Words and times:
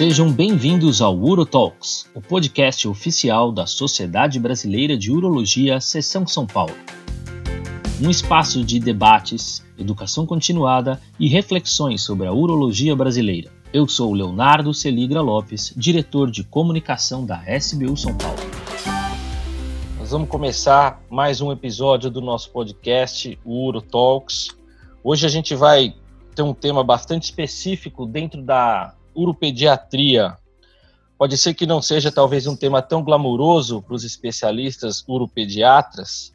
Sejam 0.00 0.32
bem-vindos 0.32 1.02
ao 1.02 1.14
UroTalks, 1.14 2.08
o 2.14 2.22
podcast 2.22 2.88
oficial 2.88 3.52
da 3.52 3.66
Sociedade 3.66 4.40
Brasileira 4.40 4.96
de 4.96 5.12
Urologia, 5.12 5.78
Seção 5.78 6.26
São 6.26 6.46
Paulo. 6.46 6.72
Um 8.02 8.08
espaço 8.08 8.64
de 8.64 8.80
debates, 8.80 9.62
educação 9.78 10.24
continuada 10.24 10.98
e 11.18 11.28
reflexões 11.28 12.00
sobre 12.02 12.26
a 12.26 12.32
urologia 12.32 12.96
brasileira. 12.96 13.52
Eu 13.74 13.86
sou 13.86 14.14
Leonardo 14.14 14.72
Celigra 14.72 15.20
Lopes, 15.20 15.74
diretor 15.76 16.30
de 16.30 16.44
comunicação 16.44 17.26
da 17.26 17.42
SBU 17.58 17.94
São 17.98 18.16
Paulo. 18.16 18.40
Nós 19.98 20.12
vamos 20.12 20.30
começar 20.30 21.02
mais 21.10 21.42
um 21.42 21.52
episódio 21.52 22.10
do 22.10 22.22
nosso 22.22 22.50
podcast, 22.52 23.38
o 23.44 23.66
UroTalks. 23.66 24.48
Hoje 25.04 25.26
a 25.26 25.28
gente 25.28 25.54
vai 25.54 25.94
ter 26.34 26.40
um 26.40 26.54
tema 26.54 26.82
bastante 26.82 27.24
específico 27.24 28.06
dentro 28.06 28.40
da 28.40 28.94
uropediatria. 29.20 30.36
Pode 31.18 31.36
ser 31.36 31.54
que 31.54 31.66
não 31.66 31.82
seja 31.82 32.10
talvez 32.10 32.46
um 32.46 32.56
tema 32.56 32.80
tão 32.80 33.02
glamuroso 33.02 33.82
para 33.82 33.94
os 33.94 34.04
especialistas 34.04 35.04
uropediatras, 35.06 36.34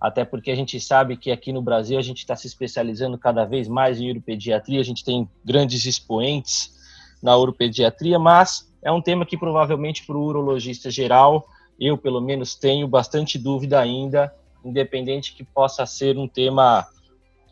até 0.00 0.24
porque 0.24 0.50
a 0.50 0.56
gente 0.56 0.80
sabe 0.80 1.16
que 1.16 1.30
aqui 1.30 1.52
no 1.52 1.62
Brasil 1.62 1.98
a 1.98 2.02
gente 2.02 2.18
está 2.18 2.34
se 2.34 2.46
especializando 2.46 3.16
cada 3.16 3.44
vez 3.44 3.68
mais 3.68 4.00
em 4.00 4.10
uropediatria, 4.10 4.80
a 4.80 4.84
gente 4.84 5.04
tem 5.04 5.28
grandes 5.44 5.86
expoentes 5.86 6.74
na 7.22 7.36
uropediatria, 7.36 8.18
mas 8.18 8.70
é 8.82 8.92
um 8.92 9.00
tema 9.00 9.24
que 9.24 9.38
provavelmente 9.38 10.04
para 10.04 10.16
o 10.16 10.24
urologista 10.24 10.90
geral, 10.90 11.46
eu 11.80 11.96
pelo 11.96 12.20
menos 12.20 12.54
tenho 12.54 12.86
bastante 12.86 13.38
dúvida 13.38 13.80
ainda, 13.80 14.34
independente 14.64 15.34
que 15.34 15.44
possa 15.44 15.86
ser 15.86 16.18
um 16.18 16.28
tema 16.28 16.86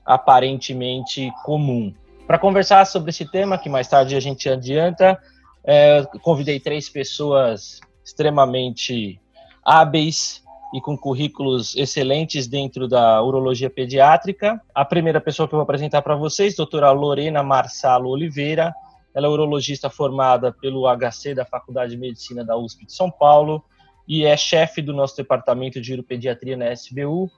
aparentemente 0.05 1.33
comum. 1.45 1.95
Para 2.27 2.39
conversar 2.39 2.87
sobre 2.87 3.11
esse 3.11 3.31
tema, 3.31 3.59
que 3.59 3.69
mais 3.69 3.89
tarde 3.89 4.15
a 4.17 4.21
gente 4.21 4.49
adianta, 4.49 5.19
é, 5.65 6.05
convidei 6.23 6.59
três 6.59 6.89
pessoas 6.89 7.81
extremamente 8.05 9.21
hábeis 9.65 10.43
e 10.73 10.81
com 10.81 10.97
currículos 10.97 11.77
excelentes 11.77 12.47
dentro 12.47 12.89
da 12.89 13.23
urologia 13.23 13.69
pediátrica. 13.69 14.61
A 14.75 14.85
primeira 14.85 15.21
pessoa 15.21 15.47
que 15.47 15.55
eu 15.55 15.59
vou 15.59 15.65
apresentar 15.65 16.01
para 16.01 16.17
vocês, 16.17 16.57
doutora 16.57 16.91
Lorena 16.91 17.43
Marçalo 17.43 18.09
Oliveira. 18.09 18.75
Ela 19.15 19.27
é 19.27 19.31
urologista 19.31 19.91
formada 19.91 20.51
pelo 20.51 20.87
HC 20.87 21.35
da 21.35 21.45
Faculdade 21.45 21.93
de 21.93 21.99
Medicina 21.99 22.43
da 22.43 22.57
USP 22.57 22.87
de 22.87 22.95
São 22.95 23.11
Paulo 23.11 23.63
e 24.09 24.25
é 24.25 24.37
chefe 24.37 24.81
do 24.81 24.95
nosso 24.95 25.17
departamento 25.17 25.81
de 25.81 25.93
uropediatria 25.93 26.57
na 26.57 26.73
SBU. 26.73 27.31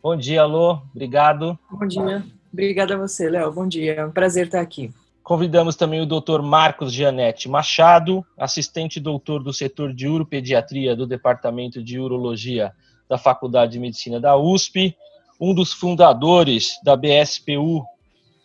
Bom 0.00 0.16
dia, 0.16 0.42
Alô. 0.42 0.80
Obrigado. 0.94 1.58
Bom 1.68 1.86
dia. 1.86 2.37
Obrigada 2.52 2.94
a 2.94 2.98
você, 2.98 3.28
Léo. 3.28 3.52
Bom 3.52 3.66
dia. 3.66 3.94
É 3.94 4.04
um 4.04 4.10
prazer 4.10 4.46
estar 4.46 4.60
aqui. 4.60 4.92
Convidamos 5.22 5.76
também 5.76 6.00
o 6.00 6.06
Dr. 6.06 6.40
Marcos 6.42 6.92
Gianetti 6.92 7.48
Machado, 7.50 8.24
assistente 8.36 8.98
doutor 8.98 9.42
do 9.42 9.52
setor 9.52 9.92
de 9.92 10.08
uropediatria 10.08 10.96
do 10.96 11.06
Departamento 11.06 11.84
de 11.84 11.98
Urologia 11.98 12.72
da 13.06 13.18
Faculdade 13.18 13.72
de 13.72 13.78
Medicina 13.78 14.18
da 14.18 14.36
USP, 14.36 14.96
um 15.38 15.54
dos 15.54 15.72
fundadores 15.72 16.80
da 16.82 16.96
BSPU. 16.96 17.84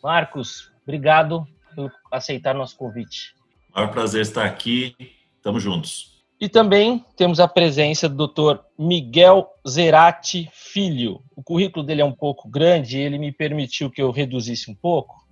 Marcos, 0.04 0.70
obrigado 0.84 1.48
por 1.74 1.92
aceitar 2.12 2.54
nosso 2.54 2.76
convite. 2.76 3.34
É 3.76 3.82
um 3.82 3.88
prazer 3.88 4.22
estar 4.22 4.46
aqui. 4.46 4.94
Estamos 5.38 5.64
juntos. 5.64 6.13
E 6.44 6.50
também 6.50 7.06
temos 7.16 7.40
a 7.40 7.48
presença 7.48 8.10
do 8.10 8.28
Dr. 8.28 8.60
Miguel 8.78 9.48
Zerati 9.66 10.50
Filho. 10.52 11.22
O 11.34 11.42
currículo 11.42 11.86
dele 11.86 12.02
é 12.02 12.06
um 12.06 12.12
pouco 12.12 12.50
grande, 12.50 13.00
ele 13.00 13.18
me 13.18 13.32
permitiu 13.32 13.90
que 13.90 14.02
eu 14.02 14.12
reduzisse 14.12 14.70
um 14.70 14.76
pouco. 14.76 15.26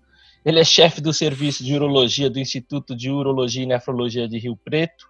Ele 0.45 0.57
é 0.57 0.63
chefe 0.63 1.01
do 1.01 1.11
serviço 1.11 1.65
de 1.65 1.75
urologia 1.75 2.29
do 2.29 2.39
Instituto 2.39 2.95
de 2.95 3.11
Urologia 3.11 3.63
e 3.63 3.65
Nefrologia 3.65 4.25
de 4.25 4.37
Rio 4.39 4.55
Preto 4.55 5.09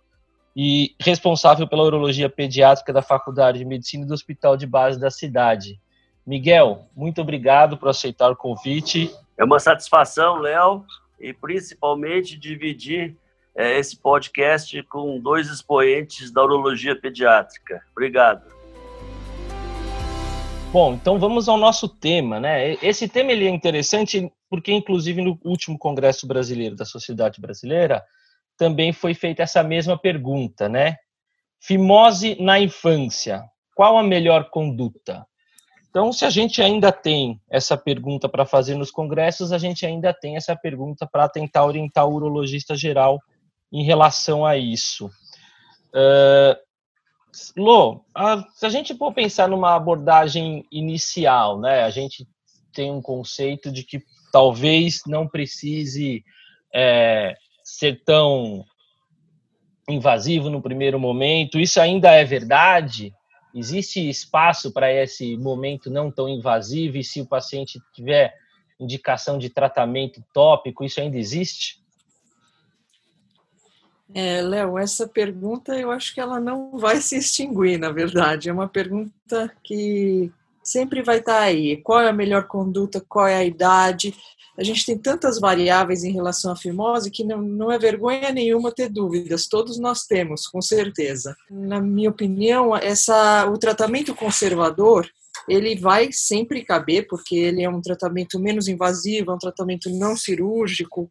e 0.55 0.95
responsável 0.99 1.67
pela 1.67 1.83
urologia 1.83 2.27
pediátrica 2.27 2.91
da 2.91 3.03
Faculdade 3.03 3.59
de 3.59 3.65
Medicina 3.65 4.03
do 4.03 4.15
Hospital 4.15 4.57
de 4.57 4.65
Base 4.65 4.99
da 4.99 5.11
cidade. 5.11 5.79
Miguel, 6.25 6.87
muito 6.95 7.21
obrigado 7.21 7.77
por 7.77 7.89
aceitar 7.89 8.31
o 8.31 8.35
convite. 8.35 9.15
É 9.37 9.43
uma 9.43 9.59
satisfação, 9.59 10.39
Léo, 10.39 10.83
e 11.19 11.31
principalmente 11.31 12.39
dividir 12.39 13.15
é, 13.55 13.77
esse 13.77 13.97
podcast 13.97 14.81
com 14.83 15.19
dois 15.19 15.49
expoentes 15.49 16.31
da 16.31 16.43
urologia 16.43 16.95
pediátrica. 16.95 17.81
Obrigado. 17.91 18.43
Bom, 20.71 20.93
então 20.93 21.19
vamos 21.19 21.49
ao 21.49 21.57
nosso 21.57 21.89
tema, 21.89 22.39
né? 22.39 22.77
Esse 22.81 23.07
tema 23.07 23.33
ele 23.33 23.45
é 23.45 23.49
interessante 23.49 24.31
porque, 24.49 24.71
inclusive, 24.71 25.21
no 25.21 25.37
último 25.43 25.77
Congresso 25.77 26.25
Brasileiro 26.25 26.77
da 26.77 26.85
Sociedade 26.85 27.41
Brasileira, 27.41 28.01
também 28.57 28.93
foi 28.93 29.13
feita 29.13 29.43
essa 29.43 29.61
mesma 29.63 29.97
pergunta, 29.97 30.69
né? 30.69 30.95
Fimose 31.59 32.37
na 32.39 32.57
infância, 32.57 33.43
qual 33.75 33.97
a 33.97 34.03
melhor 34.03 34.49
conduta? 34.49 35.25
Então, 35.89 36.13
se 36.13 36.23
a 36.23 36.29
gente 36.29 36.61
ainda 36.61 36.89
tem 36.89 37.41
essa 37.49 37.75
pergunta 37.75 38.29
para 38.29 38.45
fazer 38.45 38.75
nos 38.75 38.91
congressos, 38.91 39.51
a 39.51 39.57
gente 39.57 39.85
ainda 39.85 40.13
tem 40.13 40.37
essa 40.37 40.55
pergunta 40.55 41.05
para 41.05 41.27
tentar 41.27 41.65
orientar 41.65 42.07
o 42.07 42.13
urologista 42.13 42.77
geral 42.77 43.19
em 43.71 43.83
relação 43.83 44.45
a 44.45 44.57
isso. 44.57 45.07
Uh, 45.93 46.55
Lô, 47.55 48.03
se 48.53 48.65
a 48.65 48.69
gente 48.69 48.95
for 48.95 49.13
pensar 49.13 49.47
numa 49.47 49.75
abordagem 49.75 50.65
inicial, 50.71 51.59
né, 51.59 51.83
a 51.83 51.89
gente 51.89 52.27
tem 52.73 52.91
um 52.91 53.01
conceito 53.01 53.71
de 53.71 53.83
que 53.83 54.03
talvez 54.31 55.01
não 55.07 55.27
precise 55.27 56.23
é, 56.73 57.35
ser 57.63 58.03
tão 58.03 58.65
invasivo 59.89 60.49
no 60.49 60.61
primeiro 60.61 60.99
momento. 60.99 61.59
Isso 61.59 61.79
ainda 61.79 62.11
é 62.11 62.23
verdade? 62.23 63.13
Existe 63.53 64.07
espaço 64.09 64.71
para 64.71 64.91
esse 64.91 65.35
momento 65.37 65.89
não 65.89 66.11
tão 66.11 66.29
invasivo? 66.29 66.97
E 66.97 67.03
se 67.03 67.21
o 67.21 67.27
paciente 67.27 67.79
tiver 67.93 68.33
indicação 68.79 69.37
de 69.37 69.49
tratamento 69.49 70.23
tópico, 70.33 70.83
isso 70.83 70.99
ainda 70.99 71.17
existe? 71.17 71.80
É, 74.13 74.41
Léo, 74.41 74.77
essa 74.77 75.07
pergunta 75.07 75.77
eu 75.77 75.89
acho 75.89 76.13
que 76.13 76.19
ela 76.19 76.39
não 76.39 76.77
vai 76.77 77.01
se 77.01 77.17
extinguir, 77.17 77.77
na 77.77 77.91
verdade. 77.91 78.49
É 78.49 78.53
uma 78.53 78.67
pergunta 78.67 79.51
que 79.63 80.31
sempre 80.63 81.01
vai 81.01 81.19
estar 81.19 81.39
aí. 81.39 81.77
Qual 81.77 81.99
é 81.99 82.09
a 82.09 82.13
melhor 82.13 82.47
conduta? 82.47 83.03
Qual 83.07 83.25
é 83.25 83.35
a 83.35 83.45
idade? 83.45 84.13
A 84.57 84.63
gente 84.63 84.85
tem 84.85 84.97
tantas 84.97 85.39
variáveis 85.39 86.03
em 86.03 86.11
relação 86.11 86.51
à 86.51 86.55
fimose 86.55 87.09
que 87.09 87.23
não, 87.23 87.41
não 87.41 87.71
é 87.71 87.79
vergonha 87.79 88.31
nenhuma 88.31 88.71
ter 88.71 88.89
dúvidas. 88.89 89.47
Todos 89.47 89.79
nós 89.79 90.03
temos, 90.05 90.45
com 90.45 90.61
certeza. 90.61 91.35
Na 91.49 91.79
minha 91.79 92.09
opinião, 92.09 92.75
essa, 92.75 93.49
o 93.49 93.57
tratamento 93.57 94.13
conservador 94.13 95.09
ele 95.47 95.75
vai 95.75 96.09
sempre 96.11 96.63
caber, 96.63 97.07
porque 97.07 97.35
ele 97.35 97.63
é 97.63 97.69
um 97.69 97.81
tratamento 97.81 98.39
menos 98.39 98.67
invasivo, 98.67 99.31
é 99.31 99.33
um 99.33 99.39
tratamento 99.39 99.89
não 99.89 100.15
cirúrgico, 100.15 101.09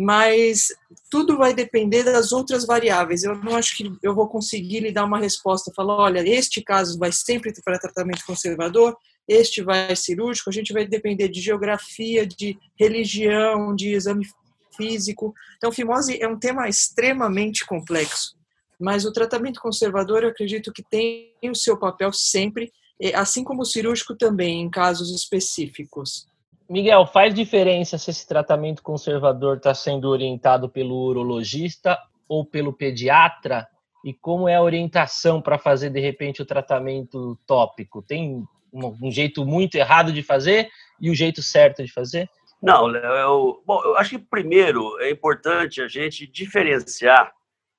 mas 0.00 0.68
tudo 1.10 1.36
vai 1.36 1.52
depender 1.52 2.02
das 2.02 2.32
outras 2.32 2.64
variáveis. 2.64 3.22
Eu 3.22 3.34
não 3.34 3.54
acho 3.54 3.76
que 3.76 3.92
eu 4.02 4.14
vou 4.14 4.26
conseguir 4.26 4.80
lhe 4.80 4.90
dar 4.90 5.04
uma 5.04 5.18
resposta, 5.18 5.70
falar, 5.76 5.94
olha, 5.94 6.26
este 6.26 6.62
caso 6.62 6.98
vai 6.98 7.12
sempre 7.12 7.52
para 7.62 7.78
tratamento 7.78 8.24
conservador, 8.24 8.96
este 9.28 9.62
vai 9.62 9.94
cirúrgico, 9.94 10.48
a 10.48 10.52
gente 10.52 10.72
vai 10.72 10.86
depender 10.86 11.28
de 11.28 11.42
geografia, 11.42 12.26
de 12.26 12.58
religião, 12.78 13.76
de 13.76 13.92
exame 13.92 14.26
físico. 14.74 15.34
Então, 15.58 15.70
fimose 15.70 16.18
é 16.18 16.26
um 16.26 16.38
tema 16.38 16.66
extremamente 16.66 17.66
complexo, 17.66 18.34
mas 18.80 19.04
o 19.04 19.12
tratamento 19.12 19.60
conservador 19.60 20.22
eu 20.22 20.30
acredito 20.30 20.72
que 20.72 20.82
tem 20.82 21.34
o 21.44 21.54
seu 21.54 21.76
papel 21.76 22.10
sempre, 22.10 22.72
assim 23.14 23.44
como 23.44 23.60
o 23.60 23.66
cirúrgico 23.66 24.16
também, 24.16 24.62
em 24.62 24.70
casos 24.70 25.14
específicos. 25.14 26.26
Miguel, 26.70 27.04
faz 27.04 27.34
diferença 27.34 27.98
se 27.98 28.10
esse 28.10 28.24
tratamento 28.28 28.80
conservador 28.80 29.56
está 29.56 29.74
sendo 29.74 30.08
orientado 30.08 30.68
pelo 30.68 30.94
urologista 31.04 31.98
ou 32.28 32.44
pelo 32.44 32.72
pediatra? 32.72 33.66
E 34.04 34.14
como 34.14 34.48
é 34.48 34.54
a 34.54 34.62
orientação 34.62 35.42
para 35.42 35.58
fazer, 35.58 35.90
de 35.90 35.98
repente, 35.98 36.40
o 36.40 36.46
tratamento 36.46 37.36
tópico? 37.44 38.00
Tem 38.00 38.46
um, 38.72 39.10
jeito 39.10 39.44
muito 39.44 39.74
errado 39.74 40.12
de 40.12 40.22
fazer 40.22 40.70
e 41.00 41.08
o 41.08 41.12
um 41.12 41.14
jeito 41.14 41.42
certo 41.42 41.84
de 41.84 41.92
fazer? 41.92 42.30
Não, 42.62 42.86
Léo, 42.86 43.04
eu, 43.04 43.62
bom, 43.66 43.82
eu 43.82 43.96
acho 43.96 44.10
que 44.10 44.18
primeiro 44.18 44.96
é 45.00 45.10
importante 45.10 45.82
a 45.82 45.88
gente 45.88 46.24
diferenciar, 46.24 47.32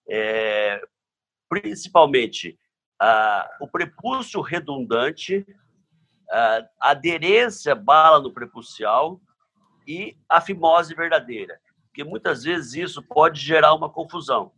é, 0.09 0.81
principalmente, 1.47 2.59
ah, 2.99 3.49
o 3.61 3.69
prepúcio 3.69 4.41
redundante 4.41 5.45
uh, 6.31 6.67
aderência 6.79 7.75
bala 7.75 8.19
no 8.19 8.33
prepucial 8.33 9.19
e 9.87 10.17
a 10.29 10.39
fimose 10.39 10.95
verdadeira, 10.95 11.59
porque 11.87 12.03
muitas 12.03 12.43
vezes 12.43 12.73
isso 12.73 13.01
pode 13.01 13.39
gerar 13.39 13.73
uma 13.73 13.89
confusão. 13.89 14.51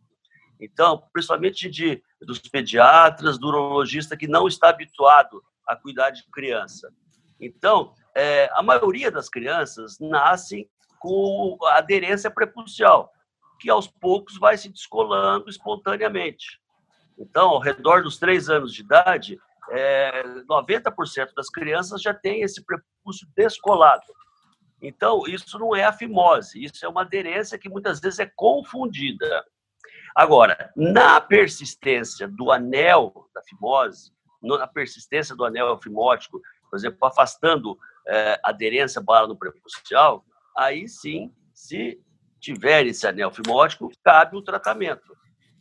Então, 0.60 1.04
principalmente 1.12 1.70
de, 1.70 2.02
dos 2.22 2.40
pediatras, 2.40 3.38
do 3.38 3.48
urologista 3.48 4.16
que 4.16 4.28
não 4.28 4.48
está 4.48 4.70
habituado 4.70 5.44
a 5.68 5.75
cuidar 5.75 6.12
de 6.12 6.24
criança. 6.31 6.94
Então, 7.40 7.94
é, 8.16 8.50
a 8.54 8.62
maioria 8.62 9.12
das 9.12 9.28
crianças 9.28 9.98
nascem 10.00 10.70
com 11.00 11.58
aderência 11.68 12.31
prepucial, 12.31 13.12
que 13.60 13.70
aos 13.70 13.88
poucos 13.88 14.38
vai 14.38 14.58
se 14.58 14.70
descolando 14.70 15.50
espontaneamente. 15.50 16.62
Então, 17.18 17.50
ao 17.50 17.60
redor 17.60 18.04
dos 18.04 18.18
três 18.18 18.50
anos 18.50 18.74
de 18.74 18.81
idade, 18.81 19.40
é, 19.71 20.24
90% 20.50 21.33
das 21.36 21.50
crianças 21.50 22.01
já 22.01 22.13
tem 22.13 22.42
esse 22.42 22.63
prepúcio 22.63 23.27
descolado. 23.36 24.04
Então, 24.81 25.24
isso 25.27 25.57
não 25.57 25.75
é 25.75 25.86
a 25.86 25.94
fimose, 25.94 26.63
isso 26.63 26.86
é 26.86 26.89
uma 26.89 27.01
aderência 27.01 27.57
que 27.57 27.69
muitas 27.69 28.00
vezes 28.01 28.19
é 28.19 28.31
confundida. 28.36 29.45
Agora, 30.15 30.71
na 30.75 31.21
persistência 31.21 32.27
do 32.27 32.51
anel 32.51 33.30
da 33.33 33.42
fimose, 33.44 34.12
na 34.42 34.68
persistência 34.68 35.36
do 35.36 35.45
anel 35.45 35.77
fimótico, 35.81 36.42
por 36.69 36.77
exemplo, 36.77 36.98
afastando 37.04 37.77
é, 38.07 38.39
aderência 38.44 39.01
bala 39.01 39.27
no 39.27 39.38
prepúcio, 39.38 39.81
aí 40.57 40.88
sim, 40.88 41.33
se 41.54 42.00
tiver 42.39 42.86
esse 42.86 43.07
anel 43.07 43.31
fimótico, 43.31 43.89
cabe 44.04 44.36
o 44.36 44.42
tratamento. 44.42 45.15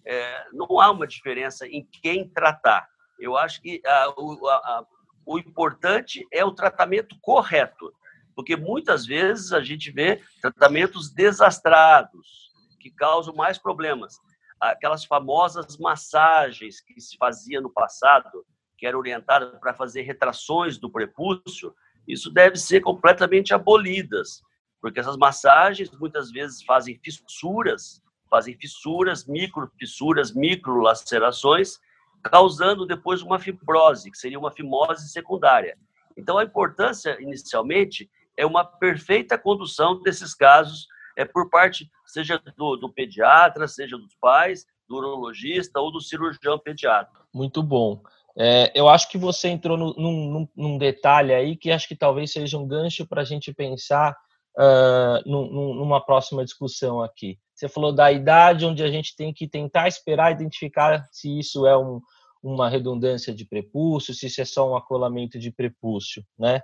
É, 0.04 0.46
não 0.52 0.80
há 0.80 0.90
uma 0.90 1.06
diferença 1.06 1.66
em 1.66 1.86
quem 2.02 2.28
tratar. 2.28 2.88
Eu 3.22 3.36
acho 3.36 3.62
que 3.62 3.80
a, 3.86 4.14
o, 4.18 4.48
a, 4.48 4.86
o 5.24 5.38
importante 5.38 6.26
é 6.32 6.44
o 6.44 6.50
tratamento 6.50 7.16
correto, 7.20 7.94
porque 8.34 8.56
muitas 8.56 9.06
vezes 9.06 9.52
a 9.52 9.60
gente 9.60 9.92
vê 9.92 10.20
tratamentos 10.40 11.08
desastrados, 11.08 12.50
que 12.80 12.90
causam 12.90 13.32
mais 13.32 13.58
problemas. 13.58 14.18
Aquelas 14.60 15.04
famosas 15.04 15.78
massagens 15.78 16.80
que 16.80 17.00
se 17.00 17.16
fazia 17.16 17.60
no 17.60 17.70
passado, 17.70 18.44
que 18.76 18.86
eram 18.86 18.98
orientadas 18.98 19.56
para 19.60 19.72
fazer 19.72 20.02
retrações 20.02 20.76
do 20.76 20.90
prepúcio, 20.90 21.72
isso 22.08 22.28
deve 22.28 22.56
ser 22.56 22.80
completamente 22.80 23.54
abolidas, 23.54 24.42
porque 24.80 24.98
essas 24.98 25.16
massagens 25.16 25.92
muitas 25.92 26.32
vezes 26.32 26.60
fazem 26.64 26.98
fissuras, 27.04 28.02
fazem 28.28 28.56
fissuras, 28.58 29.24
micro 29.26 29.70
fissuras, 29.78 30.34
micro 30.34 30.80
lacerações, 30.80 31.78
causando 32.22 32.86
depois 32.86 33.22
uma 33.22 33.38
fibrose, 33.38 34.10
que 34.10 34.18
seria 34.18 34.38
uma 34.38 34.50
fimose 34.50 35.08
secundária. 35.10 35.76
Então, 36.16 36.38
a 36.38 36.44
importância, 36.44 37.16
inicialmente, 37.20 38.10
é 38.36 38.46
uma 38.46 38.64
perfeita 38.64 39.38
condução 39.38 40.00
desses 40.02 40.34
casos 40.34 40.86
é 41.16 41.24
por 41.24 41.50
parte, 41.50 41.90
seja 42.06 42.40
do, 42.56 42.76
do 42.76 42.88
pediatra, 42.88 43.68
seja 43.68 43.96
dos 43.98 44.14
pais, 44.20 44.66
do 44.88 44.96
urologista 44.96 45.80
ou 45.80 45.92
do 45.92 46.00
cirurgião 46.00 46.58
pediatra. 46.58 47.20
Muito 47.34 47.62
bom. 47.62 48.02
É, 48.36 48.72
eu 48.74 48.88
acho 48.88 49.10
que 49.10 49.18
você 49.18 49.48
entrou 49.48 49.76
no, 49.76 49.92
num, 49.94 50.48
num, 50.56 50.78
detalhe 50.78 51.34
aí 51.34 51.54
que 51.54 51.70
acho 51.70 51.86
que 51.86 51.94
talvez 51.94 52.32
seja 52.32 52.56
um 52.56 52.66
gancho 52.66 53.06
para 53.06 53.20
a 53.20 53.24
gente 53.24 53.52
pensar 53.52 54.16
uh, 54.56 55.30
num, 55.30 55.74
numa 55.74 56.00
próxima 56.00 56.42
discussão 56.42 57.02
aqui. 57.02 57.38
Você 57.62 57.68
falou 57.68 57.94
da 57.94 58.10
idade 58.10 58.66
onde 58.66 58.82
a 58.82 58.90
gente 58.90 59.14
tem 59.14 59.32
que 59.32 59.46
tentar 59.46 59.86
esperar 59.86 60.32
identificar 60.32 61.06
se 61.12 61.38
isso 61.38 61.64
é 61.64 61.78
um, 61.78 62.00
uma 62.42 62.68
redundância 62.68 63.32
de 63.32 63.44
prepúcio, 63.44 64.12
se 64.12 64.26
isso 64.26 64.40
é 64.40 64.44
só 64.44 64.68
um 64.68 64.74
acolamento 64.74 65.38
de 65.38 65.52
prepúcio, 65.52 66.24
né? 66.36 66.60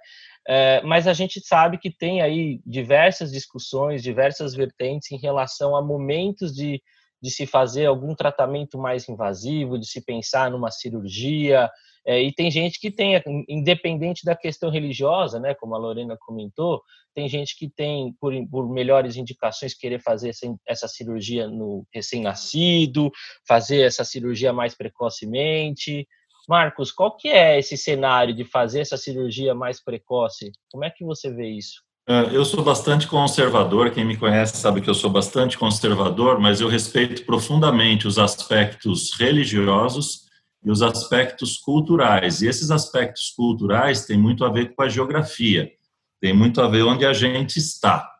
É, 0.48 0.82
mas 0.82 1.06
a 1.06 1.12
gente 1.12 1.40
sabe 1.40 1.78
que 1.78 1.88
tem 1.88 2.20
aí 2.20 2.60
diversas 2.66 3.30
discussões, 3.30 4.02
diversas 4.02 4.54
vertentes 4.54 5.12
em 5.12 5.18
relação 5.18 5.76
a 5.76 5.80
momentos 5.80 6.52
de, 6.52 6.82
de 7.20 7.30
se 7.30 7.46
fazer 7.46 7.86
algum 7.86 8.14
tratamento 8.14 8.78
mais 8.78 9.08
invasivo, 9.08 9.78
de 9.78 9.86
se 9.86 10.04
pensar 10.04 10.50
numa 10.50 10.70
cirurgia, 10.70 11.68
é, 12.08 12.22
e 12.22 12.32
tem 12.32 12.50
gente 12.50 12.80
que 12.80 12.90
tem, 12.90 13.22
independente 13.46 14.24
da 14.24 14.34
questão 14.34 14.70
religiosa, 14.70 15.38
né, 15.38 15.54
como 15.54 15.74
a 15.74 15.78
Lorena 15.78 16.16
comentou, 16.18 16.82
tem 17.14 17.28
gente 17.28 17.54
que 17.54 17.68
tem, 17.68 18.14
por, 18.18 18.32
por 18.48 18.72
melhores 18.72 19.16
indicações, 19.16 19.74
querer 19.74 20.00
fazer 20.00 20.30
essa, 20.30 20.46
essa 20.66 20.88
cirurgia 20.88 21.48
no 21.48 21.86
recém-nascido, 21.92 23.10
fazer 23.46 23.82
essa 23.82 24.04
cirurgia 24.04 24.52
mais 24.52 24.74
precocemente. 24.74 26.08
Marcos, 26.48 26.90
qual 26.90 27.14
que 27.14 27.28
é 27.28 27.58
esse 27.58 27.76
cenário 27.76 28.34
de 28.34 28.44
fazer 28.44 28.80
essa 28.80 28.96
cirurgia 28.96 29.54
mais 29.54 29.82
precoce? 29.82 30.50
Como 30.70 30.84
é 30.84 30.90
que 30.90 31.04
você 31.04 31.30
vê 31.30 31.48
isso? 31.48 31.82
É, 32.10 32.34
eu 32.34 32.42
sou 32.42 32.64
bastante 32.64 33.06
conservador, 33.06 33.90
quem 33.90 34.02
me 34.02 34.16
conhece 34.16 34.56
sabe 34.56 34.80
que 34.80 34.88
eu 34.88 34.94
sou 34.94 35.10
bastante 35.10 35.58
conservador, 35.58 36.40
mas 36.40 36.58
eu 36.58 36.66
respeito 36.66 37.22
profundamente 37.26 38.08
os 38.08 38.18
aspectos 38.18 39.12
religiosos 39.12 40.22
e 40.64 40.70
os 40.70 40.80
aspectos 40.80 41.58
culturais. 41.58 42.40
E 42.40 42.46
esses 42.46 42.70
aspectos 42.70 43.28
culturais 43.36 44.06
têm 44.06 44.16
muito 44.16 44.42
a 44.42 44.48
ver 44.50 44.74
com 44.74 44.82
a 44.82 44.88
geografia, 44.88 45.70
tem 46.18 46.32
muito 46.32 46.62
a 46.62 46.66
ver 46.66 46.82
onde 46.82 47.04
a 47.04 47.12
gente 47.12 47.58
está. 47.58 48.10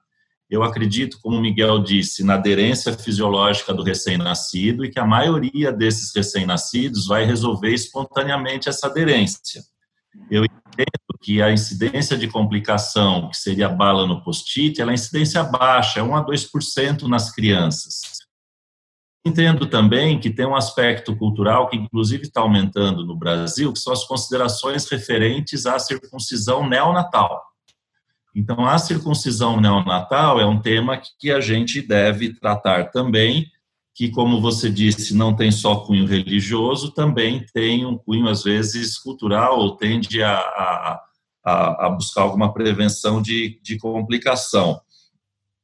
Eu 0.51 0.63
acredito, 0.63 1.19
como 1.23 1.39
o 1.39 1.41
Miguel 1.41 1.79
disse, 1.79 2.23
na 2.23 2.35
aderência 2.35 2.93
fisiológica 2.93 3.73
do 3.73 3.83
recém-nascido 3.83 4.85
e 4.85 4.91
que 4.91 5.01
a 5.01 5.07
maioria 5.07 5.73
desses 5.73 6.15
recém-nascidos 6.15 7.07
vai 7.07 7.25
resolver 7.25 7.73
espontaneamente 7.73 8.69
essa 8.69 8.87
aderência. 8.87 9.63
Eu 10.31 10.45
entendo 10.45 11.19
que 11.21 11.43
a 11.43 11.53
incidência 11.53 12.17
de 12.17 12.29
complicação, 12.29 13.29
que 13.31 13.37
seria 13.37 13.69
bala 13.69 14.07
no 14.07 14.23
post-it, 14.23 14.81
ela 14.81 14.93
é 14.93 14.95
incidência 14.95 15.43
baixa, 15.43 16.01
é 16.01 16.03
1 16.03 16.17
a 16.17 16.25
2% 16.25 17.03
nas 17.03 17.31
crianças. 17.31 18.19
Entendo 19.27 19.67
também 19.67 20.19
que 20.19 20.31
tem 20.31 20.47
um 20.47 20.57
aspecto 20.57 21.15
cultural 21.17 21.69
que, 21.69 21.77
inclusive, 21.77 22.23
está 22.23 22.41
aumentando 22.41 23.05
no 23.05 23.17
Brasil, 23.17 23.73
que 23.73 23.79
são 23.79 23.93
as 23.93 24.05
considerações 24.05 24.89
referentes 24.89 25.67
à 25.67 25.79
circuncisão 25.79 26.67
neonatal. 26.69 27.43
Então, 28.35 28.65
a 28.65 28.79
circuncisão 28.79 29.61
neonatal 29.61 30.41
é 30.41 30.47
um 30.47 30.61
tema 30.61 31.01
que 31.19 31.31
a 31.33 31.41
gente 31.41 31.83
deve 31.83 32.33
tratar 32.35 32.91
também, 32.91 33.51
que, 33.99 34.09
como 34.11 34.41
você 34.41 34.71
disse, 34.71 35.13
não 35.13 35.35
tem 35.35 35.51
só 35.51 35.81
cunho 35.81 36.07
religioso, 36.07 36.93
também 36.93 37.45
tem 37.53 37.85
um 37.85 37.99
cunho, 37.99 38.29
às 38.29 38.45
vezes, 38.45 38.97
cultural, 38.97 39.59
ou 39.59 39.75
tende 39.75 40.23
a, 40.23 40.39
a, 41.45 41.87
a 41.87 41.91
buscar 41.91 42.23
alguma 42.23 42.55
prevenção 42.55 43.21
de, 43.21 43.59
de 43.61 43.77
complicação. 43.77 44.81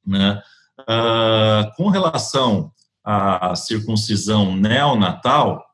Né? 0.04 0.42
Uh, 0.80 1.76
com 1.76 1.88
relação 1.90 2.72
a 3.04 3.54
circuncisão 3.54 4.56
neonatal, 4.56 5.64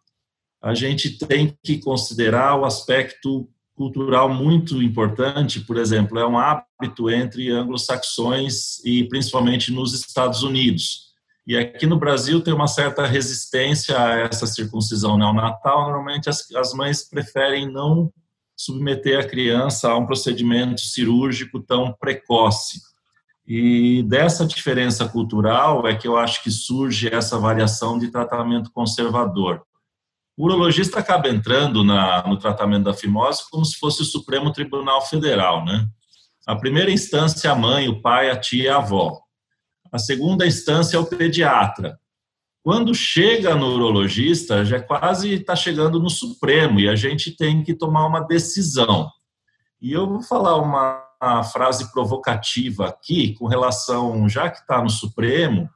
a 0.62 0.74
gente 0.74 1.16
tem 1.16 1.56
que 1.64 1.78
considerar 1.78 2.60
o 2.60 2.66
aspecto 2.66 3.48
cultural 3.74 4.28
muito 4.28 4.82
importante, 4.82 5.60
por 5.60 5.78
exemplo, 5.78 6.18
é 6.18 6.26
um 6.26 6.36
hábito 6.36 7.08
entre 7.08 7.50
anglo-saxões 7.50 8.84
e 8.84 9.04
principalmente 9.04 9.72
nos 9.72 9.94
Estados 9.94 10.42
Unidos. 10.42 11.09
E 11.50 11.56
aqui 11.56 11.84
no 11.84 11.98
Brasil 11.98 12.40
tem 12.40 12.54
uma 12.54 12.68
certa 12.68 13.04
resistência 13.04 14.00
a 14.00 14.20
essa 14.20 14.46
circuncisão 14.46 15.18
neonatal. 15.18 15.82
Normalmente 15.82 16.30
as, 16.30 16.48
as 16.52 16.72
mães 16.72 17.02
preferem 17.02 17.68
não 17.68 18.12
submeter 18.56 19.18
a 19.18 19.26
criança 19.28 19.90
a 19.90 19.98
um 19.98 20.06
procedimento 20.06 20.80
cirúrgico 20.80 21.58
tão 21.58 21.92
precoce. 21.92 22.80
E 23.44 24.04
dessa 24.04 24.46
diferença 24.46 25.08
cultural 25.08 25.88
é 25.88 25.96
que 25.96 26.06
eu 26.06 26.16
acho 26.16 26.40
que 26.40 26.52
surge 26.52 27.12
essa 27.12 27.36
variação 27.36 27.98
de 27.98 28.12
tratamento 28.12 28.70
conservador. 28.70 29.60
O 30.36 30.44
urologista 30.44 31.00
acaba 31.00 31.28
entrando 31.28 31.82
na, 31.82 32.24
no 32.28 32.38
tratamento 32.38 32.84
da 32.84 32.94
fimose 32.94 33.42
como 33.50 33.64
se 33.64 33.76
fosse 33.76 34.02
o 34.02 34.04
Supremo 34.04 34.52
Tribunal 34.52 35.04
Federal, 35.04 35.64
né? 35.64 35.84
A 36.46 36.54
primeira 36.54 36.92
instância 36.92 37.50
a 37.50 37.56
mãe, 37.56 37.88
o 37.88 38.00
pai, 38.00 38.30
a 38.30 38.36
tia 38.36 38.62
e 38.62 38.68
a 38.68 38.76
avó. 38.76 39.20
A 39.90 39.98
segunda 39.98 40.46
instância 40.46 40.96
é 40.96 41.00
o 41.00 41.06
pediatra. 41.06 41.98
Quando 42.62 42.94
chega 42.94 43.54
no 43.54 43.74
urologista, 43.74 44.64
já 44.64 44.80
quase 44.80 45.34
está 45.34 45.56
chegando 45.56 45.98
no 45.98 46.10
Supremo 46.10 46.78
e 46.78 46.88
a 46.88 46.94
gente 46.94 47.36
tem 47.36 47.62
que 47.62 47.74
tomar 47.74 48.06
uma 48.06 48.20
decisão. 48.20 49.10
E 49.80 49.92
eu 49.92 50.06
vou 50.06 50.22
falar 50.22 50.56
uma 50.56 51.10
uma 51.22 51.44
frase 51.44 51.92
provocativa 51.92 52.88
aqui 52.88 53.34
com 53.34 53.46
relação, 53.46 54.26
já 54.28 54.48
que 54.48 54.58
está 54.58 54.82
no 54.82 54.88
Supremo, 54.88 55.68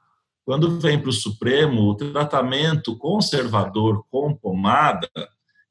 quando 0.44 0.80
vem 0.80 0.98
para 0.98 1.10
o 1.10 1.12
Supremo, 1.12 1.82
o 1.82 1.94
tratamento 1.94 2.96
conservador 2.96 4.04
com 4.10 4.34
pomada, 4.34 5.08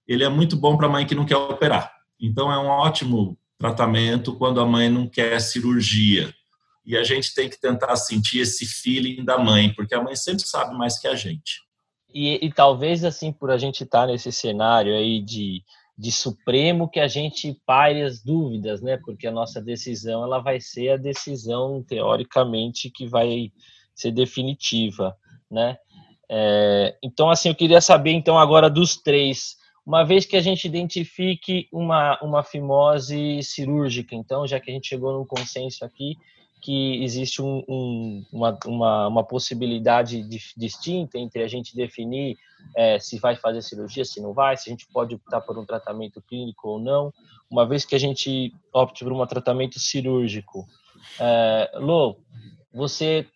ele 0.07 0.23
é 0.23 0.29
muito 0.29 0.55
bom 0.55 0.77
para 0.77 0.87
a 0.87 0.89
mãe 0.89 1.05
que 1.05 1.15
não 1.15 1.25
quer 1.25 1.37
operar. 1.37 1.91
Então, 2.19 2.51
é 2.51 2.57
um 2.57 2.67
ótimo 2.67 3.37
tratamento 3.57 4.35
quando 4.35 4.59
a 4.59 4.65
mãe 4.65 4.89
não 4.89 5.07
quer 5.07 5.39
cirurgia. 5.39 6.33
E 6.85 6.97
a 6.97 7.03
gente 7.03 7.33
tem 7.33 7.49
que 7.49 7.59
tentar 7.59 7.95
sentir 7.95 8.39
esse 8.39 8.65
feeling 8.65 9.23
da 9.23 9.37
mãe, 9.37 9.73
porque 9.73 9.95
a 9.95 10.03
mãe 10.03 10.15
sempre 10.15 10.43
sabe 10.43 10.75
mais 10.75 10.99
que 10.99 11.07
a 11.07 11.15
gente. 11.15 11.61
E, 12.13 12.45
e 12.45 12.51
talvez, 12.51 13.03
assim, 13.03 13.31
por 13.31 13.49
a 13.49 13.57
gente 13.57 13.83
estar 13.83 14.01
tá 14.01 14.07
nesse 14.07 14.31
cenário 14.31 14.93
aí 14.93 15.21
de 15.21 15.63
de 15.97 16.11
Supremo 16.11 16.89
que 16.89 16.99
a 16.99 17.07
gente 17.07 17.55
pare 17.65 18.01
as 18.01 18.23
dúvidas, 18.23 18.81
né? 18.81 18.97
Porque 18.97 19.27
a 19.27 19.31
nossa 19.31 19.61
decisão 19.61 20.23
ela 20.23 20.39
vai 20.39 20.59
ser 20.59 20.89
a 20.89 20.97
decisão 20.97 21.83
teoricamente 21.83 22.89
que 22.89 23.05
vai 23.05 23.51
ser 23.93 24.11
definitiva, 24.11 25.15
né? 25.49 25.77
É, 26.29 26.97
então, 27.03 27.29
assim, 27.29 27.49
eu 27.49 27.55
queria 27.55 27.79
saber 27.79 28.11
então 28.11 28.39
agora 28.39 28.69
dos 28.69 28.95
três, 28.95 29.55
uma 29.85 30.03
vez 30.03 30.25
que 30.25 30.35
a 30.35 30.41
gente 30.41 30.65
identifique 30.65 31.67
uma 31.71 32.17
uma 32.23 32.43
fimose 32.43 33.43
cirúrgica, 33.43 34.15
então 34.15 34.47
já 34.47 34.59
que 34.59 34.71
a 34.71 34.73
gente 34.73 34.87
chegou 34.87 35.13
num 35.13 35.25
consenso 35.25 35.85
aqui 35.85 36.15
que 36.63 37.03
existe 37.03 37.41
um, 37.41 37.61
um, 37.67 38.25
uma, 38.31 38.57
uma, 38.65 39.07
uma, 39.09 39.23
possibilidade 39.23 40.23
distinta 40.55 41.17
entre 41.17 41.43
a 41.43 41.47
gente 41.47 41.75
definir 41.75 42.37
é, 42.73 42.97
se 42.99 43.19
vai 43.19 43.35
fazer 43.35 43.61
cirurgia, 43.61 44.05
se 44.05 44.21
não 44.21 44.31
vai, 44.33 44.55
se 44.55 44.69
a 44.69 44.71
gente 44.71 44.87
pode 44.87 45.15
optar 45.15 45.41
por 45.41 45.57
um 45.57 45.65
tratamento 45.65 46.21
clínico 46.21 46.69
ou 46.69 46.79
não, 46.79 47.13
uma 47.51 47.67
vez 47.67 47.83
que 47.83 47.93
a 47.93 47.99
gente 47.99 48.53
opte 48.71 49.03
por 49.03 49.11
um 49.11 49.25
tratamento 49.27 49.77
cirúrgico. 49.77 50.65
É, 51.19 51.69
Lô, 51.75 52.15
você 52.73 53.27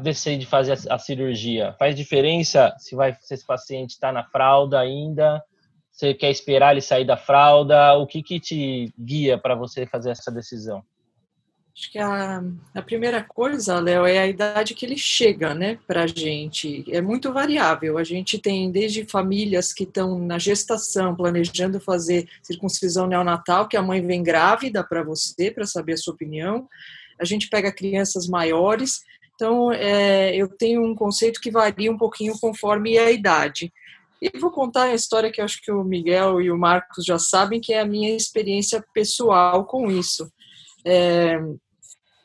decidir 0.00 0.46
fazer 0.46 0.78
a, 0.88 0.94
a, 0.94 0.98
cirurgia, 1.00 1.74
faz 1.80 1.96
diferença 1.96 2.72
se 2.78 2.94
vai 2.94 3.16
se 3.20 3.34
esse 3.34 3.44
paciente 3.44 3.90
está 3.90 4.12
na 4.12 4.22
fralda 4.22 4.78
ainda, 4.78 5.42
você 5.90 6.14
quer 6.14 6.30
esperar 6.30 6.70
ele 6.70 6.80
sair 6.80 7.04
da 7.04 7.16
fralda, 7.16 7.94
o 7.94 8.06
que 8.06 8.22
que 8.22 8.38
te 8.38 8.94
guia 8.96 9.36
para 9.36 9.56
você 9.56 9.84
fazer 9.84 10.10
essa 10.10 10.30
decisão? 10.30 10.84
Acho 11.78 11.92
que 11.92 11.98
a, 12.00 12.42
a 12.74 12.82
primeira 12.82 13.22
coisa, 13.22 13.78
Léo, 13.78 14.04
é 14.04 14.18
a 14.18 14.26
idade 14.26 14.74
que 14.74 14.84
ele 14.84 14.98
chega, 14.98 15.54
né, 15.54 15.78
para 15.86 16.02
a 16.02 16.06
gente. 16.08 16.84
É 16.92 17.00
muito 17.00 17.32
variável. 17.32 17.98
A 17.98 18.02
gente 18.02 18.36
tem 18.36 18.68
desde 18.68 19.04
famílias 19.04 19.72
que 19.72 19.84
estão 19.84 20.18
na 20.18 20.40
gestação, 20.40 21.14
planejando 21.14 21.78
fazer 21.78 22.28
circuncisão 22.42 23.06
neonatal, 23.06 23.68
que 23.68 23.76
a 23.76 23.82
mãe 23.82 24.04
vem 24.04 24.24
grávida 24.24 24.82
para 24.82 25.04
você, 25.04 25.52
para 25.52 25.66
saber 25.66 25.92
a 25.92 25.96
sua 25.96 26.14
opinião. 26.14 26.68
A 27.16 27.24
gente 27.24 27.48
pega 27.48 27.70
crianças 27.70 28.26
maiores. 28.26 29.04
Então, 29.36 29.72
é, 29.72 30.34
eu 30.34 30.48
tenho 30.48 30.84
um 30.84 30.96
conceito 30.96 31.40
que 31.40 31.48
varia 31.48 31.92
um 31.92 31.96
pouquinho 31.96 32.36
conforme 32.40 32.98
a 32.98 33.12
idade. 33.12 33.72
E 34.20 34.36
vou 34.36 34.50
contar 34.50 34.86
a 34.86 34.94
história 34.94 35.30
que 35.30 35.40
acho 35.40 35.62
que 35.62 35.70
o 35.70 35.84
Miguel 35.84 36.40
e 36.40 36.50
o 36.50 36.58
Marcos 36.58 37.04
já 37.04 37.20
sabem, 37.20 37.60
que 37.60 37.72
é 37.72 37.78
a 37.78 37.86
minha 37.86 38.16
experiência 38.16 38.84
pessoal 38.92 39.64
com 39.64 39.88
isso. 39.88 40.28
É, 40.84 41.38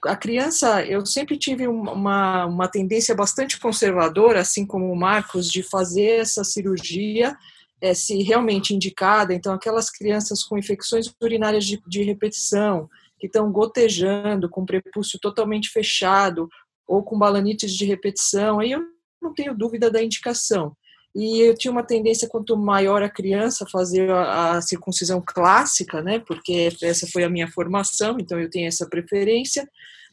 a 0.05 0.15
criança, 0.15 0.85
eu 0.85 1.05
sempre 1.05 1.37
tive 1.37 1.67
uma, 1.67 2.45
uma 2.45 2.67
tendência 2.67 3.15
bastante 3.15 3.59
conservadora, 3.59 4.41
assim 4.41 4.65
como 4.65 4.91
o 4.91 4.95
Marcos, 4.95 5.49
de 5.49 5.63
fazer 5.63 6.19
essa 6.19 6.43
cirurgia 6.43 7.35
é, 7.81 7.93
se 7.93 8.21
realmente 8.23 8.73
indicada. 8.73 9.33
Então, 9.33 9.53
aquelas 9.53 9.89
crianças 9.89 10.43
com 10.43 10.57
infecções 10.57 11.13
urinárias 11.21 11.65
de, 11.65 11.81
de 11.85 12.01
repetição, 12.03 12.89
que 13.19 13.27
estão 13.27 13.51
gotejando, 13.51 14.49
com 14.49 14.65
prepúcio 14.65 15.19
totalmente 15.19 15.69
fechado, 15.69 16.47
ou 16.87 17.03
com 17.03 17.17
balanites 17.17 17.73
de 17.73 17.85
repetição, 17.85 18.59
aí 18.59 18.71
eu 18.71 18.81
não 19.21 19.33
tenho 19.33 19.57
dúvida 19.57 19.89
da 19.89 20.03
indicação. 20.03 20.75
E 21.15 21.41
eu 21.41 21.55
tinha 21.55 21.71
uma 21.71 21.83
tendência, 21.83 22.27
quanto 22.27 22.57
maior 22.57 23.03
a 23.03 23.09
criança, 23.09 23.67
fazer 23.71 24.09
a, 24.09 24.53
a 24.57 24.61
circuncisão 24.61 25.23
clássica, 25.25 26.01
né? 26.01 26.19
Porque 26.19 26.69
essa 26.81 27.05
foi 27.07 27.23
a 27.23 27.29
minha 27.29 27.47
formação, 27.47 28.17
então 28.19 28.39
eu 28.39 28.49
tenho 28.49 28.67
essa 28.67 28.87
preferência 28.89 29.67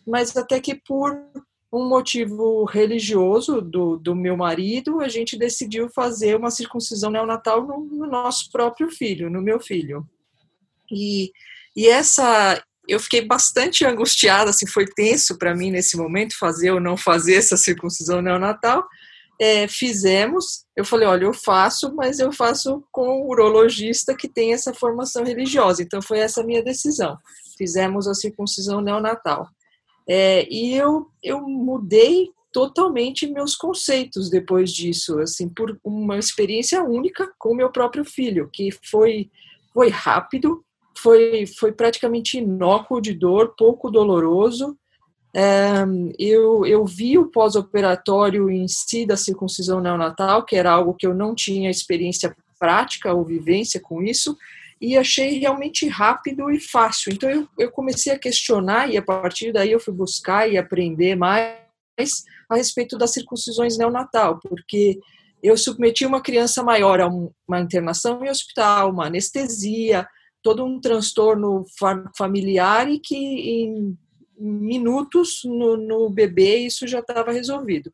mas 0.07 0.37
até 0.37 0.61
que 0.61 0.75
por 0.75 1.17
um 1.73 1.89
motivo 1.89 2.65
religioso 2.65 3.61
do, 3.61 3.97
do 3.97 4.15
meu 4.15 4.37
marido, 4.37 5.01
a 5.01 5.09
gente 5.09 5.39
decidiu 5.39 5.89
fazer 5.89 6.37
uma 6.37 6.51
circuncisão 6.51 7.11
neonatal 7.11 7.65
no, 7.65 7.85
no 7.85 8.07
nosso 8.07 8.51
próprio 8.51 8.91
filho, 8.91 9.31
no 9.31 9.41
meu 9.41 9.61
filho. 9.61 10.05
E, 10.91 11.31
e 11.77 11.87
essa, 11.87 12.61
eu 12.89 12.99
fiquei 12.99 13.25
bastante 13.25 13.85
angustiada, 13.85 14.51
assim, 14.51 14.67
foi 14.67 14.85
tenso 14.85 15.39
para 15.39 15.55
mim 15.55 15.71
nesse 15.71 15.97
momento 15.97 16.37
fazer 16.37 16.73
ou 16.73 16.81
não 16.81 16.97
fazer 16.97 17.35
essa 17.37 17.57
circuncisão 17.57 18.21
neonatal. 18.21 18.85
É, 19.41 19.67
fizemos, 19.67 20.67
eu 20.77 20.85
falei, 20.85 21.09
olha, 21.09 21.25
eu 21.25 21.33
faço, 21.33 21.95
mas 21.95 22.19
eu 22.19 22.31
faço 22.31 22.85
com 22.93 23.23
o 23.23 23.29
urologista 23.31 24.15
que 24.15 24.29
tem 24.29 24.53
essa 24.53 24.75
formação 24.75 25.25
religiosa. 25.25 25.83
Então 25.83 26.03
foi 26.03 26.19
essa 26.19 26.43
a 26.43 26.45
minha 26.45 26.63
decisão. 26.63 27.17
Fizemos 27.57 28.07
a 28.07 28.13
circuncisão 28.13 28.83
neonatal. 28.83 29.49
É, 30.07 30.47
e 30.51 30.75
eu, 30.75 31.07
eu 31.23 31.41
mudei 31.41 32.29
totalmente 32.53 33.27
meus 33.27 33.55
conceitos 33.57 34.29
depois 34.29 34.73
disso, 34.73 35.19
assim, 35.21 35.49
por 35.49 35.79
uma 35.85 36.19
experiência 36.19 36.83
única 36.83 37.33
com 37.39 37.55
meu 37.55 37.71
próprio 37.71 38.05
filho, 38.05 38.51
que 38.53 38.71
foi, 38.91 39.31
foi 39.73 39.89
rápido, 39.89 40.65
foi, 40.99 41.47
foi 41.47 41.73
praticamente 41.73 42.39
inócuo 42.39 43.01
de 43.01 43.15
dor, 43.15 43.55
pouco 43.57 43.91
doloroso. 43.91 44.77
Eu, 46.19 46.67
eu 46.67 46.85
vi 46.85 47.17
o 47.19 47.27
pós-operatório 47.27 48.51
em 48.51 48.67
si 48.67 49.07
da 49.07 49.17
circuncisão 49.17 49.81
neonatal, 49.81 50.45
que 50.45 50.57
era 50.57 50.73
algo 50.73 50.95
que 50.95 51.07
eu 51.07 51.15
não 51.15 51.35
tinha 51.35 51.71
experiência 51.71 52.35
prática 52.59 53.15
ou 53.15 53.25
vivência 53.25 53.81
com 53.81 54.03
isso, 54.03 54.37
e 54.81 54.97
achei 54.97 55.39
realmente 55.39 55.87
rápido 55.89 56.51
e 56.51 56.59
fácil. 56.59 57.13
Então 57.13 57.31
eu, 57.31 57.49
eu 57.59 57.71
comecei 57.71 58.13
a 58.13 58.19
questionar 58.19 58.91
e 58.91 58.97
a 58.97 59.03
partir 59.03 59.53
daí 59.53 59.73
eu 59.73 59.81
fui 59.81 59.95
buscar 59.95 60.51
e 60.51 60.57
aprender 60.57 61.15
mais 61.15 61.55
a 62.49 62.57
respeito 62.57 62.97
das 62.97 63.13
circuncisões 63.13 63.77
neonatal, 63.77 64.41
porque 64.41 64.99
eu 65.43 65.57
submeti 65.57 66.05
uma 66.05 66.21
criança 66.21 66.63
maior 66.63 67.01
a 67.01 67.09
uma 67.09 67.61
internação 67.61 68.25
em 68.25 68.31
hospital, 68.31 68.91
uma 68.91 69.07
anestesia, 69.07 70.07
todo 70.43 70.65
um 70.65 70.81
transtorno 70.81 71.65
familiar 72.17 72.91
e 72.91 72.99
que 72.99 73.17
em 73.17 73.99
minutos 74.41 75.43
no, 75.45 75.77
no 75.77 76.09
bebê 76.09 76.57
isso 76.57 76.87
já 76.89 77.01
estava 77.01 77.31
resolvido. 77.31 77.93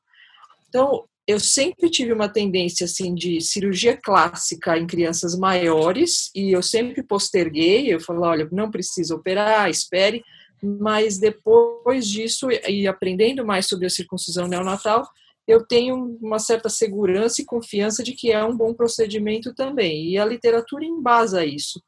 Então, 0.69 1.05
eu 1.27 1.41
sempre 1.41 1.91
tive 1.91 2.13
uma 2.13 2.29
tendência 2.29 2.85
assim 2.85 3.13
de 3.13 3.41
cirurgia 3.41 3.97
clássica 3.97 4.79
em 4.79 4.87
crianças 4.87 5.37
maiores 5.37 6.31
e 6.35 6.53
eu 6.53 6.63
sempre 6.63 7.03
posterguei, 7.03 7.93
eu 7.93 8.01
falei, 8.01 8.23
olha, 8.23 8.49
não 8.53 8.71
precisa 8.71 9.15
operar, 9.15 9.69
espere, 9.69 10.23
mas 10.63 11.19
depois 11.19 12.07
disso 12.07 12.49
e 12.51 12.87
aprendendo 12.87 13.45
mais 13.45 13.67
sobre 13.67 13.87
a 13.87 13.91
circuncisão 13.91 14.47
neonatal, 14.47 15.07
eu 15.47 15.65
tenho 15.65 16.19
uma 16.21 16.39
certa 16.39 16.69
segurança 16.69 17.41
e 17.41 17.45
confiança 17.45 18.03
de 18.03 18.13
que 18.13 18.33
é 18.33 18.45
um 18.45 18.57
bom 18.57 18.73
procedimento 18.75 19.55
também. 19.55 20.09
E 20.09 20.19
a 20.19 20.25
literatura 20.25 20.85
embasa 20.85 21.45
isso. 21.45 21.81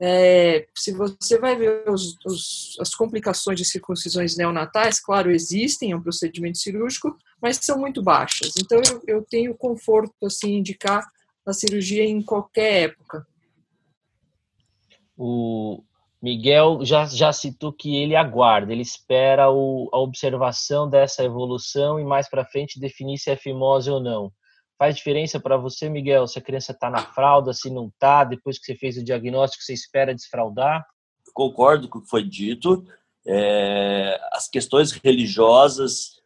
É, 0.00 0.66
se 0.74 0.92
você 0.92 1.38
vai 1.38 1.56
ver 1.56 1.88
os, 1.88 2.16
os, 2.26 2.76
as 2.80 2.94
complicações 2.94 3.58
de 3.58 3.64
circuncisões 3.64 4.36
neonatais, 4.36 5.00
claro, 5.00 5.30
existem, 5.30 5.92
é 5.92 5.96
um 5.96 6.02
procedimento 6.02 6.58
cirúrgico, 6.58 7.16
mas 7.40 7.58
são 7.58 7.78
muito 7.78 8.02
baixas. 8.02 8.52
Então, 8.58 8.80
eu, 8.90 9.02
eu 9.06 9.22
tenho 9.22 9.54
conforto, 9.54 10.12
assim, 10.24 10.56
indicar 10.56 11.06
a 11.46 11.52
cirurgia 11.52 12.04
em 12.04 12.22
qualquer 12.22 12.90
época. 12.90 13.26
O 15.16 15.82
Miguel 16.20 16.80
já, 16.84 17.04
já 17.04 17.32
citou 17.32 17.72
que 17.72 17.96
ele 17.96 18.16
aguarda, 18.16 18.72
ele 18.72 18.82
espera 18.82 19.50
o, 19.50 19.88
a 19.92 19.98
observação 19.98 20.88
dessa 20.88 21.22
evolução 21.22 22.00
e 22.00 22.04
mais 22.04 22.28
para 22.28 22.46
frente 22.46 22.80
definir 22.80 23.18
se 23.18 23.30
é 23.30 23.36
fimose 23.36 23.90
ou 23.90 24.00
não. 24.00 24.32
Faz 24.78 24.96
diferença 24.96 25.38
para 25.38 25.56
você, 25.56 25.88
Miguel, 25.88 26.26
se 26.26 26.38
a 26.38 26.42
criança 26.42 26.72
está 26.72 26.90
na 26.90 26.98
fralda, 26.98 27.52
se 27.52 27.70
não 27.70 27.88
está, 27.88 28.24
depois 28.24 28.58
que 28.58 28.66
você 28.66 28.74
fez 28.74 28.96
o 28.96 29.04
diagnóstico, 29.04 29.62
você 29.62 29.72
espera 29.72 30.14
desfraldar? 30.14 30.84
Concordo 31.32 31.88
com 31.88 31.98
o 31.98 32.02
que 32.02 32.08
foi 32.08 32.24
dito. 32.24 32.84
É, 33.26 34.20
as 34.32 34.48
questões 34.48 34.92
religiosas 34.92 36.20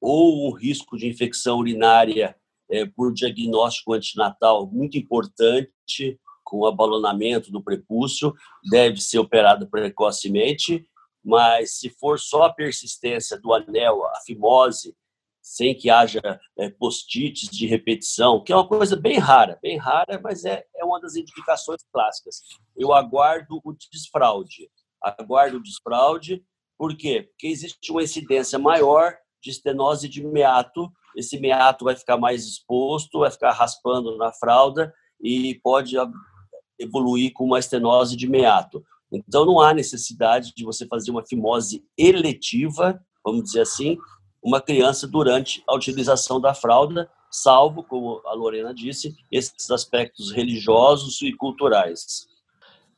ou 0.00 0.48
o 0.48 0.52
risco 0.52 0.96
de 0.96 1.06
infecção 1.06 1.58
urinária 1.58 2.36
é, 2.68 2.84
por 2.84 3.12
diagnóstico 3.12 3.92
antinatal 3.92 4.66
muito 4.66 4.98
importante, 4.98 6.18
com 6.42 6.66
abalonamento 6.66 7.52
do 7.52 7.62
prepúcio, 7.62 8.34
deve 8.68 9.00
ser 9.00 9.18
operado 9.18 9.68
precocemente, 9.68 10.86
mas 11.24 11.78
se 11.78 11.88
for 11.88 12.18
só 12.18 12.42
a 12.44 12.52
persistência 12.52 13.40
do 13.40 13.54
anel, 13.54 14.04
a 14.06 14.20
fimose, 14.26 14.94
sem 15.42 15.76
que 15.76 15.90
haja 15.90 16.20
é, 16.56 16.70
post-its 16.70 17.50
de 17.50 17.66
repetição, 17.66 18.42
que 18.42 18.52
é 18.52 18.56
uma 18.56 18.66
coisa 18.66 18.94
bem 18.94 19.18
rara, 19.18 19.58
bem 19.60 19.76
rara, 19.76 20.20
mas 20.22 20.44
é, 20.44 20.64
é 20.76 20.84
uma 20.84 21.00
das 21.00 21.16
indicações 21.16 21.82
clássicas. 21.92 22.36
Eu 22.76 22.94
aguardo 22.94 23.60
o 23.64 23.74
desfraude. 23.90 24.70
Aguardo 25.02 25.56
o 25.56 25.62
desfraude, 25.62 26.44
por 26.78 26.96
quê? 26.96 27.28
Porque 27.28 27.48
existe 27.48 27.90
uma 27.90 28.02
incidência 28.02 28.58
maior 28.58 29.16
de 29.42 29.50
estenose 29.50 30.08
de 30.08 30.24
meato, 30.24 30.90
esse 31.16 31.38
meato 31.38 31.84
vai 31.84 31.96
ficar 31.96 32.16
mais 32.16 32.46
exposto, 32.46 33.18
vai 33.18 33.30
ficar 33.30 33.50
raspando 33.50 34.16
na 34.16 34.32
fralda 34.32 34.94
e 35.20 35.60
pode 35.62 35.96
evoluir 36.78 37.32
com 37.32 37.44
uma 37.44 37.58
estenose 37.58 38.16
de 38.16 38.28
meato. 38.28 38.82
Então, 39.10 39.44
não 39.44 39.60
há 39.60 39.74
necessidade 39.74 40.52
de 40.56 40.64
você 40.64 40.86
fazer 40.86 41.10
uma 41.10 41.26
fimose 41.26 41.84
eletiva, 41.98 43.00
vamos 43.24 43.44
dizer 43.44 43.60
assim, 43.60 43.98
uma 44.42 44.60
criança 44.60 45.06
durante 45.06 45.62
a 45.68 45.74
utilização 45.74 46.40
da 46.40 46.52
fralda, 46.52 47.08
salvo, 47.30 47.82
como 47.82 48.20
a 48.26 48.34
Lorena 48.34 48.74
disse, 48.74 49.16
esses 49.30 49.70
aspectos 49.70 50.32
religiosos 50.32 51.22
e 51.22 51.32
culturais. 51.32 52.26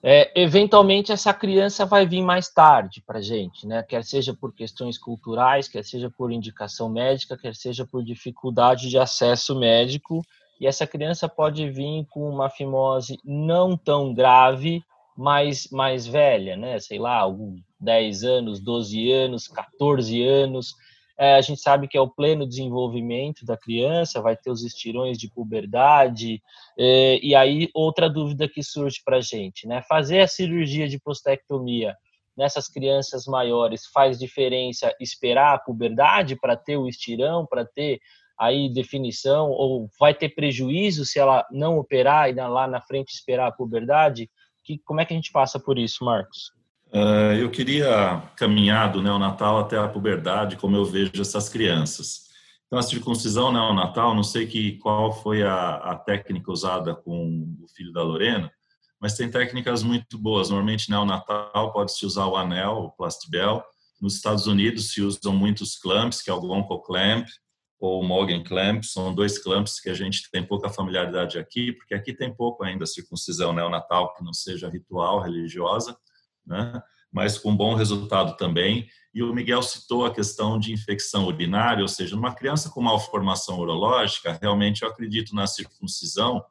É, 0.07 0.31
eventualmente 0.39 1.13
essa 1.13 1.33
criança 1.33 1.87
vai 1.87 2.07
vir 2.07 2.21
mais 2.21 2.49
tarde 2.49 3.03
para 3.07 3.23
gente, 3.23 3.67
né? 3.67 3.83
Quer 3.83 4.05
seja 4.05 4.35
por 4.35 4.53
questões 4.53 4.99
culturais, 4.99 5.67
quer 5.67 5.83
seja 5.83 6.11
por 6.11 6.31
indicação 6.31 6.91
médica, 6.91 7.39
quer 7.39 7.55
seja 7.55 7.87
por 7.87 8.05
dificuldade 8.05 8.91
de 8.91 8.99
acesso 8.99 9.59
médico. 9.59 10.23
E 10.61 10.67
essa 10.67 10.87
criança 10.87 11.27
pode 11.27 11.71
vir 11.71 12.07
com 12.11 12.29
uma 12.29 12.51
fimose 12.51 13.19
não 13.25 13.79
tão 13.79 14.13
grave, 14.13 14.85
mais, 15.17 15.69
mais 15.71 16.07
velha, 16.07 16.57
né? 16.57 16.79
Sei 16.81 16.99
lá, 16.99 17.17
alguns 17.17 17.61
10 17.81 18.25
anos, 18.25 18.61
12 18.61 19.11
anos, 19.11 19.49
14 19.49 20.23
anos. 20.23 20.75
É, 21.18 21.37
a 21.37 21.40
gente 21.40 21.61
sabe 21.61 21.87
que 21.87 21.97
é 21.97 22.00
o 22.00 22.11
pleno 22.11 22.47
desenvolvimento 22.47 23.44
da 23.44 23.56
criança, 23.56 24.21
vai 24.21 24.37
ter 24.37 24.50
os 24.50 24.64
estirões 24.64 25.16
de 25.16 25.30
puberdade. 25.30 26.42
É, 26.78 27.18
e 27.23 27.35
aí, 27.35 27.71
outra 27.73 28.11
dúvida 28.11 28.49
que 28.49 28.62
surge 28.62 29.00
para 29.04 29.18
a 29.18 29.21
gente, 29.21 29.66
né? 29.66 29.83
Fazer 29.88 30.21
a 30.21 30.28
cirurgia 30.28 30.88
de 30.88 30.99
prostectomia 30.99 31.97
nessas 32.37 32.68
crianças 32.68 33.26
maiores 33.26 33.87
faz 33.87 34.18
diferença 34.18 34.94
esperar 35.00 35.54
a 35.54 35.59
puberdade 35.59 36.37
para 36.37 36.56
ter 36.56 36.76
o 36.76 36.88
estirão, 36.88 37.47
para 37.47 37.64
ter 37.64 38.00
aí 38.38 38.68
definição, 38.73 39.50
ou 39.50 39.88
vai 39.99 40.12
ter 40.12 40.30
prejuízo 40.30 41.04
se 41.04 41.18
ela 41.18 41.47
não 41.52 41.78
operar 41.78 42.28
e 42.28 42.35
lá 42.35 42.66
na 42.66 42.80
frente 42.80 43.14
esperar 43.14 43.47
a 43.47 43.52
puberdade? 43.52 44.28
Que, 44.64 44.78
como 44.78 45.00
é 45.00 45.04
que 45.04 45.12
a 45.12 45.16
gente 45.16 45.30
passa 45.30 45.61
por 45.61 45.78
isso, 45.78 46.04
Marcos? 46.04 46.52
Uh, 46.95 47.35
eu 47.41 47.51
queria 47.51 48.23
caminhar 48.37 48.93
do 48.93 49.03
neonatal 49.03 49.59
até 49.59 49.77
a 49.77 49.89
puberdade, 49.89 50.57
como 50.57 50.77
eu 50.77 50.85
vejo 50.85 51.21
essas 51.21 51.49
crianças. 51.49 52.29
Então, 52.67 52.79
a 52.79 52.83
circuncisão 52.83 53.53
neonatal, 53.53 54.15
não 54.15 54.23
sei 54.23 54.47
que, 54.47 54.79
qual 54.79 55.13
foi 55.13 55.43
a, 55.43 55.75
a 55.75 55.97
técnica 55.97 56.53
usada 56.53 56.95
com 56.95 57.53
o 57.61 57.67
filho 57.67 57.93
da 57.93 58.01
Lorena, 58.01 58.49
mas 59.01 59.17
tem 59.17 59.29
técnicas 59.29 59.83
muito 59.83 60.17
boas. 60.17 60.51
Normalmente, 60.51 60.89
neonatal 60.89 61.73
pode-se 61.73 62.07
usar 62.07 62.27
o 62.27 62.37
anel, 62.37 62.75
o 62.75 62.91
plastibel. 62.93 63.65
Nos 64.01 64.15
Estados 64.15 64.47
Unidos 64.47 64.93
se 64.93 65.03
usam 65.03 65.35
muitos 65.35 65.77
clamps, 65.77 66.23
que 66.23 66.31
é 66.31 66.33
o 66.33 66.41
Gonco 66.41 66.81
Clamp 66.81 67.27
ou 67.81 68.01
o 68.01 68.05
Morgan 68.05 68.45
Clamp. 68.45 68.85
São 68.85 69.13
dois 69.13 69.37
clamps 69.37 69.81
que 69.81 69.91
a 69.91 69.95
gente 69.95 70.31
tem 70.31 70.45
pouca 70.45 70.69
familiaridade 70.69 71.39
aqui, 71.39 71.73
porque 71.73 71.93
aqui 71.93 72.15
tem 72.15 72.33
pouco 72.33 72.63
ainda 72.63 72.87
circuncisão 72.87 73.53
neonatal 73.53 74.15
que 74.15 74.23
não 74.23 74.33
seja 74.33 74.69
ritual, 74.69 75.21
religiosa, 75.21 75.97
né? 76.47 76.83
mas 77.15 77.39
com 77.39 77.57
bom 77.57 77.77
resultado 77.77 78.37
também. 78.37 78.89
E 79.15 79.23
o 79.23 79.33
Miguel 79.33 79.63
citou 79.63 80.05
a 80.05 80.13
questão 80.13 80.59
de 80.59 80.73
infecção 80.73 81.27
urinária, 81.27 81.81
ou 81.81 81.89
seja, 81.89 82.17
numa 82.17 82.35
criança 82.35 82.69
com 82.71 82.83
malformação 82.83 83.61
urológica, 83.61 84.37
realmente 84.43 84.83
eu 84.83 84.89
acredito 84.89 85.33
na 85.33 85.47
circuncisão 85.47 86.45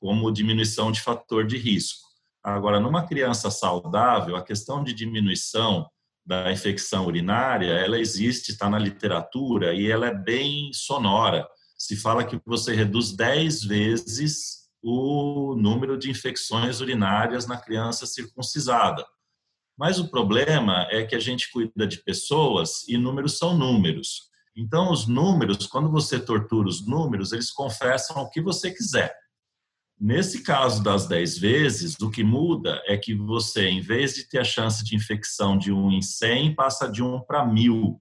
como 0.00 0.32
diminuição 0.32 0.90
de 0.90 1.02
fator 1.02 1.46
de 1.46 1.58
risco. 1.58 2.06
Agora, 2.42 2.80
numa 2.80 3.06
criança 3.06 3.50
saudável, 3.50 4.36
a 4.36 4.42
questão 4.42 4.82
de 4.82 4.94
diminuição 4.94 5.86
da 6.24 6.50
infecção 6.50 7.06
urinária, 7.06 7.72
ela 7.72 7.98
existe, 7.98 8.52
está 8.52 8.70
na 8.70 8.78
literatura 8.78 9.74
e 9.74 9.90
ela 9.90 10.06
é 10.06 10.14
bem 10.14 10.70
sonora. 10.72 11.46
Se 11.76 11.94
fala 11.94 12.24
que 12.24 12.40
você 12.46 12.74
reduz 12.74 13.12
10 13.12 13.64
vezes 13.64 14.66
o 14.82 15.54
número 15.56 15.98
de 15.98 16.10
infecções 16.10 16.80
urinárias 16.80 17.46
na 17.46 17.58
criança 17.58 18.06
circuncisada. 18.06 19.04
Mas 19.76 19.98
o 19.98 20.08
problema 20.08 20.86
é 20.90 21.04
que 21.04 21.14
a 21.14 21.20
gente 21.20 21.50
cuida 21.52 21.86
de 21.86 22.02
pessoas 22.02 22.88
e 22.88 22.96
números 22.96 23.36
são 23.36 23.56
números. 23.56 24.30
Então, 24.56 24.90
os 24.90 25.06
números, 25.06 25.66
quando 25.66 25.90
você 25.90 26.18
tortura 26.18 26.66
os 26.66 26.86
números, 26.86 27.32
eles 27.32 27.50
confessam 27.50 28.22
o 28.22 28.30
que 28.30 28.40
você 28.40 28.70
quiser. 28.70 29.14
Nesse 30.00 30.42
caso 30.42 30.82
das 30.82 31.06
10 31.06 31.38
vezes, 31.38 32.00
o 32.00 32.10
que 32.10 32.24
muda 32.24 32.82
é 32.86 32.96
que 32.96 33.14
você, 33.14 33.68
em 33.68 33.80
vez 33.80 34.14
de 34.14 34.28
ter 34.28 34.38
a 34.38 34.44
chance 34.44 34.82
de 34.82 34.96
infecção 34.96 35.58
de 35.58 35.72
1 35.72 35.92
em 35.92 36.02
100, 36.02 36.54
passa 36.54 36.88
de 36.88 37.02
1 37.02 37.20
para 37.26 37.44
1000. 37.44 38.00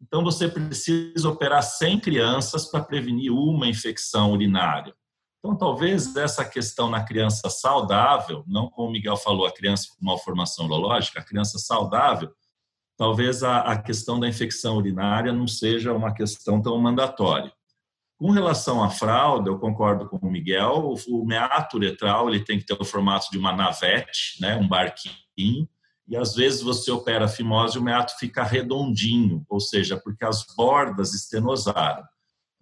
Então, 0.00 0.24
você 0.24 0.48
precisa 0.48 1.28
operar 1.28 1.62
100 1.62 2.00
crianças 2.00 2.70
para 2.70 2.82
prevenir 2.82 3.30
uma 3.32 3.66
infecção 3.66 4.32
urinária. 4.32 4.94
Então, 5.44 5.56
talvez 5.56 6.14
essa 6.14 6.44
questão 6.44 6.88
na 6.88 7.02
criança 7.02 7.50
saudável, 7.50 8.44
não 8.46 8.70
como 8.70 8.88
o 8.88 8.92
Miguel 8.92 9.16
falou, 9.16 9.44
a 9.44 9.52
criança 9.52 9.88
com 9.88 10.06
malformação 10.06 10.66
urológica, 10.66 11.18
a 11.18 11.24
criança 11.24 11.58
saudável, 11.58 12.30
talvez 12.96 13.42
a, 13.42 13.58
a 13.62 13.76
questão 13.76 14.20
da 14.20 14.28
infecção 14.28 14.76
urinária 14.76 15.32
não 15.32 15.48
seja 15.48 15.92
uma 15.92 16.14
questão 16.14 16.62
tão 16.62 16.78
mandatória. 16.78 17.52
Com 18.16 18.30
relação 18.30 18.84
à 18.84 18.88
fralda, 18.88 19.50
eu 19.50 19.58
concordo 19.58 20.08
com 20.08 20.16
o 20.18 20.30
Miguel, 20.30 20.94
o 21.08 21.26
meato 21.26 21.76
uretral 21.76 22.28
ele 22.28 22.44
tem 22.44 22.56
que 22.56 22.64
ter 22.64 22.80
o 22.80 22.84
formato 22.84 23.28
de 23.32 23.36
uma 23.36 23.52
navete, 23.52 24.40
né, 24.40 24.56
um 24.56 24.68
barquinho, 24.68 25.68
e 26.06 26.16
às 26.16 26.36
vezes 26.36 26.62
você 26.62 26.92
opera 26.92 27.24
a 27.24 27.28
fimose 27.28 27.76
e 27.76 27.80
o 27.80 27.82
meato 27.82 28.16
fica 28.16 28.44
redondinho, 28.44 29.44
ou 29.48 29.58
seja, 29.58 29.96
porque 29.96 30.24
as 30.24 30.46
bordas 30.56 31.14
estenosaram. 31.14 32.04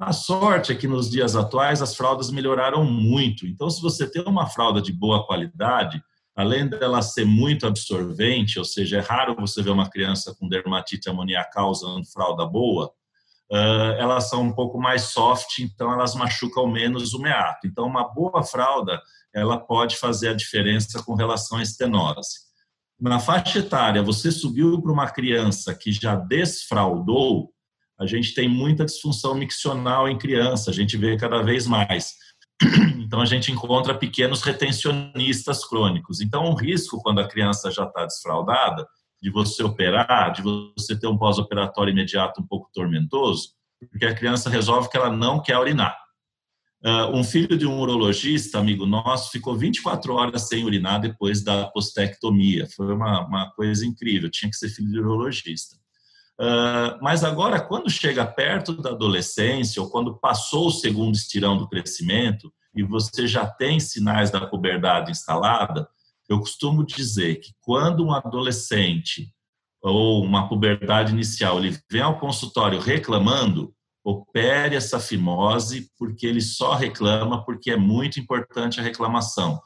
A 0.01 0.15
sorte 0.15 0.73
é 0.73 0.75
que 0.75 0.89
nos 0.89 1.11
dias 1.11 1.37
atuais 1.37 1.83
as 1.83 1.95
fraldas 1.95 2.31
melhoraram 2.31 2.83
muito. 2.85 3.47
Então, 3.47 3.69
se 3.69 3.83
você 3.83 4.11
tem 4.11 4.25
uma 4.27 4.47
fralda 4.47 4.81
de 4.81 4.95
boa 4.95 5.27
qualidade, 5.27 6.03
além 6.35 6.67
dela 6.67 7.03
ser 7.03 7.27
muito 7.27 7.67
absorvente, 7.67 8.59
ou 8.59 8.65
seja, 8.65 8.97
é 8.97 9.01
raro 9.01 9.37
você 9.39 9.63
ver 9.63 9.69
uma 9.69 9.91
criança 9.91 10.35
com 10.41 10.49
dermatite 10.49 11.11
amoniacal 11.11 11.71
usando 11.71 12.11
fralda 12.11 12.47
boa, 12.47 12.91
elas 13.99 14.31
são 14.31 14.43
um 14.43 14.53
pouco 14.55 14.81
mais 14.81 15.03
soft, 15.03 15.59
então 15.59 15.93
elas 15.93 16.15
machucam 16.15 16.67
menos 16.67 17.13
o 17.13 17.21
meato. 17.21 17.67
Então, 17.67 17.85
uma 17.85 18.09
boa 18.09 18.43
fralda, 18.43 19.03
ela 19.35 19.59
pode 19.59 19.97
fazer 19.97 20.29
a 20.29 20.35
diferença 20.35 21.03
com 21.03 21.15
relação 21.15 21.59
à 21.59 21.63
estenose. 21.63 22.49
Na 22.99 23.19
faixa 23.19 23.59
etária, 23.59 24.03
você 24.03 24.31
subiu 24.31 24.81
para 24.81 24.93
uma 24.93 25.11
criança 25.11 25.75
que 25.75 25.93
já 25.93 26.15
desfraudou, 26.15 27.51
a 28.01 28.07
gente 28.07 28.33
tem 28.35 28.49
muita 28.49 28.85
disfunção 28.85 29.35
miccional 29.35 30.09
em 30.09 30.17
criança, 30.17 30.71
a 30.71 30.75
gente 30.75 30.97
vê 30.97 31.17
cada 31.17 31.43
vez 31.43 31.67
mais. 31.67 32.15
Então, 33.11 33.21
a 33.21 33.27
gente 33.27 33.51
encontra 33.51 33.93
pequenos 33.93 34.41
retencionistas 34.41 35.67
crônicos. 35.67 36.21
Então, 36.21 36.45
o 36.45 36.55
risco, 36.55 37.03
quando 37.03 37.19
a 37.19 37.27
criança 37.27 37.69
já 37.69 37.83
está 37.83 38.07
desfraudada, 38.07 38.87
de 39.21 39.31
você 39.31 39.65
operar, 39.65 40.33
de 40.33 40.43
você 40.43 40.97
ter 40.97 41.09
um 41.09 41.19
pós-operatório 41.19 41.91
imediato 41.91 42.41
um 42.41 42.47
pouco 42.47 42.71
tormentoso, 42.73 43.49
porque 43.91 44.07
a 44.07 44.15
criança 44.15 44.49
resolve 44.49 44.89
que 44.89 44.97
ela 44.97 45.11
não 45.11 45.43
quer 45.43 45.59
urinar. 45.59 45.97
Uh, 46.85 47.15
um 47.15 47.25
filho 47.25 47.59
de 47.59 47.67
um 47.67 47.81
urologista, 47.81 48.61
amigo 48.61 48.87
nosso, 48.87 49.33
ficou 49.33 49.57
24 49.57 50.15
horas 50.15 50.47
sem 50.47 50.65
urinar 50.65 51.01
depois 51.01 51.43
da 51.43 51.67
postectomia. 51.67 52.69
Foi 52.77 52.95
uma, 52.95 53.27
uma 53.27 53.51
coisa 53.51 53.85
incrível, 53.85 54.31
tinha 54.31 54.49
que 54.49 54.57
ser 54.57 54.69
filho 54.69 54.93
de 54.93 55.01
urologista. 55.01 55.80
Uh, 56.41 56.97
mas 57.03 57.23
agora, 57.23 57.61
quando 57.61 57.91
chega 57.91 58.25
perto 58.25 58.73
da 58.81 58.91
adolescência, 58.91 59.83
ou 59.83 59.91
quando 59.91 60.19
passou 60.19 60.69
o 60.69 60.73
segundo 60.73 61.15
estirão 61.15 61.59
do 61.59 61.69
crescimento, 61.69 62.51
e 62.75 62.83
você 62.83 63.27
já 63.27 63.47
tem 63.47 63.79
sinais 63.79 64.31
da 64.31 64.47
puberdade 64.47 65.11
instalada, 65.11 65.87
eu 66.31 66.39
costumo 66.39 66.83
dizer 66.87 67.41
que 67.41 67.53
quando 67.61 68.05
um 68.07 68.13
adolescente 68.13 69.31
ou 69.83 70.25
uma 70.25 70.49
puberdade 70.49 71.13
inicial 71.13 71.59
ele 71.59 71.79
vem 71.91 72.01
ao 72.01 72.19
consultório 72.19 72.79
reclamando, 72.79 73.75
opere 74.03 74.77
essa 74.77 74.99
fimose, 74.99 75.91
porque 75.99 76.27
ele 76.27 76.41
só 76.41 76.75
reclama 76.75 77.45
porque 77.45 77.71
é 77.73 77.77
muito 77.77 78.19
importante 78.19 78.81
a 78.81 78.83
reclamação. 78.83 79.61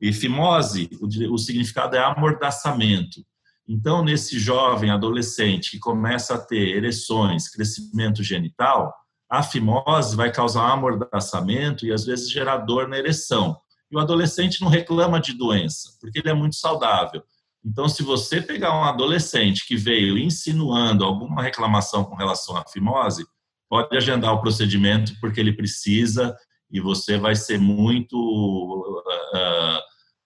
E 0.00 0.12
fimose, 0.12 0.88
o 1.00 1.38
significado 1.38 1.96
é 1.96 1.98
amordaçamento. 1.98 3.24
Então, 3.66 4.04
nesse 4.04 4.38
jovem 4.38 4.90
adolescente 4.90 5.70
que 5.70 5.78
começa 5.78 6.34
a 6.34 6.38
ter 6.38 6.76
ereções, 6.76 7.48
crescimento 7.48 8.22
genital, 8.22 8.92
a 9.30 9.42
fimose 9.42 10.14
vai 10.14 10.30
causar 10.30 10.70
amordaçamento 10.70 11.86
e 11.86 11.92
às 11.92 12.04
vezes 12.04 12.30
gerar 12.30 12.58
dor 12.58 12.88
na 12.88 12.98
ereção. 12.98 13.56
E 13.90 13.96
o 13.96 14.00
adolescente 14.00 14.60
não 14.60 14.68
reclama 14.68 15.20
de 15.20 15.32
doença, 15.32 15.90
porque 16.00 16.18
ele 16.18 16.28
é 16.28 16.34
muito 16.34 16.56
saudável. 16.56 17.22
Então, 17.64 17.88
se 17.88 18.02
você 18.02 18.42
pegar 18.42 18.78
um 18.78 18.84
adolescente 18.84 19.66
que 19.66 19.76
veio 19.76 20.18
insinuando 20.18 21.02
alguma 21.02 21.42
reclamação 21.42 22.04
com 22.04 22.14
relação 22.14 22.56
à 22.56 22.64
fimose, 22.68 23.26
pode 23.68 23.96
agendar 23.96 24.34
o 24.34 24.40
procedimento 24.40 25.18
porque 25.20 25.40
ele 25.40 25.52
precisa 25.52 26.36
e 26.70 26.80
você 26.80 27.16
vai 27.16 27.34
ser 27.34 27.58
muito 27.58 28.14
uh, 28.16 29.80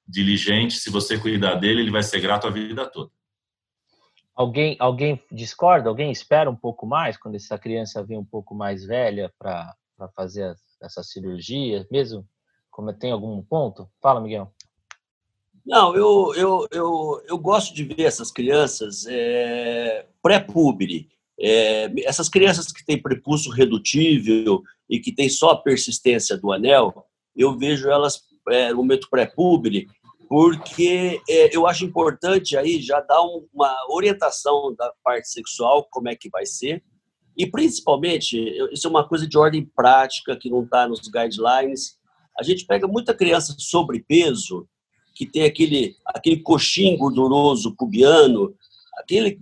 diligente. 0.07 0.75
Se 0.79 0.91
você 0.91 1.17
cuidar 1.17 1.55
dele, 1.55 1.83
ele 1.83 1.91
vai 1.91 2.03
ser 2.03 2.21
grato 2.21 2.49
a 2.49 2.51
vida 2.51 2.85
toda. 2.87 3.11
Alguém, 4.39 4.77
alguém 4.79 5.21
discorda? 5.33 5.89
Alguém 5.89 6.13
espera 6.13 6.49
um 6.49 6.55
pouco 6.55 6.87
mais 6.87 7.17
quando 7.17 7.35
essa 7.35 7.59
criança 7.59 8.05
vem 8.05 8.17
um 8.17 8.25
pouco 8.25 8.55
mais 8.55 8.85
velha 8.85 9.35
para 9.37 9.75
fazer 10.15 10.55
essa 10.81 11.03
cirurgia, 11.03 11.85
mesmo 11.91 12.25
como 12.71 12.93
tem 12.93 13.11
algum 13.11 13.43
ponto? 13.43 13.91
Fala, 14.01 14.21
Miguel. 14.21 14.53
Não, 15.67 15.93
eu, 15.97 16.33
eu, 16.37 16.69
eu, 16.71 17.23
eu 17.27 17.37
gosto 17.37 17.75
de 17.75 17.83
ver 17.83 18.05
essas 18.05 18.31
crianças 18.31 19.07
é, 19.09 20.07
pré-púbere. 20.23 21.09
É, 21.37 21.91
essas 22.05 22.29
crianças 22.29 22.71
que 22.71 22.87
têm 22.87 23.03
prepulso 23.03 23.51
redutível 23.51 24.63
e 24.89 25.01
que 25.01 25.11
têm 25.11 25.29
só 25.29 25.51
a 25.51 25.61
persistência 25.61 26.37
do 26.37 26.53
anel, 26.53 27.05
eu 27.35 27.59
vejo 27.59 27.91
elas 27.91 28.23
é, 28.51 28.71
no 28.71 28.77
momento 28.77 29.11
pré-púbere, 29.11 29.89
porque 30.29 31.21
é, 31.29 31.57
eu 31.57 31.67
acho 31.67 31.85
importante 31.85 32.57
aí 32.57 32.81
já 32.83 33.01
dar 33.01 33.23
um, 33.23 33.47
uma 33.53 33.75
orientação 33.89 34.75
da 34.77 34.93
parte 35.03 35.29
sexual, 35.29 35.89
como 35.91 36.09
é 36.09 36.15
que 36.15 36.29
vai 36.29 36.45
ser, 36.45 36.85
e 37.37 37.47
principalmente, 37.47 38.37
isso 38.73 38.87
é 38.87 38.91
uma 38.91 39.07
coisa 39.07 39.27
de 39.27 39.39
ordem 39.39 39.65
prática 39.75 40.37
que 40.37 40.51
não 40.51 40.65
está 40.65 40.89
nos 40.89 41.09
guidelines, 41.09 41.97
a 42.39 42.43
gente 42.43 42.67
pega 42.67 42.87
muita 42.87 43.15
criança 43.15 43.55
sobrepeso 43.59 44.69
que 45.15 45.25
tem 45.25 45.45
aquele, 45.45 45.97
aquele 46.05 46.41
coxinho 46.41 46.99
gorduroso 46.99 47.75
pubiano, 47.77 48.55
aquele, 48.99 49.39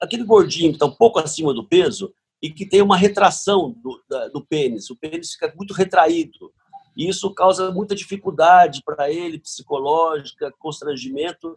aquele 0.00 0.24
gordinho 0.24 0.70
que 0.70 0.76
está 0.76 0.86
um 0.86 0.94
pouco 0.94 1.18
acima 1.18 1.52
do 1.52 1.66
peso 1.66 2.12
e 2.42 2.50
que 2.50 2.64
tem 2.64 2.80
uma 2.80 2.96
retração 2.96 3.74
do, 3.82 4.02
da, 4.08 4.28
do 4.28 4.44
pênis. 4.44 4.88
O 4.88 4.96
pênis 4.96 5.32
fica 5.32 5.52
muito 5.56 5.74
retraído. 5.74 6.52
E 7.00 7.08
isso 7.08 7.32
causa 7.32 7.72
muita 7.72 7.94
dificuldade 7.94 8.82
para 8.84 9.10
ele, 9.10 9.38
psicológica, 9.38 10.52
constrangimento. 10.58 11.56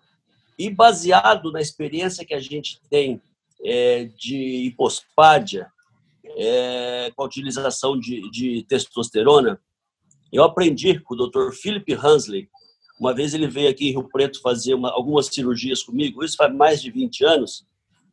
E 0.58 0.70
baseado 0.70 1.52
na 1.52 1.60
experiência 1.60 2.26
que 2.26 2.34
a 2.34 2.40
gente 2.40 2.80
tem 2.90 3.22
é, 3.62 4.06
de 4.18 4.68
hipospádia, 4.68 5.70
é, 6.38 7.12
com 7.14 7.24
a 7.24 7.26
utilização 7.26 8.00
de, 8.00 8.32
de, 8.32 8.64
testosterona, 8.70 9.60
eu 10.32 10.46
aprendi 10.46 10.98
com 11.02 11.14
o 11.14 11.28
Dr. 11.28 11.52
Philip 11.52 11.94
Hansley. 11.94 12.48
Uma 12.98 13.14
vez 13.14 13.34
ele 13.34 13.48
veio 13.48 13.70
aqui 13.70 13.90
em 13.90 13.92
Rio 13.92 14.08
Preto 14.08 14.40
fazer 14.40 14.74
uma, 14.76 14.92
algumas 14.92 15.26
cirurgias 15.26 15.84
comigo, 15.84 16.24
isso 16.24 16.38
faz 16.38 16.56
mais 16.56 16.82
de 16.82 16.90
20 16.90 17.26
anos. 17.26 17.66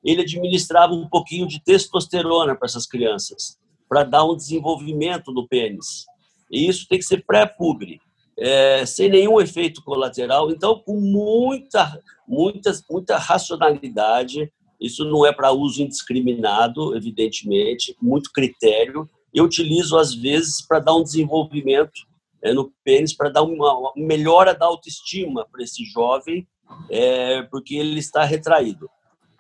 Ele 0.03 0.23
administrava 0.23 0.93
um 0.93 1.09
pouquinho 1.09 1.47
de 1.47 1.63
testosterona 1.63 2.57
para 2.57 2.67
essas 2.67 2.87
crianças, 2.87 3.57
para 3.89 4.03
dar 4.03 4.25
um 4.25 4.35
desenvolvimento 4.35 5.31
no 5.31 5.47
pênis. 5.47 6.11
E 6.51 6.69
isso 6.69 6.87
tem 6.89 6.99
que 6.99 7.05
ser 7.05 7.25
pré-pubri, 7.25 8.01
é, 8.39 8.85
sem 8.85 9.09
nenhum 9.09 9.41
efeito 9.41 9.83
colateral. 9.83 10.51
Então, 10.51 10.79
com 10.79 10.99
muita, 10.99 12.01
muita, 12.27 12.73
muita 12.91 13.17
racionalidade, 13.17 14.51
isso 14.81 15.05
não 15.05 15.27
é 15.27 15.33
para 15.33 15.53
uso 15.53 15.83
indiscriminado, 15.83 16.97
evidentemente, 16.97 17.95
muito 18.01 18.33
critério. 18.33 19.09
Eu 19.33 19.45
utilizo, 19.45 19.97
às 19.97 20.15
vezes, 20.15 20.67
para 20.67 20.81
dar 20.81 20.95
um 20.95 21.03
desenvolvimento 21.03 22.09
é, 22.43 22.53
no 22.53 22.73
pênis, 22.83 23.15
para 23.15 23.29
dar 23.29 23.43
uma, 23.43 23.77
uma, 23.77 23.93
melhora 23.95 24.55
da 24.55 24.67
autoestima 24.67 25.47
para 25.53 25.63
esse 25.63 25.85
jovem, 25.85 26.49
é, 26.89 27.43
porque 27.43 27.77
ele 27.77 27.99
está 27.99 28.25
retraído. 28.25 28.89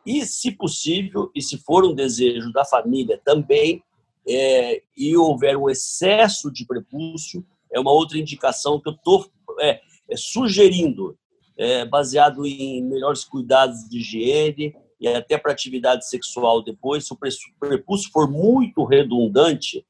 E, 0.04 0.24
se 0.26 0.50
possível, 0.52 1.30
e 1.34 1.42
se 1.42 1.58
for 1.58 1.84
um 1.84 1.94
desejo 1.94 2.52
da 2.52 2.64
família 2.64 3.20
também, 3.24 3.82
é, 4.28 4.82
e 4.96 5.16
houver 5.16 5.56
um 5.56 5.68
excesso 5.68 6.50
de 6.50 6.66
prepúcio, 6.66 7.44
é 7.72 7.78
uma 7.78 7.92
outra 7.92 8.18
indicação 8.18 8.80
que 8.80 8.88
eu 8.88 8.94
estou 8.94 9.30
é, 9.60 9.80
é, 10.08 10.16
sugerindo, 10.16 11.16
é, 11.56 11.84
baseado 11.84 12.46
em 12.46 12.82
melhores 12.82 13.24
cuidados 13.24 13.88
de 13.88 13.98
higiene, 13.98 14.74
e 15.00 15.08
até 15.08 15.38
para 15.38 15.52
atividade 15.52 16.06
sexual 16.08 16.62
depois, 16.62 17.06
se 17.06 17.12
o 17.12 17.18
prepúcio 17.58 18.10
for 18.12 18.30
muito 18.30 18.84
redundante, 18.84 19.84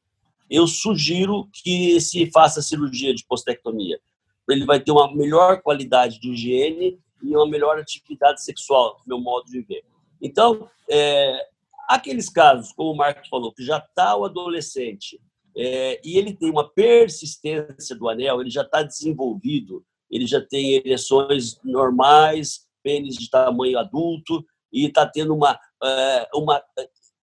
eu 0.49 0.67
sugiro 0.67 1.49
que 1.53 2.01
se 2.01 2.31
faça 2.31 2.63
cirurgia 2.63 3.15
de 3.15 3.25
postectomia. 3.25 4.01
Ele 4.49 4.65
vai 4.65 4.81
ter 4.81 4.91
uma 4.91 5.13
melhor 5.15 5.63
qualidade 5.63 6.21
de 6.21 6.31
higiene 6.31 6.99
e 7.23 7.37
uma 7.37 7.49
melhor 7.49 7.79
atividade 7.79 8.43
sexual, 8.43 9.01
no 9.07 9.17
meu 9.17 9.21
modo 9.21 9.47
de 9.47 9.61
ver. 9.63 9.85
Então, 10.21 10.69
é, 10.89 11.47
aqueles 11.91 12.29
casos, 12.29 12.73
como 12.73 12.93
o 12.93 12.97
Marcos 12.97 13.29
falou, 13.29 13.53
que 13.53 13.65
já 13.65 13.79
está 13.79 14.17
o 14.17 14.25
adolescente 14.25 15.21
é, 15.57 16.01
e 16.05 16.17
ele 16.17 16.33
tem 16.33 16.49
uma 16.49 16.69
persistência 16.69 17.97
do 17.97 18.09
anel, 18.09 18.41
ele 18.41 18.51
já 18.51 18.63
está 18.63 18.85
desenvolvido, 18.85 19.85
ele 20.09 20.25
já 20.25 20.41
tem 20.41 20.75
ereções 20.75 21.59
normais, 21.65 22.61
pênis 22.83 23.17
de 23.17 23.29
tamanho 23.29 23.77
adulto, 23.77 24.45
e 24.73 24.87
está 24.87 25.05
tendo 25.05 25.35
uma 25.35 25.59
é, 25.83 26.29
uma 26.33 26.63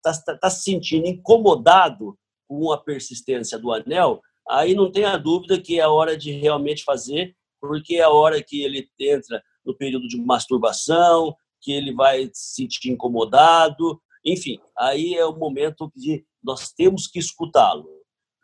está 0.05 0.37
tá 0.37 0.49
se 0.49 0.63
sentindo 0.63 1.07
incomodado 1.07 2.17
com 2.45 2.71
a 2.71 2.77
persistência 2.77 3.57
do 3.57 3.71
anel, 3.71 4.21
aí 4.49 4.73
não 4.73 4.91
tenha 4.91 5.15
dúvida 5.17 5.61
que 5.61 5.79
é 5.79 5.83
a 5.83 5.89
hora 5.89 6.17
de 6.17 6.31
realmente 6.31 6.83
fazer, 6.83 7.33
porque 7.61 7.95
é 7.95 8.01
a 8.01 8.09
hora 8.09 8.43
que 8.43 8.63
ele 8.63 8.89
entra 8.99 9.41
no 9.65 9.75
período 9.75 10.07
de 10.07 10.17
masturbação, 10.17 11.33
que 11.61 11.71
ele 11.71 11.93
vai 11.93 12.29
se 12.33 12.55
sentir 12.55 12.89
incomodado, 12.89 14.01
enfim, 14.33 14.59
aí 14.77 15.15
é 15.15 15.25
o 15.25 15.35
momento 15.35 15.91
de 15.95 16.25
nós 16.43 16.71
temos 16.71 17.07
que 17.07 17.19
escutá-lo. 17.19 17.87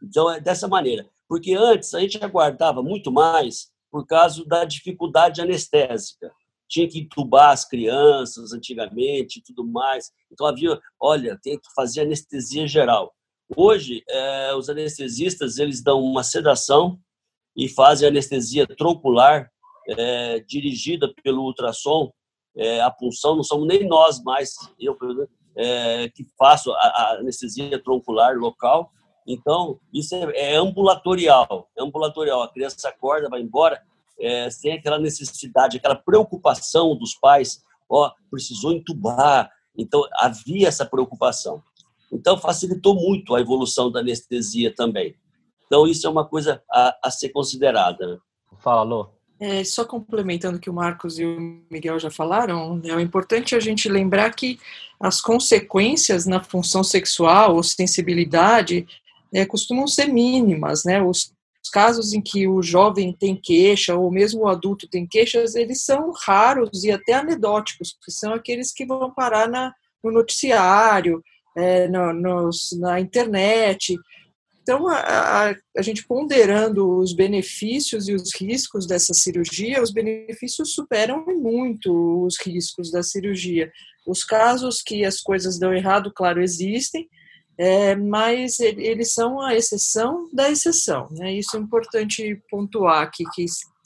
Então 0.01 0.31
é 0.31 0.39
dessa 0.39 0.67
maneira, 0.67 1.09
porque 1.27 1.53
antes 1.53 1.93
a 1.93 1.99
gente 1.99 2.23
aguardava 2.23 2.81
muito 2.81 3.11
mais 3.11 3.71
por 3.91 4.05
causa 4.05 4.43
da 4.45 4.65
dificuldade 4.65 5.41
anestésica 5.41 6.31
tinha 6.73 6.87
que 6.87 6.99
entubar 6.99 7.51
as 7.51 7.63
crianças 7.63 8.51
antigamente 8.51 9.37
e 9.37 9.43
tudo 9.43 9.63
mais. 9.63 10.11
Então 10.31 10.47
havia, 10.47 10.79
olha, 10.99 11.39
tem 11.41 11.57
que 11.59 11.71
fazer 11.75 12.01
anestesia 12.01 12.67
geral. 12.67 13.13
Hoje, 13.55 14.03
é, 14.09 14.55
os 14.55 14.69
anestesistas 14.69 15.59
eles 15.59 15.83
dão 15.83 16.01
uma 16.01 16.23
sedação 16.23 16.99
e 17.55 17.69
fazem 17.69 18.07
anestesia 18.07 18.65
troncular 18.65 19.51
é, 19.87 20.39
dirigida 20.39 21.13
pelo 21.23 21.43
ultrassom. 21.43 22.11
É, 22.57 22.81
a 22.81 22.89
punção 22.89 23.35
não 23.35 23.43
somos 23.43 23.67
nem 23.67 23.87
nós 23.87 24.21
mais, 24.23 24.53
eu 24.79 24.97
é, 25.55 26.09
que 26.09 26.25
faço 26.37 26.71
a, 26.73 27.17
anestesia 27.19 27.81
troncular 27.81 28.35
local. 28.37 28.91
Então, 29.27 29.79
isso 29.93 30.13
é, 30.15 30.53
é 30.53 30.55
ambulatorial, 30.55 31.69
é 31.77 31.83
ambulatorial. 31.83 32.41
A 32.43 32.51
criança 32.51 32.89
acorda, 32.89 33.29
vai 33.29 33.41
embora, 33.41 33.81
é, 34.19 34.49
sem 34.49 34.73
aquela 34.73 34.99
necessidade, 34.99 35.77
aquela 35.77 35.95
preocupação 35.95 36.95
dos 36.97 37.15
pais, 37.15 37.61
ó, 37.89 38.11
precisou 38.29 38.73
entubar. 38.73 39.49
Então, 39.77 40.03
havia 40.15 40.67
essa 40.67 40.85
preocupação. 40.85 41.63
Então, 42.11 42.37
facilitou 42.37 42.93
muito 42.95 43.33
a 43.33 43.41
evolução 43.41 43.91
da 43.91 44.01
anestesia 44.01 44.73
também. 44.73 45.15
Então, 45.65 45.87
isso 45.87 46.05
é 46.05 46.09
uma 46.09 46.27
coisa 46.27 46.61
a, 46.71 46.95
a 47.03 47.09
ser 47.09 47.29
considerada. 47.29 48.21
Fala, 48.59 48.83
Lô. 48.83 49.09
É, 49.45 49.61
só 49.65 49.83
complementando 49.83 50.55
o 50.55 50.59
que 50.59 50.69
o 50.69 50.73
Marcos 50.73 51.19
e 51.19 51.25
o 51.25 51.65
Miguel 51.69 51.99
já 51.99 52.09
falaram, 52.09 52.81
é 52.81 53.01
importante 53.01 53.53
a 53.53 53.59
gente 53.59 53.89
lembrar 53.89 54.33
que 54.33 54.57
as 54.97 55.19
consequências 55.19 56.25
na 56.25 56.41
função 56.41 56.81
sexual 56.81 57.57
ou 57.57 57.61
sensibilidade 57.61 58.87
é, 59.33 59.45
costumam 59.45 59.85
ser 59.85 60.07
mínimas, 60.07 60.85
né? 60.85 61.03
Os 61.03 61.33
casos 61.73 62.13
em 62.13 62.21
que 62.21 62.47
o 62.47 62.63
jovem 62.63 63.11
tem 63.11 63.35
queixa, 63.35 63.97
ou 63.97 64.09
mesmo 64.09 64.43
o 64.43 64.47
adulto 64.47 64.87
tem 64.87 65.05
queixas, 65.05 65.55
eles 65.55 65.83
são 65.83 66.13
raros 66.25 66.85
e 66.85 66.91
até 66.91 67.11
anedóticos, 67.11 67.97
que 68.01 68.13
são 68.13 68.33
aqueles 68.33 68.71
que 68.71 68.85
vão 68.85 69.11
parar 69.11 69.49
na, 69.49 69.73
no 70.01 70.09
noticiário, 70.09 71.21
é, 71.57 71.89
no, 71.89 72.13
nos, 72.13 72.69
na 72.79 72.97
internet. 72.97 73.99
Então, 74.63 74.87
a, 74.87 75.49
a, 75.49 75.55
a, 75.77 75.81
gente 75.81 76.07
ponderando 76.07 76.97
os 76.97 77.13
benefícios 77.13 78.07
e 78.07 78.13
os 78.13 78.33
riscos 78.33 78.87
dessa 78.87 79.13
cirurgia, 79.13 79.83
os 79.83 79.91
benefícios 79.91 80.73
superam 80.73 81.25
muito 81.25 82.25
os 82.25 82.39
riscos 82.39 82.89
da 82.89 83.03
cirurgia. 83.03 83.69
Os 84.07 84.23
casos 84.23 84.81
que 84.81 85.03
as 85.03 85.19
coisas 85.19 85.59
dão 85.59 85.73
errado, 85.73 86.13
claro, 86.15 86.41
existem, 86.41 87.09
é, 87.57 87.93
mas 87.93 88.59
eles 88.61 89.13
são 89.13 89.41
a 89.41 89.53
exceção 89.53 90.29
da 90.31 90.49
exceção. 90.49 91.09
Né? 91.11 91.33
Isso 91.33 91.57
é 91.57 91.59
importante 91.59 92.41
pontuar 92.49 93.03
aqui, 93.03 93.25
que 93.33 93.45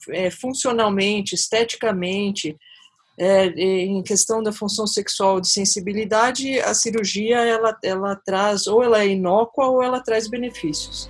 é, 0.10 0.30
funcionalmente, 0.30 1.34
esteticamente, 1.34 2.56
é, 3.18 3.48
em 3.48 4.02
questão 4.04 4.44
da 4.44 4.52
função 4.52 4.86
sexual 4.86 5.42
de 5.42 5.50
sensibilidade, 5.50 6.60
a 6.60 6.74
cirurgia 6.74 7.38
ela, 7.38 7.78
ela 7.84 8.16
traz, 8.16 8.68
ou 8.68 8.84
ela 8.84 9.02
é 9.02 9.08
inócua 9.08 9.68
ou 9.68 9.82
ela 9.82 10.00
traz 10.02 10.28
benefícios. 10.28 11.10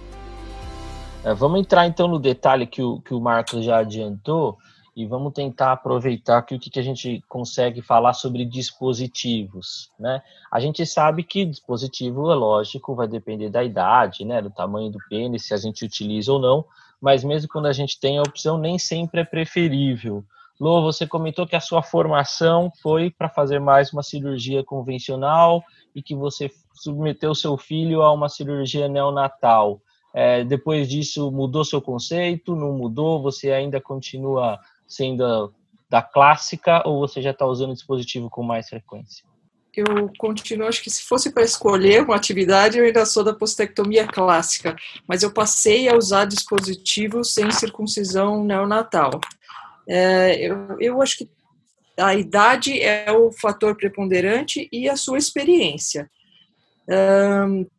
É, 1.24 1.34
vamos 1.34 1.60
entrar 1.60 1.86
então 1.86 2.08
no 2.08 2.20
detalhe 2.20 2.66
que 2.66 2.82
o, 2.82 3.02
que 3.02 3.14
o 3.14 3.20
Marcos 3.20 3.66
já 3.66 3.80
adiantou, 3.80 4.58
e 4.98 5.06
vamos 5.06 5.32
tentar 5.32 5.74
aproveitar 5.74 6.42
que 6.42 6.56
o 6.56 6.60
que 6.60 6.80
a 6.80 6.82
gente 6.82 7.24
consegue 7.30 7.84
falar 7.84 8.14
sobre 8.14 8.44
dispositivos, 8.44 9.92
né? 10.00 10.24
A 10.52 10.60
gente 10.60 10.84
sabe 10.88 11.22
que 11.22 11.46
dispositivo, 11.46 12.32
é 12.32 12.34
lógico, 12.34 12.96
vai 12.96 13.08
depender 13.08 13.52
da 13.52 13.64
idade, 13.64 14.26
né, 14.26 14.42
do 14.42 14.50
tamanho 14.50 14.90
do 14.90 14.98
pênis, 15.08 15.46
se 15.46 15.54
a 15.54 15.58
gente 15.58 15.86
utiliza 15.86 16.34
ou 16.34 16.40
não, 16.40 16.66
mas 17.00 17.24
mesmo 17.24 17.48
quando 17.48 17.68
a 17.68 17.74
gente 17.74 18.00
tem 18.00 18.18
a 18.18 18.24
opção, 18.24 18.58
nem 18.58 18.80
sempre 18.80 19.22
é 19.22 19.24
preferível. 19.24 20.26
Lô, 20.60 20.82
você 20.82 21.06
comentou 21.06 21.46
que 21.46 21.56
a 21.56 21.60
sua 21.60 21.84
formação 21.84 22.72
foi 22.82 23.12
para 23.12 23.30
fazer 23.30 23.60
mais 23.60 23.94
uma 23.94 24.02
cirurgia 24.02 24.64
convencional 24.64 25.64
e 25.94 26.02
que 26.02 26.16
você 26.16 26.50
submeteu 26.74 27.36
seu 27.36 27.58
filho 27.58 28.02
a 28.02 28.12
uma 28.12 28.28
cirurgia 28.28 28.88
neonatal. 28.88 29.80
É, 30.14 30.44
depois 30.44 30.90
disso, 30.90 31.32
mudou 31.32 31.64
seu 31.64 31.80
conceito? 31.80 32.56
Não 32.56 32.74
mudou? 32.74 33.22
Você 33.22 33.52
ainda 33.52 33.80
continua 33.80 34.60
sendo 34.88 35.54
da 35.90 36.02
clássica 36.02 36.82
ou 36.88 37.00
você 37.00 37.22
já 37.22 37.32
está 37.32 37.46
usando 37.46 37.72
o 37.72 37.76
dispositivo 37.76 38.30
com 38.30 38.42
mais 38.42 38.68
frequência? 38.68 39.24
Eu 39.76 40.12
continuo, 40.18 40.68
acho 40.68 40.82
que 40.82 40.90
se 40.90 41.04
fosse 41.04 41.32
para 41.32 41.44
escolher 41.44 42.04
uma 42.04 42.16
atividade, 42.16 42.80
eu 42.80 42.86
ainda 42.86 43.06
sou 43.06 43.24
da 43.24 43.32
postectomia 43.32 44.08
clássica, 44.08 44.76
mas 45.08 45.22
eu 45.22 45.32
passei 45.32 45.88
a 45.88 45.96
usar 45.96 46.26
dispositivos 46.26 47.32
sem 47.32 47.52
circuncisão 47.52 48.44
neonatal. 48.44 49.12
É, 49.88 50.46
eu, 50.46 50.78
eu 50.80 51.02
acho 51.02 51.20
que 51.20 51.30
a 51.98 52.14
idade 52.14 52.80
é 52.82 53.12
o 53.12 53.32
fator 53.32 53.76
preponderante 53.76 54.68
e 54.72 54.88
a 54.88 54.96
sua 54.96 55.18
experiência. 55.18 56.10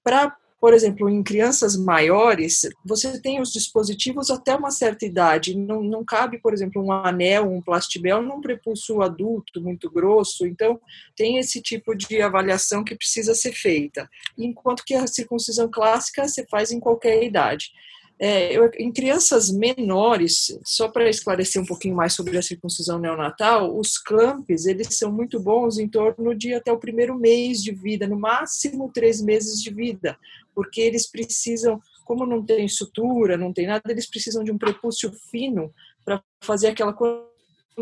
Para 0.03 0.37
por 0.61 0.75
exemplo, 0.75 1.09
em 1.09 1.23
crianças 1.23 1.77
maiores, 1.77 2.63
você 2.85 3.21
tem 3.21 3.41
os 3.41 3.53
dispositivos 3.53 4.29
até 4.29 4.57
uma 4.57 4.73
certa 4.73 5.07
idade. 5.07 5.57
Não, 5.57 5.83
não 5.83 6.05
cabe, 6.05 6.39
por 6.39 6.53
exemplo, 6.53 6.83
um 6.83 6.91
anel, 6.91 7.49
um 7.49 7.63
plastibel 7.63 8.21
num 8.21 8.41
prepulso 8.41 9.01
adulto 9.01 9.61
muito 9.61 9.89
grosso. 9.89 10.45
Então, 10.47 10.81
tem 11.15 11.39
esse 11.39 11.63
tipo 11.63 11.95
de 11.95 12.21
avaliação 12.21 12.83
que 12.83 12.97
precisa 12.97 13.37
ser 13.37 13.53
feita. 13.53 14.11
Enquanto 14.37 14.85
que 14.85 14.95
a 14.95 15.07
circuncisão 15.07 15.71
clássica 15.71 16.27
você 16.27 16.45
faz 16.51 16.73
em 16.73 16.81
qualquer 16.81 17.23
idade. 17.23 17.71
É, 18.21 18.53
eu, 18.53 18.69
em 18.79 18.93
crianças 18.93 19.49
menores, 19.49 20.59
só 20.65 20.89
para 20.89 21.09
esclarecer 21.09 21.63
um 21.63 21.67
pouquinho 21.67 21.95
mais 21.95 22.15
sobre 22.15 22.37
a 22.37 22.43
circuncisão 22.43 22.99
neonatal, 22.99 23.79
os 23.79 23.97
clamps 23.97 24.67
eles 24.67 24.97
são 24.97 25.13
muito 25.13 25.39
bons 25.39 25.79
em 25.79 25.89
torno 25.89 26.35
de 26.35 26.53
até 26.53 26.73
o 26.73 26.79
primeiro 26.79 27.17
mês 27.17 27.63
de 27.63 27.71
vida, 27.71 28.09
no 28.09 28.19
máximo 28.19 28.91
três 28.93 29.23
meses 29.23 29.63
de 29.63 29.73
vida, 29.73 30.19
porque 30.53 30.81
eles 30.81 31.07
precisam, 31.09 31.81
como 32.05 32.27
não 32.27 32.45
tem 32.45 32.67
sutura, 32.67 33.37
não 33.37 33.53
tem 33.53 33.69
nada, 33.69 33.83
eles 33.87 34.11
precisam 34.11 34.43
de 34.43 34.51
um 34.51 34.59
prepúcio 34.59 35.13
fino 35.31 35.73
para 36.05 36.21
fazer 36.41 36.69
aquela 36.69 36.93
quando 36.93 37.29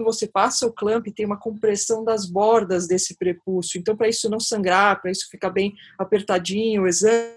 você 0.04 0.26
passa 0.26 0.66
o 0.66 0.72
clamp, 0.72 1.06
tem 1.06 1.24
uma 1.24 1.38
compressão 1.38 2.04
das 2.04 2.26
bordas 2.26 2.86
desse 2.86 3.16
prepúcio. 3.16 3.78
Então, 3.78 3.96
para 3.96 4.08
isso 4.08 4.28
não 4.28 4.38
sangrar, 4.38 5.00
para 5.00 5.10
isso 5.10 5.26
ficar 5.30 5.48
bem 5.48 5.74
apertadinho, 5.98 6.82
o 6.82 6.86
exame 6.86 7.35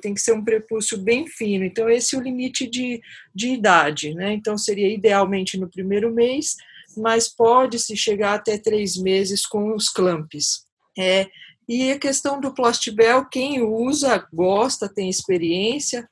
tem 0.00 0.14
que 0.14 0.20
ser 0.20 0.32
um 0.32 0.44
prepúcio 0.44 0.98
bem 0.98 1.26
fino. 1.26 1.64
Então, 1.64 1.88
esse 1.88 2.14
é 2.14 2.18
o 2.18 2.22
limite 2.22 2.66
de, 2.66 3.00
de 3.34 3.48
idade, 3.48 4.14
né? 4.14 4.32
Então, 4.32 4.56
seria 4.56 4.92
idealmente 4.92 5.58
no 5.58 5.68
primeiro 5.68 6.12
mês, 6.12 6.56
mas 6.96 7.28
pode-se 7.28 7.96
chegar 7.96 8.34
até 8.34 8.58
três 8.58 8.96
meses 8.96 9.46
com 9.46 9.74
os 9.74 9.88
clamps. 9.88 10.64
É, 10.98 11.28
e 11.68 11.92
a 11.92 11.98
questão 11.98 12.40
do 12.40 12.52
plastibel, 12.52 13.26
quem 13.26 13.62
usa, 13.62 14.26
gosta, 14.32 14.88
tem 14.88 15.08
experiência, 15.08 16.08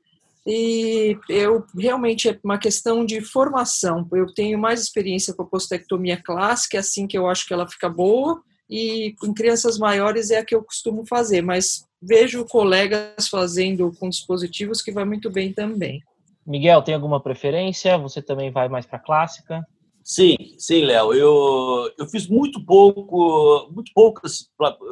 e 0.47 1.19
eu 1.29 1.67
realmente 1.77 2.29
é 2.29 2.39
uma 2.43 2.59
questão 2.59 3.05
de 3.05 3.21
formação. 3.21 4.09
Eu 4.13 4.33
tenho 4.33 4.59
mais 4.59 4.81
experiência 4.81 5.35
com 5.35 5.43
a 5.43 5.47
postectomia 5.47 6.17
clássica, 6.17 6.77
é 6.77 6.81
assim 6.81 7.07
que 7.07 7.19
eu 7.19 7.29
acho 7.29 7.47
que 7.47 7.53
ela 7.53 7.69
fica 7.69 7.89
boa, 7.89 8.41
e 8.71 9.15
em 9.25 9.35
crianças 9.35 9.79
maiores 9.79 10.31
é 10.31 10.39
a 10.39 10.45
que 10.45 10.55
eu 10.55 10.63
costumo 10.63 11.05
fazer, 11.07 11.43
mas 11.43 11.85
vejo 12.01 12.45
colegas 12.45 13.29
fazendo 13.29 13.93
com 13.99 14.09
dispositivos 14.09 14.83
que 14.83 14.93
vai 14.93 15.05
muito 15.05 15.31
bem 15.31 15.53
também. 15.53 16.03
Miguel, 16.47 16.83
tem 16.83 16.95
alguma 16.95 17.21
preferência? 17.23 17.99
Você 17.99 18.23
também 18.23 18.51
vai 18.51 18.69
mais 18.69 18.87
para 18.87 18.99
clássica? 18.99 19.67
Sim, 20.03 20.37
sim, 20.57 20.83
Léo. 20.85 21.13
Eu, 21.13 21.93
eu 21.99 22.07
fiz 22.07 22.27
muito 22.27 22.65
pouco, 22.65 23.71
muito 23.71 23.93
poucas 23.95 24.49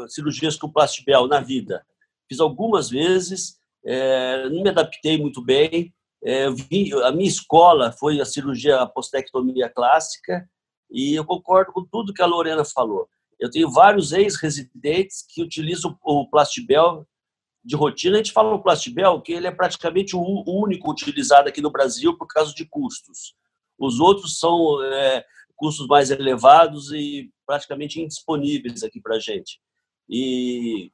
cirurgias 0.09 0.57
com 0.57 0.71
plastibel 0.71 1.27
na 1.27 1.41
vida. 1.41 1.83
Fiz 2.29 2.41
algumas 2.41 2.91
vezes, 2.91 3.57
é, 3.85 4.49
não 4.51 4.63
me 4.63 4.69
adaptei 4.69 5.17
muito 5.17 5.43
bem. 5.43 5.95
É, 6.23 6.51
vi, 6.51 6.93
a 7.05 7.13
minha 7.13 7.29
escola 7.29 7.93
foi 7.93 8.21
a 8.21 8.27
cirurgia 8.27 8.81
a 8.81 8.87
postectomia 8.87 9.71
clássica 9.71 10.47
e 10.91 11.15
eu 11.15 11.25
concordo 11.25 11.73
com 11.73 11.85
tudo 11.85 12.13
que 12.13 12.23
a 12.23 12.27
Lorena 12.27 12.65
falou. 12.65 13.09
Eu 13.39 13.51
tenho 13.51 13.71
vários 13.71 14.13
ex-residentes 14.13 15.25
que 15.29 15.43
utilizam 15.43 15.97
o 16.03 16.29
plastibel 16.29 17.07
de 17.65 17.77
rotina. 17.77 18.15
A 18.15 18.19
gente 18.19 18.33
fala 18.33 18.55
o 18.55 18.63
plastibel 18.63 19.21
que 19.21 19.33
ele 19.33 19.47
é 19.47 19.51
praticamente 19.51 20.17
o 20.17 20.45
único 20.47 20.91
utilizado 20.91 21.49
aqui 21.49 21.61
no 21.61 21.71
Brasil 21.71 22.17
por 22.17 22.27
causa 22.27 22.55
de 22.55 22.65
custos. 22.65 23.35
Os 23.79 24.01
outros 24.01 24.39
são 24.39 24.83
é, 24.85 25.25
custos 25.57 25.87
mais 25.87 26.11
elevados 26.11 26.93
e 26.93 27.31
praticamente 27.47 28.01
indisponíveis 28.01 28.83
aqui 28.83 29.01
para 29.01 29.17
a 29.17 29.21
gente. 29.21 29.61
E, 30.09 30.91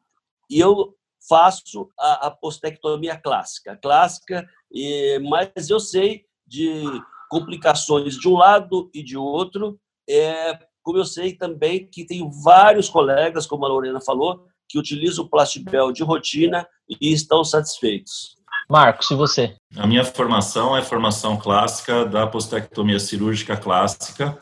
e 0.50 0.58
eu 0.58 0.96
faço 1.28 1.88
a, 1.98 2.26
a 2.26 2.30
postectomia 2.30 3.16
clássica, 3.16 3.76
clássica, 3.76 4.48
e, 4.72 5.18
mas 5.20 5.70
eu 5.70 5.78
sei 5.78 6.24
de 6.46 6.82
complicações 7.30 8.16
de 8.16 8.28
um 8.28 8.34
lado 8.34 8.90
e 8.92 9.02
de 9.02 9.16
outro, 9.16 9.80
é, 10.08 10.58
como 10.82 10.98
eu 10.98 11.04
sei 11.04 11.34
também 11.34 11.88
que 11.90 12.04
tem 12.04 12.28
vários 12.42 12.88
colegas, 12.88 13.46
como 13.46 13.64
a 13.64 13.68
Lorena 13.68 14.00
falou, 14.00 14.46
que 14.68 14.78
utilizam 14.78 15.24
o 15.24 15.28
plastibel 15.28 15.92
de 15.92 16.02
rotina 16.02 16.66
e 16.88 17.12
estão 17.12 17.44
satisfeitos. 17.44 18.36
Marcos, 18.68 19.10
e 19.10 19.14
você? 19.14 19.56
A 19.76 19.86
minha 19.86 20.04
formação 20.04 20.76
é 20.76 20.82
formação 20.82 21.36
clássica 21.36 22.04
da 22.04 22.26
postectomia 22.26 22.98
cirúrgica 22.98 23.56
clássica, 23.56 24.38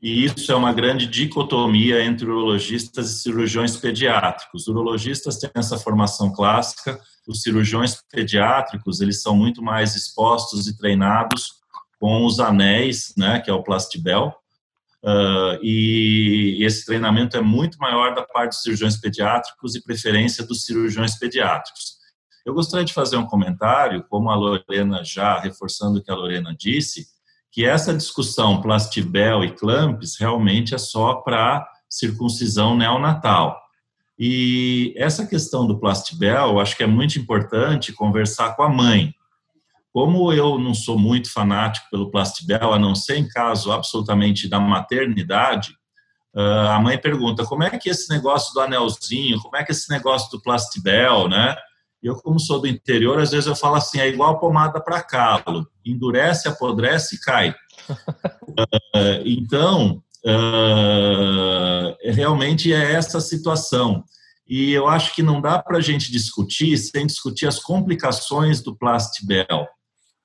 e 0.00 0.24
isso 0.24 0.50
é 0.50 0.54
uma 0.54 0.72
grande 0.72 1.06
dicotomia 1.06 2.04
entre 2.04 2.26
urologistas 2.26 3.10
e 3.10 3.22
cirurgiões 3.22 3.76
pediátricos. 3.76 4.62
Os 4.62 4.68
urologistas 4.68 5.38
têm 5.38 5.50
essa 5.54 5.78
formação 5.78 6.32
clássica, 6.32 7.00
os 7.26 7.42
cirurgiões 7.42 8.02
pediátricos, 8.10 9.00
eles 9.00 9.22
são 9.22 9.36
muito 9.36 9.62
mais 9.62 9.94
expostos 9.94 10.66
e 10.66 10.76
treinados 10.76 11.60
com 12.00 12.26
os 12.26 12.40
anéis, 12.40 13.14
né, 13.16 13.38
que 13.38 13.48
é 13.48 13.52
o 13.52 13.62
plastibel, 13.62 14.34
uh, 15.04 15.58
e 15.62 16.64
esse 16.64 16.84
treinamento 16.84 17.36
é 17.36 17.40
muito 17.40 17.78
maior 17.78 18.14
da 18.14 18.22
parte 18.22 18.50
dos 18.50 18.62
cirurgiões 18.62 18.96
pediátricos 18.96 19.74
e 19.74 19.82
preferência 19.82 20.46
dos 20.46 20.64
cirurgiões 20.64 21.18
pediátricos. 21.18 22.02
Eu 22.44 22.54
gostaria 22.54 22.84
de 22.84 22.92
fazer 22.92 23.16
um 23.16 23.26
comentário, 23.26 24.04
como 24.08 24.30
a 24.30 24.34
Lorena 24.34 25.04
já, 25.04 25.38
reforçando 25.38 25.98
o 25.98 26.02
que 26.02 26.10
a 26.10 26.14
Lorena 26.14 26.54
disse, 26.58 27.06
que 27.52 27.64
essa 27.64 27.94
discussão 27.94 28.60
plastibel 28.60 29.44
e 29.44 29.52
clamps 29.52 30.16
realmente 30.18 30.74
é 30.74 30.78
só 30.78 31.16
para 31.16 31.68
circuncisão 31.88 32.76
neonatal. 32.76 33.60
E 34.18 34.94
essa 34.96 35.26
questão 35.26 35.66
do 35.66 35.78
plastibel, 35.78 36.50
eu 36.50 36.60
acho 36.60 36.76
que 36.76 36.82
é 36.82 36.86
muito 36.86 37.18
importante 37.18 37.92
conversar 37.92 38.56
com 38.56 38.62
a 38.62 38.68
mãe. 38.68 39.14
Como 39.92 40.32
eu 40.32 40.58
não 40.58 40.74
sou 40.74 40.98
muito 40.98 41.30
fanático 41.30 41.86
pelo 41.90 42.10
plastibel, 42.10 42.72
a 42.72 42.78
não 42.78 42.94
ser 42.94 43.18
em 43.18 43.28
caso 43.28 43.70
absolutamente 43.70 44.48
da 44.48 44.58
maternidade, 44.58 45.74
ah, 46.34 46.76
a 46.76 46.80
mãe 46.80 46.96
pergunta 46.98 47.44
como 47.44 47.62
é 47.62 47.78
que 47.78 47.90
esse 47.90 48.08
negócio 48.10 48.54
do 48.54 48.60
anelzinho, 48.60 49.38
como 49.40 49.56
é 49.56 49.64
que 49.64 49.72
esse 49.72 49.90
negócio 49.90 50.30
do 50.30 50.40
plastibel, 50.40 51.28
né? 51.28 51.54
Eu, 52.02 52.16
como 52.16 52.40
sou 52.40 52.60
do 52.60 52.66
interior, 52.66 53.20
às 53.20 53.30
vezes 53.30 53.46
eu 53.46 53.54
falo 53.54 53.76
assim, 53.76 54.00
é 54.00 54.08
igual 54.08 54.40
pomada 54.40 54.80
para 54.80 55.02
calo, 55.02 55.68
endurece, 55.86 56.48
apodrece 56.48 57.14
e 57.14 57.20
cai. 57.20 57.50
uh, 57.50 59.22
então, 59.24 60.02
uh, 60.26 61.96
realmente 62.12 62.72
é 62.72 62.92
essa 62.94 63.20
situação. 63.20 64.02
E 64.48 64.72
eu 64.72 64.88
acho 64.88 65.14
que 65.14 65.22
não 65.22 65.40
dá 65.40 65.62
para 65.62 65.78
a 65.78 65.80
gente 65.80 66.10
discutir 66.10 66.76
sem 66.76 67.06
discutir 67.06 67.46
as 67.46 67.60
complicações 67.60 68.60
do 68.60 68.74
plastibel, 68.74 69.68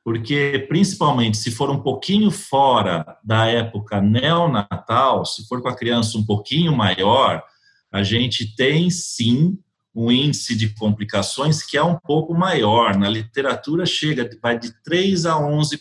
porque 0.07 0.65
principalmente 0.69 1.35
se 1.35 1.51
for 1.51 1.69
um 1.69 1.81
pouquinho 1.81 2.31
fora 2.31 3.17
da 3.21 3.45
época 3.47 3.99
neonatal, 3.99 5.25
se 5.25 5.45
for 5.49 5.61
com 5.61 5.67
a 5.67 5.75
criança 5.75 6.17
um 6.17 6.25
pouquinho 6.25 6.73
maior, 6.73 7.43
a 7.91 8.01
gente 8.03 8.55
tem 8.55 8.89
sim 8.89 9.59
um 9.93 10.09
índice 10.09 10.55
de 10.55 10.69
complicações 10.75 11.61
que 11.61 11.75
é 11.75 11.83
um 11.83 11.99
pouco 11.99 12.33
maior. 12.33 12.95
Na 12.95 13.09
literatura 13.09 13.85
chega, 13.85 14.29
vai 14.41 14.57
de 14.57 14.81
3 14.81 15.25
a 15.25 15.33
11%. 15.41 15.75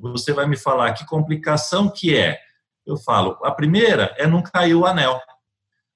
Você 0.00 0.32
vai 0.32 0.48
me 0.48 0.56
falar 0.56 0.92
que 0.94 1.06
complicação 1.06 1.88
que 1.88 2.12
é? 2.12 2.40
Eu 2.84 2.96
falo, 2.96 3.38
a 3.44 3.52
primeira 3.52 4.16
é 4.18 4.26
não 4.26 4.42
cair 4.42 4.74
o 4.74 4.84
anel. 4.84 5.20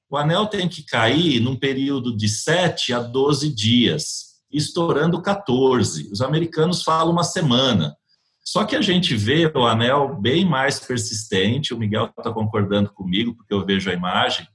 O 0.08 0.16
anel 0.16 0.46
tem 0.46 0.68
que 0.68 0.84
cair 0.84 1.40
num 1.40 1.56
período 1.56 2.16
de 2.16 2.28
7 2.28 2.94
a 2.94 3.00
12 3.00 3.52
dias, 3.52 4.29
estourando 4.52 5.20
14. 5.22 6.10
Os 6.10 6.20
americanos 6.20 6.82
falam 6.82 7.12
uma 7.12 7.24
semana. 7.24 7.96
Só 8.42 8.64
que 8.64 8.74
a 8.74 8.82
gente 8.82 9.14
vê 9.14 9.46
o 9.54 9.66
anel 9.66 10.16
bem 10.20 10.44
mais 10.44 10.80
persistente, 10.80 11.74
o 11.74 11.78
Miguel 11.78 12.06
está 12.06 12.32
concordando 12.32 12.90
comigo, 12.92 13.34
porque 13.34 13.54
eu 13.54 13.64
vejo 13.64 13.90
a 13.90 13.94
imagem, 13.94 14.46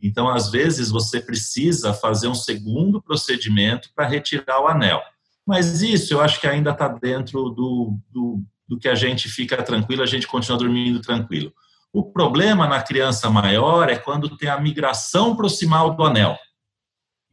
então, 0.00 0.28
às 0.28 0.50
vezes, 0.50 0.90
você 0.90 1.20
precisa 1.20 1.92
fazer 1.92 2.28
um 2.28 2.34
segundo 2.34 3.02
procedimento 3.02 3.90
para 3.94 4.06
retirar 4.06 4.60
o 4.60 4.68
anel. 4.68 5.02
Mas 5.44 5.82
isso 5.82 6.14
eu 6.14 6.20
acho 6.20 6.40
que 6.40 6.46
ainda 6.46 6.70
está 6.70 6.86
dentro 6.88 7.50
do, 7.50 7.98
do, 8.10 8.42
do, 8.68 8.78
que 8.78 8.88
a 8.88 8.94
gente 8.94 9.28
fica 9.28 9.60
tranquilo, 9.62 10.02
a 10.02 10.06
gente 10.06 10.26
continua 10.26 10.58
dormindo 10.58 11.00
tranquilo. 11.00 11.52
O 11.92 12.04
problema 12.04 12.66
na 12.68 12.82
criança 12.82 13.30
maior 13.30 13.88
é 13.88 13.96
quando 13.96 14.36
tem 14.36 14.48
a 14.48 14.60
migração 14.60 15.34
proximal 15.34 15.96
do 15.96 16.04
anel. 16.04 16.36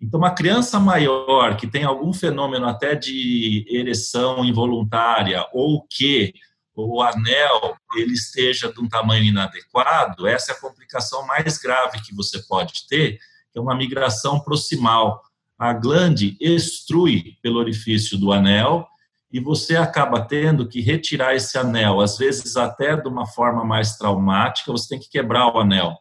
Então, 0.05 0.19
uma 0.19 0.35
criança 0.35 0.79
maior 0.79 1.57
que 1.57 1.65
tem 1.65 1.83
algum 1.83 2.13
fenômeno 2.13 2.67
até 2.67 2.93
de 2.93 3.65
ereção 3.67 4.45
involuntária 4.45 5.43
ou 5.51 5.83
que 5.89 6.31
o 6.75 7.01
anel 7.01 7.75
ele 7.95 8.13
esteja 8.13 8.71
de 8.71 8.79
um 8.79 8.87
tamanho 8.87 9.23
inadequado, 9.23 10.27
essa 10.27 10.51
é 10.51 10.55
a 10.55 10.59
complicação 10.59 11.25
mais 11.25 11.57
grave 11.57 12.03
que 12.03 12.13
você 12.13 12.39
pode 12.47 12.85
ter, 12.87 13.17
é 13.55 13.59
uma 13.59 13.75
migração 13.75 14.39
proximal. 14.39 15.23
A 15.57 15.73
glande 15.73 16.37
extrui 16.39 17.37
pelo 17.41 17.57
orifício 17.57 18.15
do 18.15 18.31
anel 18.31 18.87
e 19.31 19.39
você 19.39 19.75
acaba 19.75 20.21
tendo 20.21 20.67
que 20.67 20.81
retirar 20.81 21.33
esse 21.33 21.57
anel, 21.57 21.99
às 21.99 22.15
vezes 22.15 22.55
até 22.55 22.95
de 22.95 23.07
uma 23.07 23.25
forma 23.25 23.65
mais 23.65 23.97
traumática, 23.97 24.71
você 24.71 24.89
tem 24.89 24.99
que 24.99 25.09
quebrar 25.09 25.47
o 25.47 25.59
anel. 25.59 25.97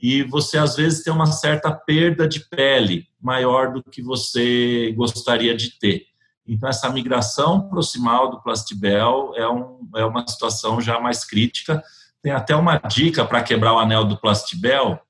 E 0.00 0.22
você 0.22 0.58
às 0.58 0.76
vezes 0.76 1.02
tem 1.02 1.12
uma 1.12 1.26
certa 1.26 1.72
perda 1.72 2.28
de 2.28 2.40
pele 2.40 3.06
maior 3.20 3.72
do 3.72 3.82
que 3.82 4.02
você 4.02 4.92
gostaria 4.96 5.56
de 5.56 5.78
ter. 5.78 6.06
Então, 6.46 6.68
essa 6.68 6.88
migração 6.90 7.68
proximal 7.68 8.30
do 8.30 8.40
plastibel 8.40 9.32
é, 9.34 9.48
um, 9.48 9.88
é 9.96 10.04
uma 10.04 10.26
situação 10.28 10.80
já 10.80 11.00
mais 11.00 11.24
crítica. 11.24 11.82
Tem 12.22 12.32
até 12.32 12.54
uma 12.54 12.78
dica 12.78 13.24
para 13.24 13.42
quebrar 13.42 13.74
o 13.74 13.78
anel 13.78 14.04
do 14.04 14.16
plastibel, 14.16 15.00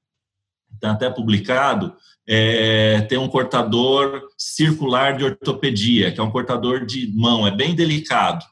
tem 0.80 0.90
até 0.90 1.10
publicado, 1.10 1.94
é, 2.26 3.02
tem 3.02 3.18
um 3.18 3.28
cortador 3.28 4.22
circular 4.36 5.16
de 5.16 5.24
ortopedia, 5.24 6.10
que 6.10 6.20
é 6.20 6.22
um 6.22 6.30
cortador 6.30 6.84
de 6.84 7.12
mão, 7.14 7.46
é 7.46 7.50
bem 7.50 7.74
delicado, 7.74 8.44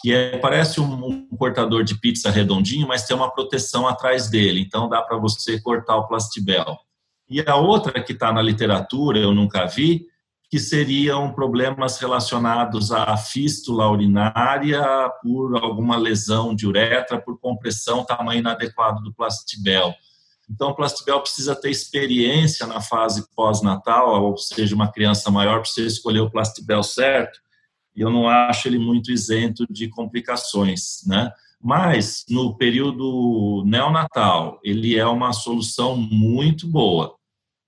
que 0.00 0.12
é, 0.12 0.38
parece 0.38 0.80
um, 0.80 1.26
um 1.30 1.36
cortador 1.36 1.82
de 1.82 1.98
pizza 1.98 2.30
redondinho, 2.30 2.86
mas 2.86 3.04
tem 3.04 3.16
uma 3.16 3.30
proteção 3.30 3.86
atrás 3.86 4.28
dele, 4.28 4.60
então 4.60 4.88
dá 4.88 5.02
para 5.02 5.16
você 5.16 5.60
cortar 5.60 5.96
o 5.96 6.06
plastibel. 6.06 6.78
E 7.28 7.40
a 7.40 7.56
outra 7.56 8.02
que 8.02 8.12
está 8.12 8.32
na 8.32 8.40
literatura, 8.40 9.18
eu 9.18 9.34
nunca 9.34 9.66
vi, 9.66 10.06
que 10.50 10.58
seriam 10.58 11.30
problemas 11.32 11.98
relacionados 11.98 12.90
à 12.90 13.16
fístula 13.18 13.90
urinária 13.90 14.82
por 15.22 15.62
alguma 15.62 15.96
lesão 15.96 16.54
de 16.54 16.66
uretra, 16.66 17.20
por 17.20 17.38
compressão, 17.38 18.04
tamanho 18.04 18.38
inadequado 18.38 19.02
do 19.02 19.12
plastibel. 19.12 19.92
Então, 20.50 20.70
o 20.70 20.74
plastibel 20.74 21.20
precisa 21.20 21.54
ter 21.54 21.70
experiência 21.70 22.66
na 22.66 22.80
fase 22.80 23.28
pós-natal, 23.36 24.22
ou 24.24 24.38
seja, 24.38 24.74
uma 24.74 24.90
criança 24.90 25.30
maior 25.30 25.60
precisa 25.60 25.86
escolher 25.86 26.20
o 26.20 26.30
plastibel 26.30 26.82
certo, 26.82 27.38
e 27.98 28.00
eu 28.00 28.10
não 28.10 28.28
acho 28.28 28.68
ele 28.68 28.78
muito 28.78 29.10
isento 29.10 29.66
de 29.68 29.88
complicações, 29.88 31.02
né? 31.04 31.32
Mas, 31.60 32.24
no 32.30 32.56
período 32.56 33.64
neonatal, 33.66 34.60
ele 34.62 34.96
é 34.96 35.04
uma 35.04 35.32
solução 35.32 35.96
muito 35.96 36.68
boa. 36.68 37.16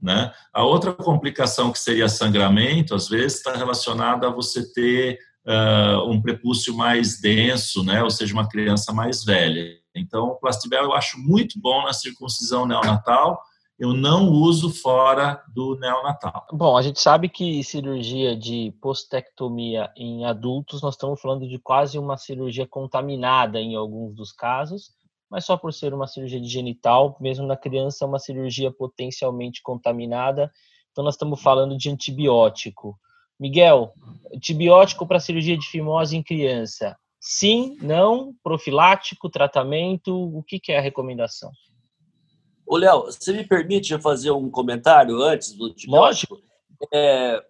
Né? 0.01 0.33
A 0.55 0.63
outra 0.63 0.93
complicação 0.93 1.73
que 1.73 1.79
seria 1.81 2.09
sangramento, 2.09 2.95
às 2.95 3.09
vezes, 3.09 3.39
está 3.39 3.57
relacionada 3.57 4.29
a 4.29 4.31
você 4.31 4.73
ter 4.73 5.19
uh, 5.45 6.09
um 6.09 6.23
prepúcio 6.23 6.73
mais 6.77 7.21
denso, 7.21 7.83
né? 7.83 8.01
ou 8.01 8.11
seja, 8.11 8.33
uma 8.33 8.49
criança 8.49 8.93
mais 8.93 9.25
velha. 9.25 9.77
Então, 9.93 10.29
o 10.29 10.37
plastibel 10.37 10.85
eu 10.85 10.93
acho 10.93 11.19
muito 11.19 11.61
bom 11.61 11.83
na 11.83 11.93
circuncisão 11.93 12.65
neonatal, 12.65 13.43
eu 13.81 13.95
não 13.95 14.29
uso 14.29 14.69
fora 14.69 15.43
do 15.55 15.75
neonatal. 15.77 16.47
Bom, 16.53 16.77
a 16.77 16.83
gente 16.83 17.01
sabe 17.01 17.31
que 17.31 17.65
cirurgia 17.65 18.37
de 18.37 18.75
postectomia 18.79 19.91
em 19.97 20.27
adultos, 20.27 20.83
nós 20.83 20.95
estamos 20.95 21.19
falando 21.19 21.49
de 21.49 21.59
quase 21.59 21.99
uma 21.99 22.19
cirurgia 22.19 22.67
contaminada 22.67 23.59
em 23.59 23.75
alguns 23.75 24.15
dos 24.15 24.33
casos, 24.33 24.91
mas 25.31 25.47
só 25.47 25.57
por 25.57 25.73
ser 25.73 25.95
uma 25.95 26.07
cirurgia 26.07 26.39
de 26.39 26.47
genital, 26.47 27.17
mesmo 27.19 27.47
na 27.47 27.57
criança, 27.57 28.05
é 28.05 28.09
uma 28.09 28.19
cirurgia 28.19 28.71
potencialmente 28.71 29.63
contaminada. 29.63 30.53
Então, 30.93 31.03
nós 31.03 31.15
estamos 31.15 31.41
falando 31.41 31.79
de 31.79 31.89
antibiótico. 31.89 32.99
Miguel, 33.39 33.95
antibiótico 34.35 35.07
para 35.07 35.19
cirurgia 35.19 35.57
de 35.57 35.67
fimose 35.67 36.15
em 36.15 36.23
criança. 36.23 36.99
Sim, 37.19 37.79
não, 37.81 38.35
profilático, 38.43 39.31
tratamento, 39.31 40.15
o 40.15 40.43
que, 40.43 40.61
que 40.61 40.71
é 40.71 40.79
a 40.79 40.83
recomendação? 40.83 41.51
Ô, 42.71 42.77
Léo, 42.77 43.07
você 43.07 43.33
me 43.33 43.45
permite 43.45 44.01
fazer 44.01 44.31
um 44.31 44.49
comentário 44.49 45.21
antes 45.21 45.53
do 45.55 45.67
antibiótico? 45.67 46.35
Lógico. 46.35 46.51
É, 46.95 47.45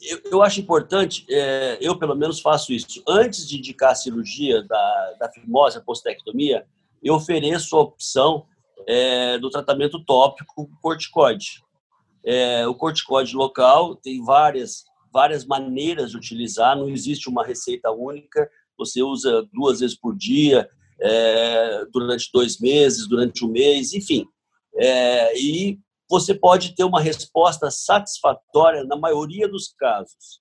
eu, 0.00 0.20
eu, 0.30 0.42
acho 0.44 0.60
importante, 0.60 1.26
é, 1.28 1.76
eu 1.80 1.98
pelo 1.98 2.14
menos 2.14 2.40
faço 2.40 2.72
isso. 2.72 3.02
Antes 3.08 3.48
de 3.48 3.58
indicar 3.58 3.90
a 3.90 3.94
cirurgia 3.96 4.62
da, 4.62 5.16
da 5.18 5.28
fimose, 5.28 5.76
a 5.76 5.80
postectomia, 5.80 6.64
eu 7.02 7.16
ofereço 7.16 7.76
a 7.76 7.80
opção 7.80 8.46
é, 8.86 9.38
do 9.38 9.50
tratamento 9.50 10.04
tópico 10.04 10.54
com 10.54 10.76
corticoide. 10.80 11.64
É, 12.24 12.64
o 12.64 12.74
corticoide 12.76 13.34
local 13.34 13.96
tem 13.96 14.22
várias, 14.22 14.84
várias 15.12 15.44
maneiras 15.44 16.12
de 16.12 16.16
utilizar, 16.16 16.76
não 16.76 16.88
existe 16.88 17.28
uma 17.28 17.44
receita 17.44 17.90
única, 17.90 18.48
você 18.78 19.02
usa 19.02 19.44
duas 19.52 19.80
vezes 19.80 19.98
por 19.98 20.16
dia, 20.16 20.70
é, 21.00 21.86
durante 21.92 22.30
dois 22.32 22.60
meses, 22.60 23.08
durante 23.08 23.44
um 23.44 23.48
mês, 23.48 23.92
enfim. 23.92 24.28
É, 24.76 25.38
e 25.38 25.78
você 26.08 26.34
pode 26.34 26.74
ter 26.74 26.84
uma 26.84 27.00
resposta 27.00 27.70
satisfatória 27.70 28.84
na 28.84 28.96
maioria 28.96 29.48
dos 29.48 29.68
casos 29.78 30.40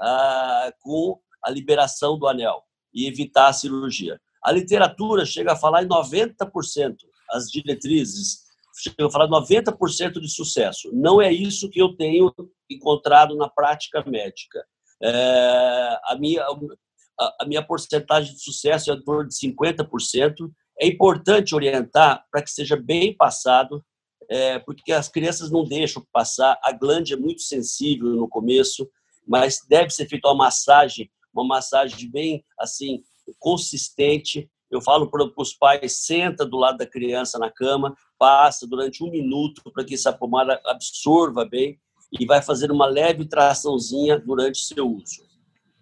ah, 0.00 0.72
com 0.80 1.20
a 1.42 1.50
liberação 1.50 2.18
do 2.18 2.26
anel 2.26 2.62
e 2.92 3.06
evitar 3.06 3.48
a 3.48 3.52
cirurgia. 3.52 4.20
A 4.42 4.50
literatura 4.50 5.26
chega 5.26 5.52
a 5.52 5.56
falar 5.56 5.82
em 5.82 5.88
90%, 5.88 6.96
as 7.30 7.50
diretrizes 7.50 8.44
chegam 8.76 9.06
a 9.06 9.10
falar 9.10 9.28
90% 9.28 10.20
de 10.20 10.28
sucesso. 10.28 10.90
Não 10.92 11.20
é 11.20 11.32
isso 11.32 11.70
que 11.70 11.80
eu 11.80 11.94
tenho 11.96 12.32
encontrado 12.70 13.36
na 13.36 13.48
prática 13.48 14.02
médica. 14.06 14.64
É, 15.02 15.98
a, 16.04 16.16
minha, 16.18 16.42
a, 16.42 17.36
a 17.40 17.46
minha 17.46 17.64
porcentagem 17.64 18.34
de 18.34 18.42
sucesso 18.42 18.90
é 18.90 18.94
em 18.94 19.02
torno 19.02 19.28
de 19.28 19.34
50%. 19.34 20.50
É 20.78 20.86
importante 20.86 21.54
orientar 21.54 22.24
para 22.30 22.42
que 22.42 22.50
seja 22.50 22.76
bem 22.76 23.14
passado, 23.16 23.84
é, 24.28 24.58
porque 24.58 24.92
as 24.92 25.08
crianças 25.08 25.50
não 25.50 25.64
deixam 25.64 26.04
passar. 26.12 26.58
A 26.62 26.72
glande 26.72 27.12
é 27.12 27.16
muito 27.16 27.42
sensível 27.42 28.10
no 28.10 28.28
começo, 28.28 28.88
mas 29.26 29.60
deve 29.68 29.90
ser 29.90 30.08
feita 30.08 30.28
uma 30.28 30.34
massagem, 30.34 31.10
uma 31.32 31.44
massagem 31.44 32.10
bem 32.10 32.44
assim 32.58 33.02
consistente. 33.38 34.50
Eu 34.70 34.80
falo 34.80 35.10
para 35.10 35.30
os 35.36 35.54
pais: 35.54 36.04
senta 36.04 36.44
do 36.44 36.56
lado 36.56 36.78
da 36.78 36.86
criança 36.86 37.38
na 37.38 37.50
cama, 37.50 37.96
passa 38.18 38.66
durante 38.66 39.04
um 39.04 39.10
minuto 39.10 39.62
para 39.72 39.84
que 39.84 39.94
essa 39.94 40.12
pomada 40.12 40.60
absorva 40.66 41.44
bem 41.44 41.78
e 42.12 42.26
vai 42.26 42.42
fazer 42.42 42.70
uma 42.70 42.86
leve 42.86 43.24
traçãozinha 43.24 44.18
durante 44.18 44.64
seu 44.64 44.88
uso. 44.88 45.22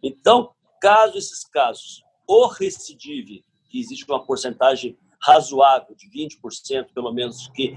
Então, 0.02 0.50
caso 0.80 1.16
esses 1.16 1.44
casos, 1.44 2.02
o 2.26 2.46
recidive, 2.46 3.44
que 3.72 3.80
existe 3.80 4.04
uma 4.06 4.24
porcentagem 4.24 4.98
razoável 5.20 5.96
de 5.96 6.06
20%, 6.10 6.92
pelo 6.94 7.12
menos, 7.12 7.48
que 7.54 7.74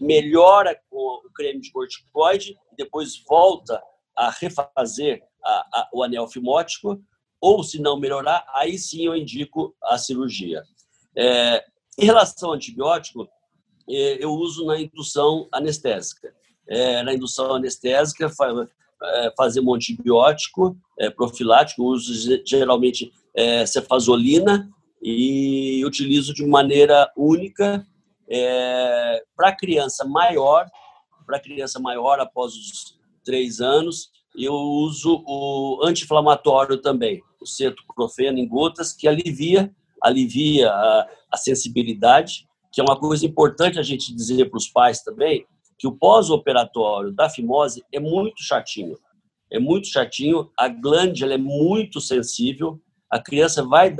melhora 0.00 0.78
com 0.90 0.96
o 1.24 1.30
creme 1.32 1.60
de 1.60 1.70
corticoide 1.70 2.56
e 2.72 2.76
depois 2.76 3.22
volta 3.28 3.80
a 4.16 4.30
refazer 4.30 5.22
a, 5.44 5.50
a, 5.50 5.88
o 5.94 6.02
anel 6.02 6.26
fimótico, 6.26 7.00
ou 7.40 7.62
se 7.62 7.80
não 7.80 8.00
melhorar, 8.00 8.44
aí 8.52 8.76
sim 8.76 9.06
eu 9.06 9.14
indico 9.14 9.76
a 9.84 9.96
cirurgia. 9.96 10.62
É, 11.16 11.64
em 11.96 12.04
relação 12.04 12.48
ao 12.48 12.54
antibiótico, 12.56 13.28
é, 13.88 14.24
eu 14.24 14.32
uso 14.32 14.66
na 14.66 14.80
indução 14.80 15.48
anestésica. 15.52 16.34
É, 16.66 17.02
na 17.02 17.14
indução 17.14 17.54
anestésica, 17.54 18.30
é, 19.02 19.32
fazer 19.36 19.60
um 19.60 19.72
antibiótico 19.72 20.76
é, 20.98 21.08
profilático, 21.10 21.84
uso 21.84 22.42
geralmente 22.44 23.12
é, 23.34 23.64
cefazolina 23.64 24.68
e 25.02 25.84
utilizo 25.84 26.34
de 26.34 26.44
maneira 26.46 27.10
única 27.16 27.86
é, 28.28 29.22
para 29.36 29.54
criança 29.54 30.04
maior, 30.04 30.66
para 31.26 31.40
criança 31.40 31.78
maior 31.78 32.20
após 32.20 32.54
os 32.54 32.98
três 33.24 33.60
anos, 33.60 34.10
eu 34.36 34.54
uso 34.54 35.22
o 35.26 35.80
anti-inflamatório 35.84 36.78
também, 36.78 37.22
o 37.40 37.46
cetoprofeno 37.46 38.38
em 38.38 38.48
gotas, 38.48 38.92
que 38.92 39.08
alivia, 39.08 39.74
alivia 40.02 40.70
a, 40.70 41.08
a 41.32 41.36
sensibilidade, 41.36 42.46
que 42.72 42.80
é 42.80 42.84
uma 42.84 42.98
coisa 42.98 43.26
importante 43.26 43.78
a 43.78 43.82
gente 43.82 44.14
dizer 44.14 44.48
para 44.50 44.58
os 44.58 44.68
pais 44.68 45.02
também, 45.02 45.46
que 45.78 45.86
o 45.86 45.92
pós-operatório 45.92 47.12
da 47.12 47.30
fimose 47.30 47.84
é 47.92 48.00
muito 48.00 48.42
chatinho. 48.42 48.98
É 49.50 49.58
muito 49.58 49.88
chatinho, 49.88 50.50
a 50.58 50.68
glande 50.68 51.24
é 51.24 51.38
muito 51.38 52.00
sensível, 52.00 52.80
a 53.10 53.18
criança 53.18 53.64
vai 53.64 53.90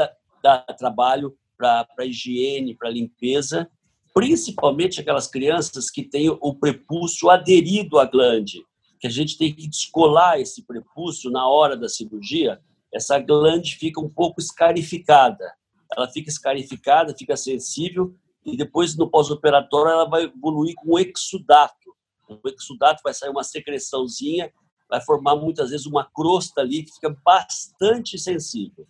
dar 0.43 0.65
trabalho 0.77 1.37
para 1.57 2.05
higiene, 2.05 2.75
para 2.75 2.91
limpeza, 2.91 3.71
principalmente 4.15 5.01
aquelas 5.01 5.27
crianças 5.27 5.91
que 5.91 6.03
têm 6.03 6.29
o 6.29 6.55
prepúcio 6.55 7.31
aderido 7.31 7.99
à 7.99 8.05
glande, 8.05 8.65
que 9.01 9.07
a 9.07 9.11
gente 9.11 9.39
tem 9.39 9.55
que 9.55 9.69
descolar 9.69 10.41
esse 10.41 10.63
prepúcio 10.65 11.31
na 11.31 11.49
hora 11.49 11.77
da 11.77 11.89
cirurgia, 11.89 12.61
essa 12.93 13.19
glande 13.19 13.77
fica 13.77 14.01
um 14.01 14.09
pouco 14.09 14.41
escarificada. 14.41 15.53
Ela 15.97 16.09
fica 16.09 16.29
escarificada, 16.29 17.15
fica 17.17 17.37
sensível, 17.37 18.15
e 18.45 18.57
depois 18.57 18.97
no 18.97 19.11
pós-operatório 19.11 19.93
ela 19.93 20.09
vai 20.09 20.25
evoluir 20.25 20.75
com 20.77 20.99
exudato. 20.99 21.95
O 22.29 22.49
exudato 22.49 23.03
vai 23.03 23.15
sair 23.15 23.31
uma 23.31 23.45
secreçãozinha, 23.45 24.53
vai 24.89 25.01
formar 25.03 25.37
muitas 25.37 25.71
vezes 25.71 25.87
uma 25.87 26.05
crosta 26.05 26.61
ali 26.61 26.83
que 26.83 26.95
fica 26.95 27.17
bastante 27.25 28.19
sensível. 28.19 28.87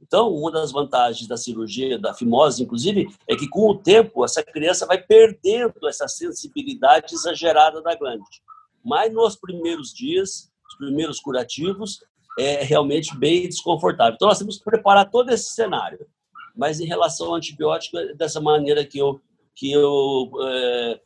Então, 0.00 0.32
uma 0.32 0.50
das 0.52 0.70
vantagens 0.70 1.26
da 1.26 1.36
cirurgia 1.36 1.98
da 1.98 2.14
fimose, 2.14 2.62
inclusive, 2.62 3.08
é 3.28 3.34
que 3.34 3.48
com 3.48 3.70
o 3.70 3.76
tempo 3.76 4.24
essa 4.24 4.42
criança 4.42 4.86
vai 4.86 5.02
perdendo 5.02 5.88
essa 5.88 6.06
sensibilidade 6.06 7.14
exagerada 7.14 7.82
da 7.82 7.94
glande. 7.94 8.24
Mas 8.84 9.12
nos 9.12 9.34
primeiros 9.34 9.92
dias, 9.92 10.50
os 10.68 10.76
primeiros 10.76 11.18
curativos, 11.18 11.98
é 12.38 12.62
realmente 12.62 13.16
bem 13.16 13.48
desconfortável. 13.48 14.14
Então, 14.14 14.28
nós 14.28 14.38
temos 14.38 14.58
que 14.58 14.64
preparar 14.64 15.10
todo 15.10 15.30
esse 15.30 15.52
cenário. 15.52 16.06
Mas 16.54 16.80
em 16.80 16.86
relação 16.86 17.28
ao 17.28 17.34
antibiótico, 17.34 17.98
é 17.98 18.14
dessa 18.14 18.40
maneira 18.40 18.84
que 18.84 18.98
eu, 18.98 19.20
que 19.54 19.72
eu 19.72 20.30
é, 20.42 21.00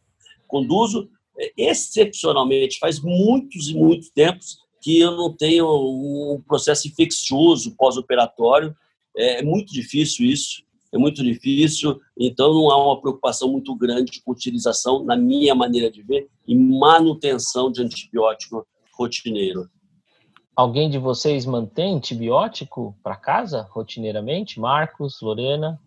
conduzo. 0.46 1.08
Excepcionalmente, 1.56 2.78
faz 2.78 3.00
muitos 3.00 3.68
e 3.68 3.74
muitos 3.74 4.10
tempos 4.10 4.58
que 4.80 4.98
eu 4.98 5.16
não 5.16 5.32
tenho 5.32 5.66
um 5.66 6.42
processo 6.46 6.88
infeccioso 6.88 7.74
pós-operatório. 7.76 8.74
É 9.16 9.42
muito 9.42 9.72
difícil 9.72 10.26
isso, 10.26 10.62
é 10.92 10.98
muito 10.98 11.22
difícil, 11.22 12.00
então 12.18 12.52
não 12.52 12.70
há 12.70 12.84
uma 12.84 13.00
preocupação 13.00 13.50
muito 13.50 13.74
grande 13.74 14.20
com 14.22 14.32
utilização, 14.32 15.04
na 15.04 15.16
minha 15.16 15.54
maneira 15.54 15.90
de 15.90 16.02
ver, 16.02 16.28
e 16.46 16.56
manutenção 16.56 17.70
de 17.70 17.82
antibiótico 17.82 18.66
rotineiro. 18.92 19.68
Alguém 20.56 20.90
de 20.90 20.98
vocês 20.98 21.46
mantém 21.46 21.96
antibiótico 21.96 22.94
para 23.02 23.16
casa 23.16 23.68
rotineiramente? 23.70 24.58
Marcos, 24.58 25.20
Lorena? 25.22 25.80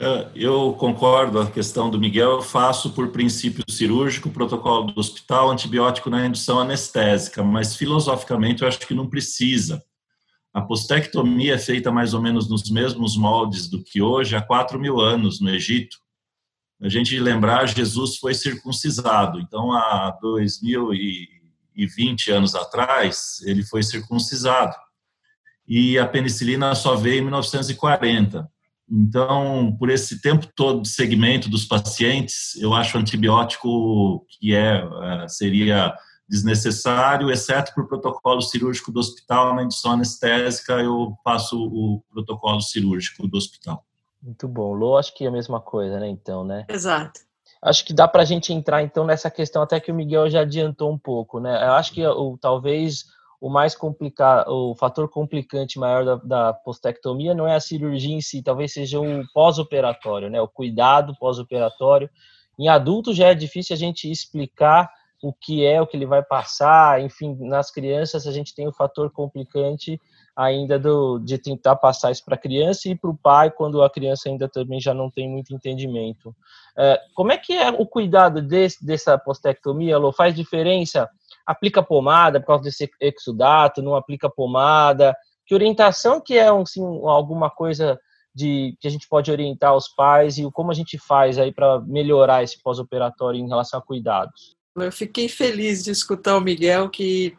É, 0.00 0.30
eu 0.34 0.72
concordo 0.72 1.38
a 1.38 1.50
questão 1.50 1.90
do 1.90 2.00
Miguel, 2.00 2.30
eu 2.30 2.42
faço 2.42 2.90
por 2.92 3.08
princípio 3.12 3.62
cirúrgico, 3.68 4.30
protocolo 4.30 4.90
do 4.90 4.98
hospital, 4.98 5.50
antibiótico 5.50 6.08
na 6.08 6.26
indução 6.26 6.58
anestésica, 6.58 7.44
mas 7.44 7.76
filosoficamente 7.76 8.62
eu 8.62 8.68
acho 8.68 8.78
que 8.78 8.94
não 8.94 9.08
precisa. 9.08 9.82
A 10.54 10.62
postectomia 10.62 11.54
é 11.54 11.58
feita 11.58 11.92
mais 11.92 12.14
ou 12.14 12.22
menos 12.22 12.48
nos 12.48 12.70
mesmos 12.70 13.16
moldes 13.16 13.68
do 13.68 13.84
que 13.84 14.00
hoje, 14.00 14.34
há 14.34 14.40
4 14.40 14.80
mil 14.80 14.98
anos 14.98 15.38
no 15.38 15.50
Egito. 15.50 15.98
A 16.80 16.88
gente 16.88 17.18
lembrar, 17.20 17.68
Jesus 17.68 18.16
foi 18.16 18.32
circuncisado, 18.32 19.38
então 19.38 19.70
há 19.70 20.16
2000 20.22 20.94
e 20.94 21.40
e 21.80 21.86
20 21.86 22.30
anos 22.30 22.54
atrás, 22.54 23.40
ele 23.44 23.62
foi 23.62 23.82
circuncisado. 23.82 24.76
E 25.66 25.98
a 25.98 26.06
penicilina 26.06 26.74
só 26.74 26.94
veio 26.94 27.20
em 27.20 27.22
1940. 27.22 28.46
Então, 28.90 29.76
por 29.78 29.88
esse 29.88 30.20
tempo 30.20 30.48
todo 30.54 30.82
de 30.82 30.88
segmento 30.88 31.48
dos 31.48 31.64
pacientes, 31.64 32.56
eu 32.56 32.74
acho 32.74 32.98
antibiótico 32.98 34.26
que 34.28 34.54
é, 34.54 34.82
é 34.82 35.28
seria 35.28 35.94
desnecessário, 36.28 37.30
exceto 37.30 37.72
por 37.74 37.88
protocolo 37.88 38.40
cirúrgico 38.40 38.92
do 38.92 39.00
hospital, 39.00 39.54
na 39.54 39.64
indução 39.64 39.92
anestésica 39.92 40.74
eu 40.74 41.16
faço 41.24 41.56
o 41.56 42.02
protocolo 42.12 42.60
cirúrgico 42.60 43.26
do 43.26 43.36
hospital. 43.36 43.84
Muito 44.22 44.46
bom. 44.46 44.72
Lô, 44.72 44.96
acho 44.96 45.14
que 45.14 45.24
é 45.24 45.28
a 45.28 45.32
mesma 45.32 45.60
coisa, 45.60 45.98
né, 45.98 46.08
então, 46.08 46.44
né? 46.44 46.66
Exato 46.68 47.20
acho 47.62 47.84
que 47.84 47.92
dá 47.92 48.08
para 48.08 48.22
a 48.22 48.24
gente 48.24 48.52
entrar 48.52 48.82
então 48.82 49.04
nessa 49.04 49.30
questão 49.30 49.62
até 49.62 49.78
que 49.78 49.92
o 49.92 49.94
Miguel 49.94 50.30
já 50.30 50.40
adiantou 50.40 50.90
um 50.90 50.98
pouco, 50.98 51.38
né? 51.38 51.54
Eu 51.66 51.72
acho 51.72 51.92
que 51.92 52.04
o, 52.06 52.38
talvez 52.38 53.04
o 53.40 53.48
mais 53.48 53.74
complicado, 53.74 54.50
o 54.50 54.74
fator 54.74 55.08
complicante 55.08 55.78
maior 55.78 56.04
da, 56.04 56.16
da 56.16 56.52
postectomia 56.52 57.34
não 57.34 57.48
é 57.48 57.54
a 57.54 57.60
cirurgia 57.60 58.14
em 58.14 58.20
si, 58.20 58.42
talvez 58.42 58.72
seja 58.72 59.00
o 59.00 59.24
pós-operatório, 59.32 60.28
né? 60.28 60.40
O 60.40 60.48
cuidado 60.48 61.16
pós-operatório. 61.18 62.10
Em 62.58 62.68
adultos 62.68 63.16
já 63.16 63.28
é 63.28 63.34
difícil 63.34 63.74
a 63.74 63.78
gente 63.78 64.10
explicar 64.10 64.90
o 65.22 65.32
que 65.32 65.64
é, 65.64 65.80
o 65.80 65.86
que 65.86 65.96
ele 65.96 66.06
vai 66.06 66.22
passar, 66.22 67.02
enfim, 67.02 67.36
nas 67.40 67.70
crianças 67.70 68.26
a 68.26 68.32
gente 68.32 68.54
tem 68.54 68.66
o 68.66 68.72
fator 68.72 69.10
complicante 69.10 70.00
ainda 70.34 70.78
do, 70.78 71.18
de 71.18 71.36
tentar 71.36 71.76
passar 71.76 72.10
isso 72.10 72.24
para 72.24 72.34
a 72.34 72.38
criança 72.38 72.88
e 72.88 72.96
para 72.96 73.10
o 73.10 73.16
pai 73.16 73.50
quando 73.50 73.82
a 73.82 73.90
criança 73.90 74.28
ainda 74.28 74.48
também 74.48 74.80
já 74.80 74.94
não 74.94 75.10
tem 75.10 75.28
muito 75.28 75.54
entendimento. 75.54 76.34
É, 76.76 76.98
como 77.14 77.32
é 77.32 77.36
que 77.36 77.52
é 77.52 77.70
o 77.70 77.86
cuidado 77.86 78.40
desse, 78.40 78.84
dessa 78.84 79.18
postectomia, 79.18 79.98
Lô? 79.98 80.12
Faz 80.12 80.34
diferença? 80.34 81.10
Aplica 81.46 81.82
pomada 81.82 82.40
por 82.40 82.46
causa 82.48 82.64
desse 82.64 82.90
exudato? 83.00 83.82
Não 83.82 83.94
aplica 83.94 84.30
pomada? 84.30 85.14
Que 85.46 85.54
orientação 85.54 86.20
que 86.20 86.38
é 86.38 86.48
assim, 86.48 86.82
alguma 87.04 87.50
coisa 87.50 87.98
de 88.34 88.76
que 88.80 88.86
a 88.86 88.90
gente 88.90 89.08
pode 89.08 89.30
orientar 89.30 89.74
os 89.74 89.88
pais 89.88 90.38
e 90.38 90.48
como 90.52 90.70
a 90.70 90.74
gente 90.74 90.98
faz 90.98 91.38
aí 91.38 91.52
para 91.52 91.80
melhorar 91.80 92.42
esse 92.42 92.62
pós-operatório 92.62 93.40
em 93.40 93.48
relação 93.48 93.80
a 93.80 93.82
cuidados? 93.82 94.54
Eu 94.76 94.92
fiquei 94.92 95.28
feliz 95.28 95.82
de 95.82 95.90
escutar 95.90 96.36
o 96.36 96.40
Miguel 96.40 96.88
que 96.88 97.36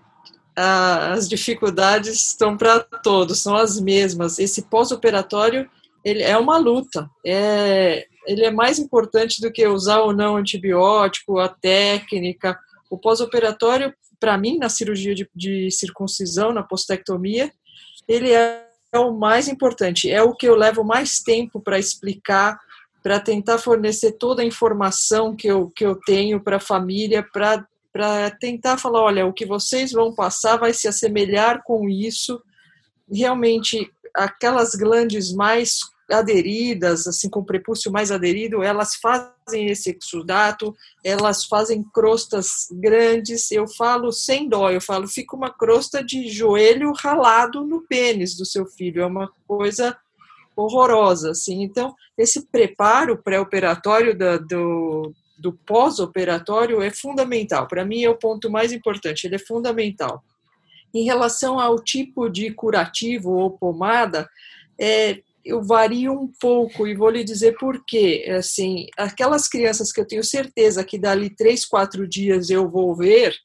as 0.55 1.29
dificuldades 1.29 2.29
estão 2.29 2.57
para 2.57 2.79
todos, 2.79 3.39
são 3.39 3.55
as 3.55 3.79
mesmas. 3.79 4.37
Esse 4.37 4.63
pós-operatório 4.63 5.69
ele 6.03 6.23
é 6.23 6.37
uma 6.37 6.57
luta. 6.57 7.09
É, 7.25 8.05
ele 8.27 8.45
é 8.45 8.51
mais 8.51 8.79
importante 8.79 9.41
do 9.41 9.51
que 9.51 9.65
usar 9.67 10.01
ou 10.01 10.13
não 10.13 10.35
antibiótico, 10.35 11.39
a 11.39 11.47
técnica. 11.47 12.59
O 12.91 12.97
pós-operatório, 12.97 13.93
para 14.19 14.37
mim, 14.37 14.57
na 14.57 14.67
cirurgia 14.67 15.15
de, 15.15 15.25
de, 15.33 15.71
circuncisão, 15.71 16.51
na 16.51 16.61
postectomia, 16.61 17.49
ele 18.05 18.33
é, 18.33 18.67
o 18.93 19.13
mais 19.13 19.47
importante. 19.47 20.11
É 20.11 20.21
o 20.21 20.35
que 20.35 20.45
eu 20.45 20.55
levo 20.55 20.83
mais 20.83 21.21
tempo 21.21 21.61
para 21.61 21.79
explicar, 21.79 22.59
para 23.01 23.17
tentar 23.17 23.59
fornecer 23.59 24.11
toda 24.11 24.41
a 24.41 24.45
informação 24.45 25.33
que 25.33 25.47
eu, 25.47 25.69
que 25.69 25.85
eu 25.85 25.95
tenho 26.05 26.43
para 26.43 26.57
a 26.57 26.59
família, 26.59 27.23
para 27.23 28.29
tentar 28.41 28.77
falar, 28.77 29.01
olha, 29.01 29.25
o 29.25 29.31
que 29.31 29.45
vocês 29.45 29.93
vão 29.93 30.13
passar 30.13 30.57
vai 30.57 30.73
se 30.73 30.85
assemelhar 30.85 31.63
com 31.63 31.87
isso. 31.87 32.43
Realmente, 33.09 33.89
aquelas 34.13 34.75
glandes 34.75 35.31
mais 35.31 35.79
aderidas, 36.11 37.07
assim, 37.07 37.29
com 37.29 37.43
prepúcio 37.43 37.91
mais 37.91 38.11
aderido, 38.11 38.61
elas 38.61 38.95
fazem 38.95 39.67
esse 39.67 39.97
exudato, 40.01 40.75
elas 41.03 41.45
fazem 41.45 41.83
crostas 41.83 42.67
grandes. 42.71 43.51
Eu 43.51 43.67
falo 43.67 44.11
sem 44.11 44.47
dó, 44.47 44.69
eu 44.69 44.81
falo, 44.81 45.07
fica 45.07 45.35
uma 45.35 45.49
crosta 45.49 46.03
de 46.03 46.29
joelho 46.29 46.91
ralado 46.93 47.65
no 47.65 47.81
pênis 47.81 48.35
do 48.35 48.45
seu 48.45 48.65
filho. 48.65 49.01
É 49.01 49.05
uma 49.05 49.31
coisa 49.47 49.97
horrorosa, 50.55 51.31
assim. 51.31 51.63
Então, 51.63 51.95
esse 52.17 52.47
preparo 52.47 53.17
pré-operatório 53.17 54.17
do, 54.17 55.13
do 55.37 55.53
pós-operatório 55.53 56.81
é 56.81 56.91
fundamental. 56.91 57.67
Para 57.67 57.85
mim, 57.85 58.03
é 58.03 58.09
o 58.09 58.17
ponto 58.17 58.49
mais 58.49 58.71
importante, 58.71 59.25
ele 59.25 59.35
é 59.35 59.39
fundamental. 59.39 60.23
Em 60.93 61.03
relação 61.03 61.59
ao 61.59 61.81
tipo 61.81 62.29
de 62.29 62.51
curativo 62.51 63.31
ou 63.31 63.51
pomada, 63.51 64.29
é, 64.79 65.21
eu 65.43 65.61
vario 65.63 66.13
um 66.13 66.31
pouco 66.39 66.87
e 66.87 66.95
vou 66.95 67.09
lhe 67.09 67.23
dizer 67.23 67.57
por 67.57 67.83
quê. 67.85 68.25
Assim, 68.37 68.87
aquelas 68.97 69.47
crianças 69.47 69.91
que 69.91 69.99
eu 69.99 70.07
tenho 70.07 70.23
certeza 70.23 70.83
que 70.83 70.97
dali 70.97 71.29
três, 71.29 71.65
quatro 71.65 72.07
dias 72.07 72.49
eu 72.49 72.69
vou 72.69 72.95
ver, 72.95 73.35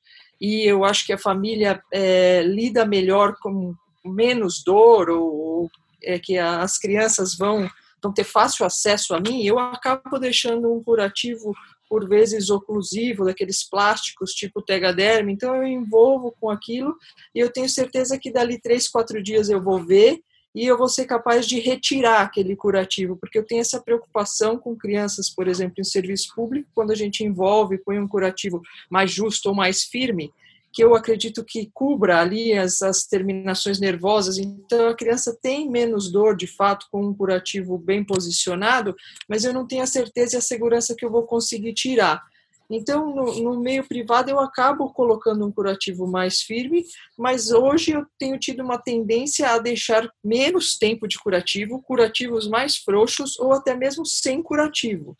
e 0.40 0.64
eu 0.64 0.84
acho 0.84 1.06
que 1.06 1.12
a 1.12 1.18
família 1.18 1.82
é, 1.92 2.42
lida 2.42 2.84
melhor 2.84 3.36
com 3.40 3.74
menos 4.04 4.62
dor, 4.62 5.10
ou 5.10 5.70
é, 6.02 6.18
que 6.18 6.38
as 6.38 6.78
crianças 6.78 7.36
vão, 7.36 7.68
vão 8.02 8.12
ter 8.12 8.24
fácil 8.24 8.64
acesso 8.64 9.14
a 9.14 9.20
mim, 9.20 9.44
eu 9.44 9.58
acabo 9.58 10.18
deixando 10.18 10.72
um 10.72 10.82
curativo 10.82 11.54
por 11.88 12.08
vezes 12.08 12.50
oclusivo, 12.50 13.24
daqueles 13.24 13.62
plásticos 13.62 14.32
tipo 14.32 14.60
tegaderme, 14.60 15.32
então 15.32 15.54
eu 15.54 15.64
envolvo 15.64 16.34
com 16.40 16.50
aquilo 16.50 16.96
e 17.34 17.38
eu 17.38 17.50
tenho 17.50 17.68
certeza 17.68 18.18
que 18.18 18.32
dali 18.32 18.60
três, 18.60 18.88
quatro 18.88 19.22
dias 19.22 19.48
eu 19.48 19.62
vou 19.62 19.84
ver 19.84 20.20
e 20.56 20.64
eu 20.64 20.78
vou 20.78 20.88
ser 20.88 21.04
capaz 21.04 21.46
de 21.46 21.60
retirar 21.60 22.22
aquele 22.22 22.56
curativo, 22.56 23.14
porque 23.14 23.38
eu 23.38 23.44
tenho 23.44 23.60
essa 23.60 23.78
preocupação 23.78 24.56
com 24.56 24.74
crianças, 24.74 25.28
por 25.28 25.48
exemplo, 25.48 25.74
em 25.78 25.84
serviço 25.84 26.34
público, 26.34 26.70
quando 26.74 26.92
a 26.92 26.94
gente 26.94 27.22
envolve, 27.22 27.76
põe 27.76 27.98
um 27.98 28.08
curativo 28.08 28.62
mais 28.88 29.10
justo 29.10 29.50
ou 29.50 29.54
mais 29.54 29.82
firme, 29.82 30.32
que 30.72 30.82
eu 30.82 30.94
acredito 30.94 31.44
que 31.44 31.70
cubra 31.74 32.22
ali 32.22 32.54
as, 32.54 32.80
as 32.80 33.04
terminações 33.04 33.78
nervosas. 33.78 34.38
Então, 34.38 34.88
a 34.88 34.96
criança 34.96 35.36
tem 35.42 35.70
menos 35.70 36.10
dor, 36.10 36.34
de 36.34 36.46
fato, 36.46 36.86
com 36.90 37.04
um 37.04 37.14
curativo 37.14 37.76
bem 37.76 38.02
posicionado, 38.02 38.96
mas 39.28 39.44
eu 39.44 39.52
não 39.52 39.66
tenho 39.66 39.82
a 39.82 39.86
certeza 39.86 40.36
e 40.36 40.38
a 40.38 40.42
segurança 40.42 40.94
que 40.96 41.04
eu 41.04 41.10
vou 41.10 41.24
conseguir 41.24 41.74
tirar. 41.74 42.22
Então, 42.70 43.14
no, 43.14 43.42
no, 43.42 43.60
meio 43.60 43.86
privado, 43.86 44.30
eu 44.30 44.40
acabo 44.40 44.92
colocando 44.92 45.46
um 45.46 45.52
curativo 45.52 46.06
mais 46.06 46.40
firme, 46.40 46.84
mas 47.16 47.50
hoje 47.50 47.92
eu 47.92 48.04
tenho 48.18 48.38
tido 48.38 48.62
uma 48.62 48.78
tendência 48.78 49.48
a 49.50 49.58
deixar 49.58 50.08
menos 50.22 50.76
tempo 50.76 51.06
de 51.06 51.18
curativo, 51.18 51.80
curativos 51.82 52.48
mais 52.48 52.76
frouxos 52.76 53.38
ou 53.38 53.52
até 53.52 53.74
mesmo 53.74 54.04
sem 54.04 54.42
curativo. 54.42 55.16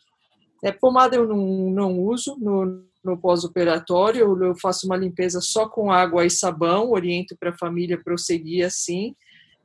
É, 0.63 0.71
pomada 0.71 1.15
eu 1.15 1.27
não, 1.27 1.69
não 1.69 1.99
uso 1.99 2.35
no, 2.39 2.83
no 3.03 3.17
pós-operatório, 3.17 4.43
eu 4.43 4.55
faço 4.55 4.85
uma 4.85 4.97
limpeza 4.97 5.39
só 5.39 5.69
com 5.69 5.91
água 5.91 6.25
e 6.25 6.29
sabão, 6.29 6.91
oriento 6.91 7.35
para 7.39 7.51
a 7.51 7.57
família 7.57 8.01
prosseguir 8.03 8.65
assim. 8.65 9.15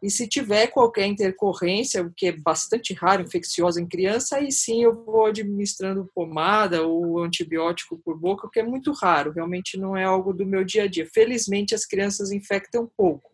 E 0.02 0.10
se 0.10 0.26
tiver 0.26 0.66
qualquer 0.66 1.06
intercorrência, 1.06 2.02
o 2.02 2.12
que 2.12 2.26
é 2.26 2.32
bastante 2.32 2.92
raro, 2.92 3.22
infecciosa 3.22 3.80
em 3.80 3.86
criança, 3.86 4.36
aí 4.36 4.50
sim 4.50 4.82
eu 4.82 5.04
vou 5.04 5.26
administrando 5.26 6.10
pomada 6.12 6.82
ou 6.82 7.22
antibiótico 7.22 7.96
por 8.04 8.18
boca, 8.18 8.48
o 8.48 8.50
que 8.50 8.58
é 8.58 8.64
muito 8.64 8.90
raro, 8.92 9.30
realmente 9.30 9.78
não 9.78 9.96
é 9.96 10.02
algo 10.02 10.32
do 10.32 10.44
meu 10.44 10.64
dia 10.64 10.84
a 10.84 10.88
dia. 10.88 11.06
Felizmente 11.06 11.72
as 11.72 11.86
crianças 11.86 12.32
infectam 12.32 12.90
pouco. 12.96 13.30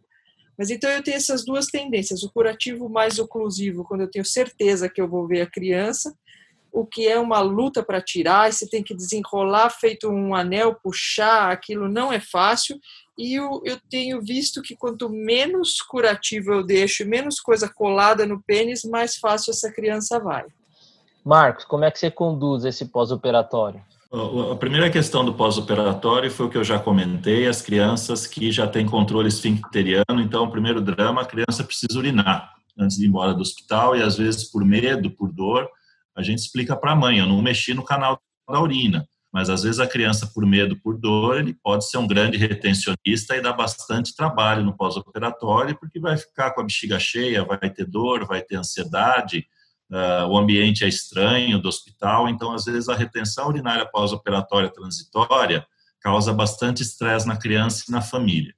Mas 0.58 0.68
então 0.70 0.90
eu 0.90 1.02
tenho 1.02 1.16
essas 1.16 1.42
duas 1.42 1.68
tendências: 1.68 2.22
o 2.22 2.30
curativo 2.30 2.88
mais 2.88 3.18
oclusivo, 3.18 3.84
quando 3.84 4.02
eu 4.02 4.10
tenho 4.10 4.24
certeza 4.24 4.90
que 4.90 5.00
eu 5.00 5.08
vou 5.08 5.26
ver 5.26 5.40
a 5.40 5.50
criança, 5.50 6.12
o 6.70 6.84
que 6.84 7.08
é 7.08 7.18
uma 7.18 7.40
luta 7.40 7.82
para 7.82 8.02
tirar, 8.02 8.52
você 8.52 8.68
tem 8.68 8.82
que 8.82 8.94
desenrolar 8.94 9.70
feito 9.70 10.08
um 10.10 10.34
anel, 10.34 10.74
puxar, 10.74 11.50
aquilo 11.50 11.88
não 11.88 12.12
é 12.12 12.20
fácil. 12.20 12.78
E 13.18 13.34
eu, 13.34 13.60
eu 13.64 13.76
tenho 13.90 14.22
visto 14.22 14.62
que 14.62 14.76
quanto 14.76 15.10
menos 15.10 15.82
curativo 15.82 16.52
eu 16.52 16.62
deixo, 16.62 17.04
menos 17.04 17.40
coisa 17.40 17.68
colada 17.68 18.24
no 18.24 18.40
pênis, 18.40 18.84
mais 18.84 19.16
fácil 19.16 19.50
essa 19.50 19.72
criança 19.72 20.20
vai. 20.20 20.46
Marcos, 21.24 21.64
como 21.64 21.84
é 21.84 21.90
que 21.90 21.98
você 21.98 22.12
conduz 22.12 22.64
esse 22.64 22.86
pós-operatório? 22.86 23.82
A 24.52 24.56
primeira 24.56 24.88
questão 24.88 25.24
do 25.24 25.34
pós-operatório 25.34 26.30
foi 26.30 26.46
o 26.46 26.48
que 26.48 26.56
eu 26.56 26.64
já 26.64 26.78
comentei, 26.78 27.46
as 27.46 27.60
crianças 27.60 28.26
que 28.26 28.50
já 28.52 28.66
têm 28.66 28.86
controle 28.86 29.28
esfincteriano, 29.28 30.22
então 30.22 30.44
o 30.44 30.50
primeiro 30.50 30.80
drama, 30.80 31.22
a 31.22 31.26
criança 31.26 31.64
precisa 31.64 31.98
urinar 31.98 32.54
antes 32.78 32.96
de 32.96 33.04
ir 33.04 33.08
embora 33.08 33.34
do 33.34 33.42
hospital 33.42 33.96
e 33.96 34.02
às 34.02 34.16
vezes 34.16 34.44
por 34.44 34.64
medo, 34.64 35.10
por 35.10 35.32
dor, 35.32 35.68
a 36.16 36.22
gente 36.22 36.38
explica 36.38 36.76
para 36.76 36.92
a 36.92 36.96
mãe, 36.96 37.18
eu 37.18 37.26
não 37.26 37.42
mexi 37.42 37.74
no 37.74 37.84
canal 37.84 38.18
da 38.48 38.60
urina, 38.60 39.06
mas 39.38 39.48
às 39.48 39.62
vezes 39.62 39.78
a 39.78 39.86
criança 39.86 40.26
por 40.34 40.44
medo, 40.44 40.74
por 40.74 40.98
dor, 40.98 41.38
ele 41.38 41.54
pode 41.54 41.88
ser 41.88 41.96
um 41.96 42.08
grande 42.08 42.36
retencionista 42.36 43.36
e 43.36 43.40
dar 43.40 43.52
bastante 43.52 44.12
trabalho 44.12 44.64
no 44.64 44.76
pós-operatório, 44.76 45.78
porque 45.78 46.00
vai 46.00 46.16
ficar 46.16 46.50
com 46.50 46.60
a 46.60 46.64
bexiga 46.64 46.98
cheia, 46.98 47.44
vai 47.44 47.70
ter 47.70 47.86
dor, 47.86 48.26
vai 48.26 48.42
ter 48.42 48.56
ansiedade, 48.56 49.46
uh, 49.92 50.26
o 50.26 50.36
ambiente 50.36 50.82
é 50.82 50.88
estranho 50.88 51.60
do 51.60 51.68
hospital, 51.68 52.28
então 52.28 52.52
às 52.52 52.64
vezes 52.64 52.88
a 52.88 52.96
retenção 52.96 53.46
urinária 53.46 53.86
pós-operatória 53.86 54.70
transitória 54.70 55.64
causa 56.00 56.32
bastante 56.32 56.82
estresse 56.82 57.28
na 57.28 57.36
criança 57.36 57.84
e 57.88 57.92
na 57.92 58.00
família. 58.00 58.52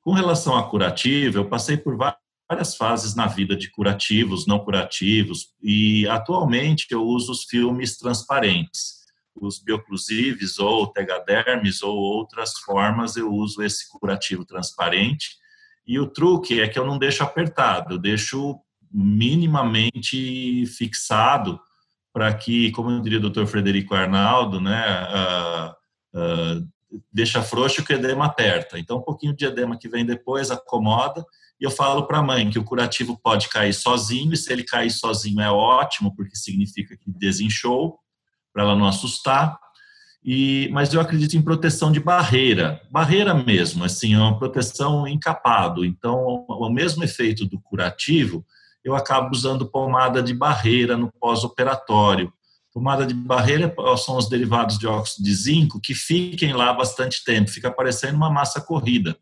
Com 0.00 0.14
relação 0.14 0.58
a 0.58 0.68
curativo, 0.68 1.38
eu 1.38 1.48
passei 1.48 1.76
por 1.76 1.96
várias 1.96 2.74
fases 2.74 3.14
na 3.14 3.28
vida 3.28 3.54
de 3.54 3.70
curativos, 3.70 4.48
não 4.48 4.58
curativos, 4.58 5.50
e 5.62 6.08
atualmente 6.08 6.88
eu 6.90 7.04
uso 7.04 7.30
os 7.30 7.44
filmes 7.44 7.96
transparentes. 7.96 8.97
Os 9.40 9.58
bioclusives 9.58 10.58
ou 10.58 10.86
tegadermes 10.86 11.82
ou 11.82 11.96
outras 11.96 12.58
formas 12.58 13.16
eu 13.16 13.32
uso 13.32 13.62
esse 13.62 13.88
curativo 13.88 14.44
transparente. 14.44 15.36
E 15.86 15.98
o 15.98 16.06
truque 16.06 16.60
é 16.60 16.68
que 16.68 16.78
eu 16.78 16.86
não 16.86 16.98
deixo 16.98 17.22
apertado, 17.22 17.94
eu 17.94 17.98
deixo 17.98 18.58
minimamente 18.92 20.66
fixado 20.66 21.58
para 22.12 22.32
que, 22.34 22.70
como 22.72 23.00
diria 23.00 23.18
o 23.18 23.30
Dr. 23.30 23.46
Frederico 23.46 23.94
Arnaldo, 23.94 24.60
né, 24.60 25.06
uh, 25.08 26.18
uh, 26.18 26.68
deixa 27.12 27.42
frouxo 27.42 27.84
que 27.84 27.92
o 27.92 27.96
edema 27.96 28.26
aperta. 28.26 28.78
Então, 28.78 28.98
um 28.98 29.02
pouquinho 29.02 29.36
de 29.36 29.44
edema 29.44 29.78
que 29.78 29.88
vem 29.88 30.04
depois 30.04 30.50
acomoda. 30.50 31.24
E 31.60 31.64
eu 31.64 31.70
falo 31.70 32.06
para 32.06 32.18
a 32.18 32.22
mãe 32.22 32.50
que 32.50 32.58
o 32.58 32.64
curativo 32.64 33.18
pode 33.22 33.48
cair 33.48 33.72
sozinho, 33.72 34.32
e 34.32 34.36
se 34.36 34.52
ele 34.52 34.62
cair 34.62 34.90
sozinho 34.90 35.40
é 35.40 35.50
ótimo, 35.50 36.14
porque 36.14 36.36
significa 36.36 36.96
que 36.96 37.10
desinchou, 37.10 37.98
para 38.58 38.64
ela 38.64 38.74
não 38.74 38.86
assustar. 38.86 39.56
E, 40.24 40.68
mas 40.72 40.92
eu 40.92 41.00
acredito 41.00 41.36
em 41.36 41.42
proteção 41.42 41.92
de 41.92 42.00
barreira, 42.00 42.82
barreira 42.90 43.32
mesmo, 43.32 43.84
assim, 43.84 44.14
é 44.14 44.18
uma 44.18 44.36
proteção 44.36 45.06
encapado. 45.06 45.84
Então, 45.84 46.44
o 46.48 46.68
mesmo 46.68 47.04
efeito 47.04 47.46
do 47.46 47.60
curativo, 47.60 48.44
eu 48.84 48.96
acabo 48.96 49.30
usando 49.32 49.70
pomada 49.70 50.20
de 50.20 50.34
barreira 50.34 50.96
no 50.96 51.10
pós-operatório. 51.20 52.32
Pomada 52.74 53.06
de 53.06 53.14
barreira 53.14 53.72
são 53.96 54.16
os 54.16 54.28
derivados 54.28 54.76
de 54.76 54.88
óxido 54.88 55.24
de 55.24 55.32
zinco 55.32 55.80
que 55.80 55.94
fiquem 55.94 56.52
lá 56.52 56.72
bastante 56.72 57.22
tempo, 57.24 57.50
fica 57.50 57.70
parecendo 57.70 58.16
uma 58.16 58.28
massa 58.30 58.60
corrida. 58.60 59.16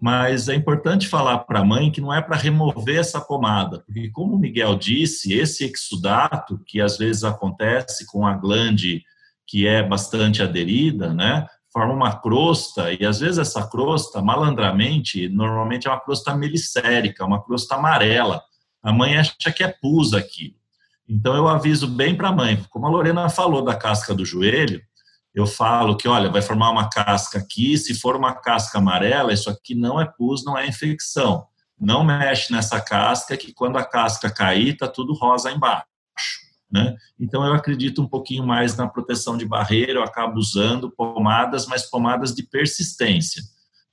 Mas 0.00 0.48
é 0.48 0.54
importante 0.54 1.08
falar 1.08 1.38
para 1.38 1.60
a 1.60 1.64
mãe 1.64 1.90
que 1.90 2.00
não 2.00 2.14
é 2.14 2.22
para 2.22 2.36
remover 2.36 2.98
essa 2.98 3.20
pomada, 3.20 3.80
porque, 3.80 4.08
como 4.10 4.36
o 4.36 4.38
Miguel 4.38 4.76
disse, 4.76 5.34
esse 5.34 5.64
exudato, 5.64 6.60
que 6.64 6.80
às 6.80 6.96
vezes 6.96 7.24
acontece 7.24 8.06
com 8.06 8.24
a 8.24 8.34
glande 8.34 9.02
que 9.44 9.66
é 9.66 9.82
bastante 9.82 10.42
aderida, 10.42 11.12
né, 11.12 11.46
forma 11.72 11.92
uma 11.92 12.20
crosta, 12.20 12.92
e 12.92 13.04
às 13.04 13.18
vezes 13.18 13.38
essa 13.38 13.66
crosta, 13.66 14.22
malandramente, 14.22 15.28
normalmente 15.28 15.88
é 15.88 15.90
uma 15.90 16.00
crosta 16.00 16.34
melicérica, 16.34 17.24
uma 17.24 17.42
crosta 17.42 17.74
amarela, 17.74 18.42
a 18.82 18.92
mãe 18.92 19.16
acha 19.16 19.52
que 19.52 19.64
é 19.64 19.68
pus 19.68 20.14
aqui. 20.14 20.54
Então 21.08 21.34
eu 21.34 21.48
aviso 21.48 21.88
bem 21.88 22.14
para 22.14 22.28
a 22.28 22.32
mãe, 22.32 22.62
como 22.70 22.86
a 22.86 22.90
Lorena 22.90 23.28
falou 23.28 23.64
da 23.64 23.74
casca 23.74 24.14
do 24.14 24.24
joelho, 24.24 24.80
eu 25.34 25.46
falo 25.46 25.96
que, 25.96 26.08
olha, 26.08 26.30
vai 26.30 26.42
formar 26.42 26.70
uma 26.70 26.88
casca 26.88 27.38
aqui, 27.38 27.76
se 27.76 27.94
for 27.94 28.16
uma 28.16 28.34
casca 28.34 28.78
amarela, 28.78 29.32
isso 29.32 29.48
aqui 29.48 29.74
não 29.74 30.00
é 30.00 30.04
pus, 30.04 30.44
não 30.44 30.56
é 30.56 30.66
infecção. 30.66 31.46
Não 31.80 32.02
mexe 32.02 32.52
nessa 32.52 32.80
casca, 32.80 33.36
que 33.36 33.52
quando 33.52 33.76
a 33.76 33.84
casca 33.84 34.30
cair, 34.30 34.76
tá 34.76 34.88
tudo 34.88 35.12
rosa 35.12 35.50
embaixo. 35.50 35.86
Né? 36.70 36.94
Então 37.18 37.44
eu 37.46 37.54
acredito 37.54 38.02
um 38.02 38.06
pouquinho 38.06 38.46
mais 38.46 38.76
na 38.76 38.86
proteção 38.86 39.38
de 39.38 39.46
barreira, 39.46 39.94
eu 39.94 40.02
acabo 40.02 40.38
usando 40.38 40.90
pomadas, 40.90 41.66
mas 41.66 41.88
pomadas 41.88 42.34
de 42.34 42.42
persistência. 42.42 43.42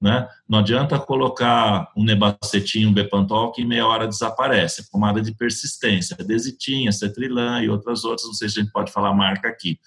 Né? 0.01 0.27
Não 0.47 0.59
adianta 0.59 0.99
colocar 0.99 1.89
um 1.95 2.03
nebacetim, 2.03 2.85
um 2.85 2.93
bepantol 2.93 3.51
que 3.51 3.61
em 3.61 3.67
meia 3.67 3.87
hora 3.87 4.07
desaparece. 4.07 4.81
É 4.81 4.85
pomada 4.91 5.21
de 5.21 5.33
persistência, 5.33 6.17
desitinha, 6.17 6.91
cetrilan 6.91 7.61
e 7.61 7.69
outras 7.69 8.03
outras, 8.03 8.27
não 8.27 8.33
sei 8.33 8.49
se 8.49 8.59
a 8.59 8.63
gente 8.63 8.73
pode 8.73 8.91
falar 8.91 9.13
marca 9.13 9.47
aqui. 9.47 9.79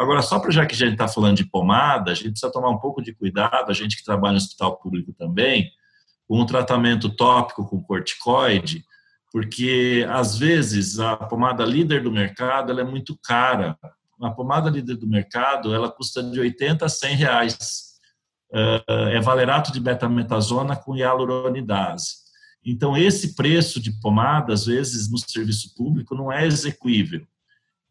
Agora, 0.00 0.22
só 0.22 0.38
para 0.38 0.50
já 0.50 0.64
que 0.64 0.74
a 0.74 0.78
gente 0.78 0.92
está 0.92 1.06
falando 1.06 1.36
de 1.36 1.44
pomada, 1.44 2.10
a 2.10 2.14
gente 2.14 2.30
precisa 2.30 2.50
tomar 2.50 2.70
um 2.70 2.78
pouco 2.78 3.02
de 3.02 3.12
cuidado, 3.12 3.70
a 3.70 3.74
gente 3.74 3.98
que 3.98 4.02
trabalha 4.02 4.32
no 4.32 4.38
hospital 4.38 4.78
público 4.78 5.12
também, 5.12 5.70
com 6.26 6.40
um 6.40 6.46
tratamento 6.46 7.14
tópico 7.14 7.68
com 7.68 7.82
corticoide, 7.82 8.82
porque 9.30 10.06
às 10.08 10.38
vezes 10.38 10.98
a 10.98 11.18
pomada 11.18 11.66
líder 11.66 12.02
do 12.02 12.10
mercado 12.10 12.72
ela 12.72 12.80
é 12.80 12.84
muito 12.84 13.14
cara. 13.22 13.76
A 14.22 14.30
pomada 14.30 14.70
líder 14.70 14.96
do 14.96 15.06
mercado 15.06 15.74
ela 15.74 15.92
custa 15.92 16.22
de 16.22 16.40
80 16.40 16.86
a 16.86 16.88
100 16.88 17.16
reais 17.16 17.90
é 18.88 19.20
valerato 19.20 19.70
de 19.70 19.80
betametasona 19.80 20.76
com 20.76 20.96
hialuronidase. 20.96 22.20
Então, 22.64 22.96
esse 22.96 23.34
preço 23.34 23.78
de 23.78 23.92
pomada, 24.00 24.54
às 24.54 24.64
vezes, 24.64 25.10
no 25.10 25.18
serviço 25.18 25.74
público, 25.74 26.14
não 26.14 26.32
é 26.32 26.46
execuível. 26.46 27.26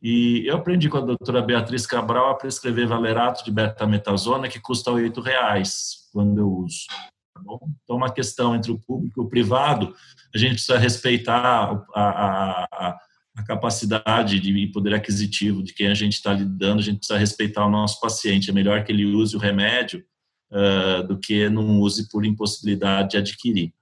E 0.02 0.48
eu 0.48 0.56
aprendi 0.56 0.90
com 0.90 0.98
a 0.98 1.02
doutora 1.02 1.42
Beatriz 1.42 1.86
Cabral 1.86 2.30
a 2.30 2.36
prescrever 2.36 2.88
valerato 2.88 3.44
de 3.44 3.52
betametasona, 3.52 4.48
que 4.48 4.60
custa 4.60 4.92
R$ 4.92 5.12
reais 5.24 6.08
quando 6.14 6.40
eu 6.40 6.50
uso. 6.50 6.86
Tá 7.34 7.42
então, 7.84 7.96
uma 7.98 8.12
questão 8.12 8.56
entre 8.56 8.72
o 8.72 8.80
público 8.80 9.22
e 9.22 9.24
o 9.24 9.30
privado, 9.30 9.94
a 10.34 10.38
gente 10.38 10.54
precisa 10.54 10.78
respeitar 10.78 11.40
a, 11.40 11.84
a, 11.94 12.68
a, 12.72 12.98
a 13.36 13.44
capacidade 13.44 14.40
de 14.40 14.68
poder 14.68 14.94
aquisitivo 14.94 15.64
de 15.64 15.74
quem 15.74 15.88
a 15.88 15.94
gente 15.94 16.14
está 16.14 16.34
lidando, 16.34 16.80
a 16.80 16.84
gente 16.84 16.98
precisa 16.98 17.20
respeitar 17.20 17.66
o 17.66 17.72
nosso 17.72 18.00
paciente. 18.00 18.50
É 18.50 18.54
melhor 18.54 18.84
que 18.84 18.92
ele 18.92 19.06
use 19.06 19.36
o 19.36 19.40
remédio 19.40 20.04
uh, 20.52 21.06
do 21.08 21.18
que 21.18 21.50
não 21.50 21.80
use 21.80 22.10
por 22.10 22.26
impossibilidade 22.26 23.12
de 23.12 23.18
adquirir. 23.18 23.74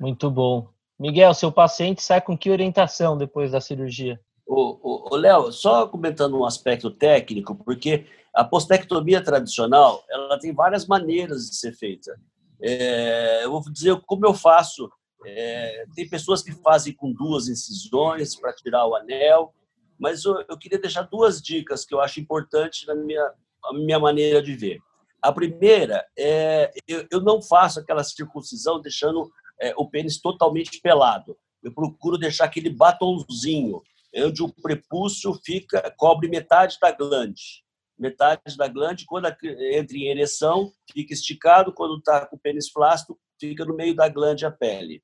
Muito 0.00 0.30
bom. 0.30 0.68
Miguel, 0.98 1.34
seu 1.34 1.50
paciente 1.50 2.02
sai 2.02 2.20
com 2.20 2.36
que 2.36 2.50
orientação 2.50 3.16
depois 3.16 3.52
da 3.52 3.60
cirurgia? 3.60 4.20
O, 4.46 5.16
Léo, 5.16 5.50
só 5.52 5.86
comentando 5.86 6.38
um 6.38 6.44
aspecto 6.44 6.90
técnico, 6.90 7.54
porque 7.54 8.06
a 8.34 8.44
postectomia 8.44 9.22
tradicional 9.22 10.04
ela 10.10 10.38
tem 10.38 10.52
várias 10.52 10.86
maneiras 10.86 11.48
de 11.48 11.56
ser 11.56 11.72
feita. 11.72 12.20
É, 12.60 13.44
eu 13.44 13.50
vou 13.50 13.72
dizer 13.72 13.98
como 14.06 14.26
eu 14.26 14.34
faço. 14.34 14.90
É, 15.24 15.86
tem 15.94 16.08
pessoas 16.08 16.42
que 16.42 16.52
fazem 16.52 16.92
com 16.92 17.12
duas 17.12 17.48
incisões 17.48 18.36
para 18.36 18.52
tirar 18.52 18.86
o 18.86 18.94
anel, 18.94 19.54
mas 19.98 20.24
eu, 20.24 20.44
eu, 20.48 20.58
queria 20.58 20.78
deixar 20.78 21.02
duas 21.02 21.40
dicas 21.40 21.84
que 21.84 21.94
eu 21.94 22.00
acho 22.00 22.20
importantes 22.20 22.86
na 22.86 22.94
minha, 22.94 23.32
minha 23.72 23.98
maneira 23.98 24.42
de 24.42 24.54
ver. 24.54 24.80
A 25.22 25.32
primeira 25.32 26.04
é 26.18 26.70
eu, 26.86 27.06
eu 27.10 27.20
não 27.22 27.40
faço 27.40 27.80
aquela 27.80 28.04
circuncisão 28.04 28.80
deixando 28.82 29.30
é, 29.58 29.72
o 29.78 29.88
pênis 29.88 30.20
totalmente 30.20 30.80
pelado. 30.80 31.36
Eu 31.62 31.72
procuro 31.72 32.18
deixar 32.18 32.44
aquele 32.44 32.68
batonzinho, 32.68 33.82
onde 34.16 34.42
o 34.42 34.52
prepúcio 34.52 35.32
fica 35.44 35.92
cobre 35.96 36.28
metade 36.28 36.78
da 36.80 36.92
glande. 36.92 37.64
Metade 37.98 38.56
da 38.56 38.68
glande, 38.68 39.04
quando 39.06 39.26
entra 39.26 39.96
em 39.96 40.08
ereção, 40.08 40.72
fica 40.92 41.12
esticado, 41.12 41.72
quando 41.72 41.98
está 41.98 42.26
com 42.26 42.36
o 42.36 42.38
pênis 42.38 42.68
flácido, 42.68 43.18
fica 43.40 43.64
no 43.64 43.74
meio 43.74 43.94
da 43.94 44.08
glande 44.08 44.44
a 44.44 44.50
pele. 44.50 45.02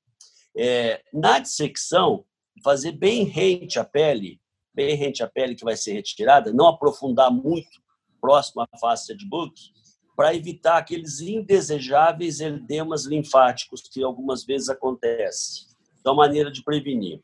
É, 0.57 1.01
na 1.13 1.39
dissecção, 1.39 2.25
fazer 2.63 2.91
bem 2.91 3.23
rente 3.23 3.79
a 3.79 3.85
pele, 3.85 4.39
bem 4.73 4.95
rente 4.95 5.23
a 5.23 5.27
pele 5.27 5.55
que 5.55 5.63
vai 5.63 5.77
ser 5.77 5.93
retirada, 5.93 6.51
não 6.53 6.67
aprofundar 6.67 7.31
muito 7.31 7.81
próximo 8.19 8.61
à 8.61 8.77
face 8.77 9.15
de 9.15 9.27
bucos, 9.27 9.71
para 10.15 10.35
evitar 10.35 10.77
aqueles 10.77 11.19
indesejáveis 11.19 12.39
edemas 12.39 13.05
linfáticos 13.05 13.81
que 13.81 14.03
algumas 14.03 14.43
vezes 14.43 14.69
acontecem. 14.69 15.65
Então, 15.99 16.15
maneira 16.15 16.51
de 16.51 16.63
prevenir. 16.63 17.21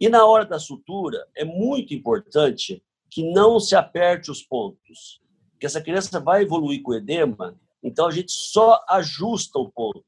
E 0.00 0.08
na 0.08 0.24
hora 0.26 0.44
da 0.44 0.58
sutura, 0.58 1.26
é 1.36 1.44
muito 1.44 1.94
importante 1.94 2.82
que 3.10 3.22
não 3.32 3.60
se 3.60 3.76
aperte 3.76 4.30
os 4.30 4.42
pontos, 4.42 5.20
porque 5.52 5.66
essa 5.66 5.80
criança 5.80 6.18
vai 6.18 6.42
evoluir 6.42 6.82
com 6.82 6.94
edema, 6.94 7.58
então 7.82 8.06
a 8.06 8.10
gente 8.10 8.32
só 8.32 8.84
ajusta 8.88 9.58
o 9.58 9.70
ponto. 9.70 10.04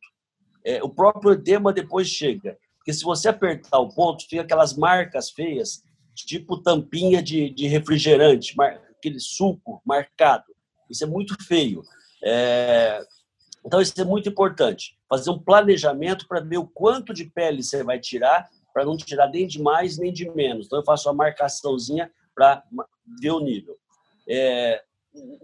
É, 0.65 0.83
o 0.83 0.89
próprio 0.89 1.33
edema 1.33 1.73
depois 1.73 2.09
chega, 2.09 2.59
porque 2.79 2.93
se 2.93 3.05
você 3.05 3.29
apertar 3.29 3.79
o 3.79 3.89
ponto, 3.89 4.27
fica 4.29 4.43
aquelas 4.43 4.77
marcas 4.77 5.31
feias, 5.31 5.85
tipo 6.15 6.63
tampinha 6.63 7.23
de, 7.23 7.51
de 7.51 7.67
refrigerante, 7.67 8.55
aquele 8.61 9.21
suco 9.21 9.81
marcado. 9.85 10.45
Isso 10.89 11.05
é 11.05 11.07
muito 11.07 11.37
feio. 11.45 11.83
É... 12.25 13.01
Então, 13.65 13.81
isso 13.81 13.93
é 14.01 14.05
muito 14.05 14.29
importante. 14.29 14.97
Fazer 15.09 15.31
um 15.31 15.39
planejamento 15.39 16.27
para 16.29 16.41
ver 16.41 16.59
o 16.59 16.67
quanto 16.67 17.13
de 17.13 17.25
pele 17.25 17.63
você 17.63 17.83
vai 17.83 17.99
tirar, 17.99 18.49
para 18.77 18.85
não 18.85 18.95
tirar 18.95 19.31
nem 19.31 19.47
de 19.47 19.59
mais 19.59 19.97
nem 19.97 20.13
de 20.13 20.29
menos. 20.33 20.67
Então, 20.67 20.79
eu 20.79 20.85
faço 20.85 21.09
uma 21.09 21.15
marcaçãozinha 21.15 22.13
para 22.35 22.63
ver 23.19 23.31
o 23.31 23.41
nível. 23.41 23.75
É... 24.29 24.83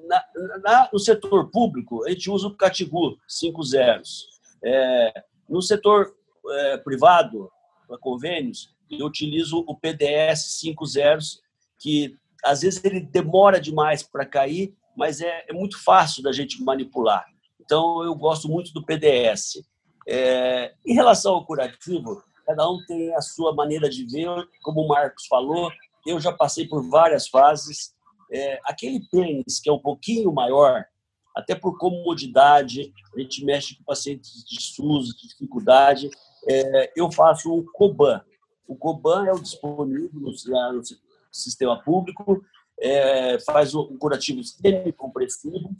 na, 0.06 0.24
na, 0.62 0.90
no 0.92 0.98
setor 0.98 1.50
público, 1.50 2.04
a 2.04 2.10
gente 2.10 2.28
usa 2.28 2.48
o 2.48 2.54
Catigu 2.54 3.16
5 3.26 3.62
zeros. 3.62 4.26
É, 4.62 5.24
no 5.48 5.62
setor 5.62 6.14
é, 6.46 6.76
privado, 6.76 7.50
para 7.88 7.96
convênios, 7.96 8.76
eu 8.90 9.06
utilizo 9.06 9.64
o 9.66 9.74
PDS 9.74 10.58
5 10.60 10.84
zeros, 10.84 11.40
que 11.78 12.14
às 12.44 12.60
vezes 12.60 12.84
ele 12.84 13.00
demora 13.00 13.58
demais 13.58 14.02
para 14.02 14.26
cair, 14.26 14.74
mas 14.94 15.22
é, 15.22 15.46
é, 15.48 15.54
muito 15.54 15.82
fácil 15.82 16.22
da 16.22 16.32
gente 16.32 16.62
manipular. 16.62 17.24
Então, 17.58 18.04
eu 18.04 18.14
gosto 18.14 18.46
muito 18.46 18.74
do 18.74 18.84
PDS. 18.84 19.64
É, 20.06 20.74
em 20.84 20.92
relação 20.92 21.32
ao 21.32 21.46
curativo, 21.46 22.22
cada 22.52 22.70
um 22.70 22.84
tem 22.84 23.14
a 23.14 23.22
sua 23.22 23.54
maneira 23.54 23.88
de 23.88 24.04
ver, 24.04 24.28
como 24.62 24.82
o 24.82 24.88
Marcos 24.88 25.26
falou, 25.26 25.72
eu 26.06 26.20
já 26.20 26.30
passei 26.30 26.68
por 26.68 26.82
várias 26.88 27.26
fases. 27.26 27.94
É, 28.30 28.60
aquele 28.64 29.00
pênis 29.10 29.58
que 29.58 29.70
é 29.70 29.72
um 29.72 29.78
pouquinho 29.78 30.30
maior, 30.32 30.84
até 31.34 31.54
por 31.54 31.78
comodidade, 31.78 32.92
a 33.14 33.20
gente 33.20 33.42
mexe 33.44 33.76
com 33.76 33.84
pacientes 33.84 34.44
de 34.44 34.60
SUS, 34.60 35.16
de 35.16 35.28
dificuldade, 35.28 36.10
é, 36.46 36.92
eu 36.94 37.10
faço 37.10 37.50
o 37.50 37.64
COBAN. 37.72 38.22
O 38.68 38.76
COBAN 38.76 39.26
é 39.26 39.32
o 39.32 39.40
disponível 39.40 40.20
no, 40.20 40.30
no 40.30 40.82
sistema 41.30 41.82
público, 41.82 42.44
é, 42.78 43.38
faz 43.40 43.74
um 43.74 43.96
curativo 43.96 44.44
semicompressivo, 44.44 45.70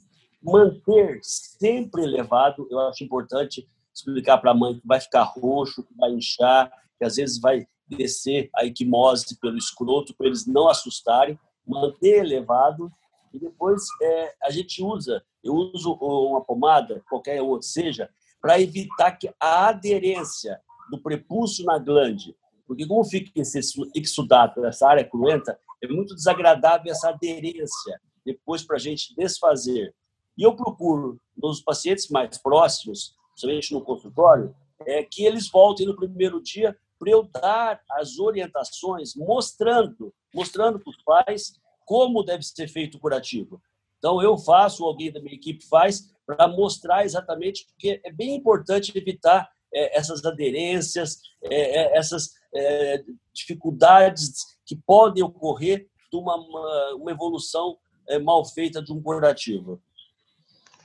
manter 0.43 1.21
sempre 1.23 2.03
elevado, 2.03 2.67
eu 2.71 2.81
acho 2.81 3.05
importante 3.05 3.69
explicar 3.95 4.39
para 4.39 4.51
a 4.53 4.55
mãe 4.55 4.75
que 4.75 4.87
vai 4.87 5.01
ficar 5.01 5.23
roxo, 5.23 5.83
que 5.83 5.95
vai 5.97 6.11
inchar, 6.11 6.71
que 6.99 7.05
às 7.05 7.17
vezes 7.17 7.41
vai 7.41 7.67
descer 7.87 8.51
a 8.57 8.65
equimose 8.65 9.39
pelo 9.39 9.59
escroto, 9.59 10.15
para 10.17 10.27
eles 10.27 10.47
não 10.47 10.69
assustarem, 10.69 11.39
manter 11.67 12.25
elevado 12.25 12.91
e 13.33 13.39
depois 13.39 13.83
é, 14.01 14.35
a 14.43 14.51
gente 14.51 14.83
usa, 14.83 15.25
eu 15.43 15.55
uso 15.55 15.95
uma 15.95 16.43
pomada, 16.43 17.03
qualquer 17.09 17.41
outra 17.41 17.67
seja, 17.67 18.11
para 18.41 18.61
evitar 18.61 19.13
que 19.13 19.33
a 19.41 19.69
aderência 19.69 20.61
do 20.91 21.01
prepúcio 21.01 21.65
na 21.65 21.79
glande, 21.79 22.37
porque 22.67 22.87
como 22.87 23.05
fica 23.05 23.31
esse 23.41 23.59
exudato, 23.95 24.65
essa 24.65 24.87
área 24.87 25.05
cruenta, 25.05 25.59
é 25.83 25.89
muito 25.89 26.15
desagradável 26.15 26.93
essa 26.93 27.09
aderência 27.09 28.01
depois 28.25 28.63
para 28.63 28.77
a 28.77 28.81
gente 28.81 29.15
desfazer. 29.17 29.95
E 30.37 30.43
eu 30.43 30.55
procuro, 30.55 31.21
nos 31.37 31.61
pacientes 31.61 32.09
mais 32.09 32.39
próximos, 32.39 33.15
principalmente 33.33 33.73
no 33.73 33.81
consultório, 33.83 34.55
é 34.87 35.03
que 35.03 35.25
eles 35.25 35.49
voltem 35.49 35.87
no 35.87 35.97
primeiro 35.97 36.41
dia 36.43 36.77
para 36.99 37.11
eu 37.11 37.25
dar 37.25 37.81
as 37.91 38.19
orientações, 38.19 39.15
mostrando, 39.17 40.15
mostrando 40.35 40.79
para 40.79 40.91
os 40.91 41.03
pais 41.03 41.61
como 41.85 42.23
deve 42.23 42.43
ser 42.43 42.69
feito 42.69 42.97
o 42.97 43.01
curativo. 43.01 43.61
Então, 43.99 44.23
eu 44.23 44.37
faço, 44.39 44.85
alguém 44.85 45.13
da 45.13 45.21
minha 45.21 45.35
equipe 45.35 45.65
faz, 45.67 46.13
para 46.27 46.49
mostrar 46.49 47.05
exatamente, 47.05 47.67
porque 47.67 48.01
é 48.05 48.13
bem 48.13 48.35
importante 48.35 48.97
evitar 48.97 49.51
é, 49.73 49.99
essas 49.99 50.25
aderências, 50.25 51.21
é, 51.43 51.81
é 51.81 51.99
essas 51.99 52.31
é, 52.55 53.05
dificuldades 53.33 54.57
que 54.65 54.77
podem 54.77 55.23
ocorrer 55.23 55.89
de 56.11 56.17
uma, 56.17 56.37
uma, 56.37 56.95
uma 56.95 57.11
evolução 57.11 57.79
é, 58.09 58.19
mal 58.19 58.45
feita 58.45 58.83
de 58.83 58.93
um 58.93 59.03
curativo. 59.03 59.81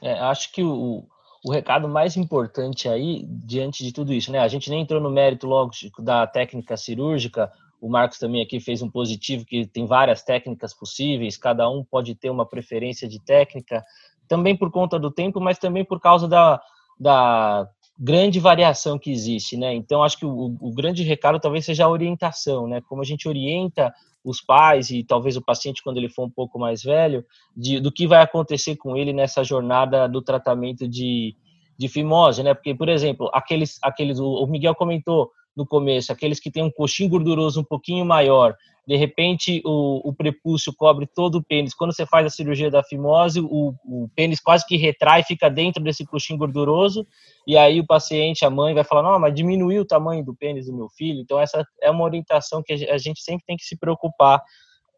É, 0.01 0.13
acho 0.19 0.51
que 0.51 0.63
o, 0.63 1.07
o 1.47 1.51
recado 1.51 1.87
mais 1.87 2.17
importante 2.17 2.89
aí, 2.89 3.25
diante 3.25 3.81
de 3.81 3.93
tudo 3.93 4.13
isso, 4.13 4.33
né? 4.33 4.39
A 4.39 4.49
gente 4.49 4.69
nem 4.69 4.81
entrou 4.81 4.99
no 4.99 5.09
mérito 5.09 5.47
logo 5.47 5.71
da 5.99 6.27
técnica 6.27 6.75
cirúrgica, 6.75 7.49
o 7.79 7.87
Marcos 7.87 8.19
também 8.19 8.41
aqui 8.41 8.59
fez 8.59 8.81
um 8.81 8.89
positivo 8.89 9.45
que 9.45 9.65
tem 9.65 9.85
várias 9.85 10.21
técnicas 10.23 10.73
possíveis, 10.73 11.37
cada 11.37 11.69
um 11.69 11.85
pode 11.85 12.15
ter 12.15 12.29
uma 12.29 12.45
preferência 12.45 13.07
de 13.07 13.23
técnica, 13.23 13.81
também 14.27 14.57
por 14.57 14.69
conta 14.69 14.99
do 14.99 15.09
tempo, 15.09 15.39
mas 15.39 15.57
também 15.57 15.85
por 15.85 16.01
causa 16.01 16.27
da, 16.27 16.61
da 16.99 17.69
grande 17.99 18.39
variação 18.39 18.99
que 18.99 19.11
existe, 19.11 19.57
né? 19.57 19.73
Então, 19.73 20.03
acho 20.03 20.17
que 20.17 20.25
o, 20.25 20.55
o 20.59 20.71
grande 20.73 21.03
recado 21.03 21.39
talvez 21.39 21.65
seja 21.65 21.85
a 21.85 21.89
orientação, 21.89 22.67
né? 22.67 22.81
Como 22.81 23.01
a 23.01 23.05
gente 23.05 23.27
orienta 23.27 23.93
os 24.23 24.41
pais 24.41 24.89
e 24.89 25.03
talvez 25.03 25.37
o 25.37 25.41
paciente 25.41 25.81
quando 25.81 25.97
ele 25.97 26.09
for 26.09 26.25
um 26.25 26.29
pouco 26.29 26.59
mais 26.59 26.83
velho, 26.83 27.25
de, 27.55 27.79
do 27.79 27.91
que 27.91 28.05
vai 28.05 28.21
acontecer 28.21 28.75
com 28.75 28.95
ele 28.95 29.13
nessa 29.13 29.43
jornada 29.43 30.07
do 30.07 30.21
tratamento 30.21 30.87
de, 30.87 31.35
de 31.77 31.87
fimose, 31.87 32.43
né? 32.43 32.53
Porque, 32.53 32.75
por 32.75 32.89
exemplo, 32.89 33.29
aqueles, 33.33 33.79
aqueles, 33.81 34.19
o 34.19 34.45
Miguel 34.45 34.75
comentou 34.75 35.31
no 35.57 35.65
começo, 35.65 36.11
aqueles 36.11 36.39
que 36.39 36.51
têm 36.51 36.63
um 36.63 36.71
coxinho 36.71 37.09
gorduroso 37.09 37.59
um 37.59 37.63
pouquinho 37.63 38.05
maior, 38.05 38.55
de 38.87 38.95
repente 38.95 39.61
o, 39.65 40.07
o 40.07 40.13
prepúcio 40.13 40.71
cobre 40.73 41.05
todo 41.05 41.39
o 41.39 41.43
pênis. 41.43 41.73
Quando 41.73 41.93
você 41.93 42.05
faz 42.05 42.25
a 42.27 42.29
cirurgia 42.29 42.71
da 42.71 42.83
fimose, 42.83 43.41
o, 43.41 43.73
o 43.83 44.07
pênis 44.15 44.39
quase 44.39 44.65
que 44.65 44.77
retrai, 44.77 45.23
fica 45.23 45.49
dentro 45.49 45.83
desse 45.83 46.05
coxinho 46.05 46.39
gorduroso, 46.39 47.05
e 47.45 47.57
aí 47.57 47.79
o 47.81 47.85
paciente, 47.85 48.45
a 48.45 48.49
mãe, 48.49 48.73
vai 48.73 48.83
falar: 48.83 49.01
Não, 49.01 49.19
mas 49.19 49.33
diminuiu 49.33 49.81
o 49.81 49.85
tamanho 49.85 50.23
do 50.23 50.33
pênis 50.33 50.67
do 50.67 50.73
meu 50.73 50.87
filho. 50.89 51.19
Então, 51.19 51.39
essa 51.39 51.65
é 51.81 51.89
uma 51.89 52.05
orientação 52.05 52.63
que 52.63 52.71
a 52.71 52.97
gente 52.97 53.21
sempre 53.21 53.45
tem 53.45 53.57
que 53.57 53.65
se 53.65 53.75
preocupar 53.75 54.41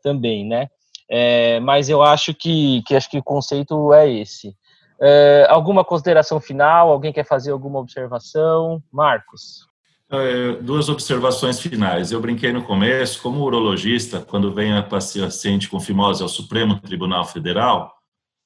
também, 0.03 0.45
né? 0.45 0.67
É, 1.09 1.59
mas 1.61 1.89
eu 1.89 2.03
acho 2.03 2.35
que, 2.35 2.83
que 2.85 2.95
acho 2.95 3.09
que 3.09 3.17
o 3.17 3.23
conceito 3.23 3.91
é 3.93 4.07
esse. 4.07 4.55
É, 5.01 5.47
alguma 5.49 5.83
consideração 5.83 6.39
final? 6.39 6.91
Alguém 6.91 7.13
quer 7.13 7.25
fazer 7.25 7.51
alguma 7.51 7.79
observação? 7.79 8.83
Marcos. 8.91 9.68
É, 10.11 10.53
duas 10.53 10.89
observações 10.89 11.59
finais. 11.59 12.11
Eu 12.11 12.19
brinquei 12.19 12.51
no 12.51 12.63
começo, 12.63 13.21
como 13.21 13.43
urologista, 13.43 14.19
quando 14.19 14.51
vem 14.51 14.73
a 14.73 14.81
paciente 14.81 15.69
com 15.69 15.79
fimose 15.79 16.23
ao 16.23 16.27
Supremo 16.27 16.79
Tribunal 16.79 17.25
Federal, 17.25 17.93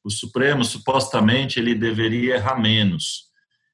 o 0.03 0.09
Supremo 0.09 0.65
supostamente 0.65 1.61
ele 1.61 1.73
deveria 1.73 2.35
errar 2.35 2.59
menos. 2.59 3.31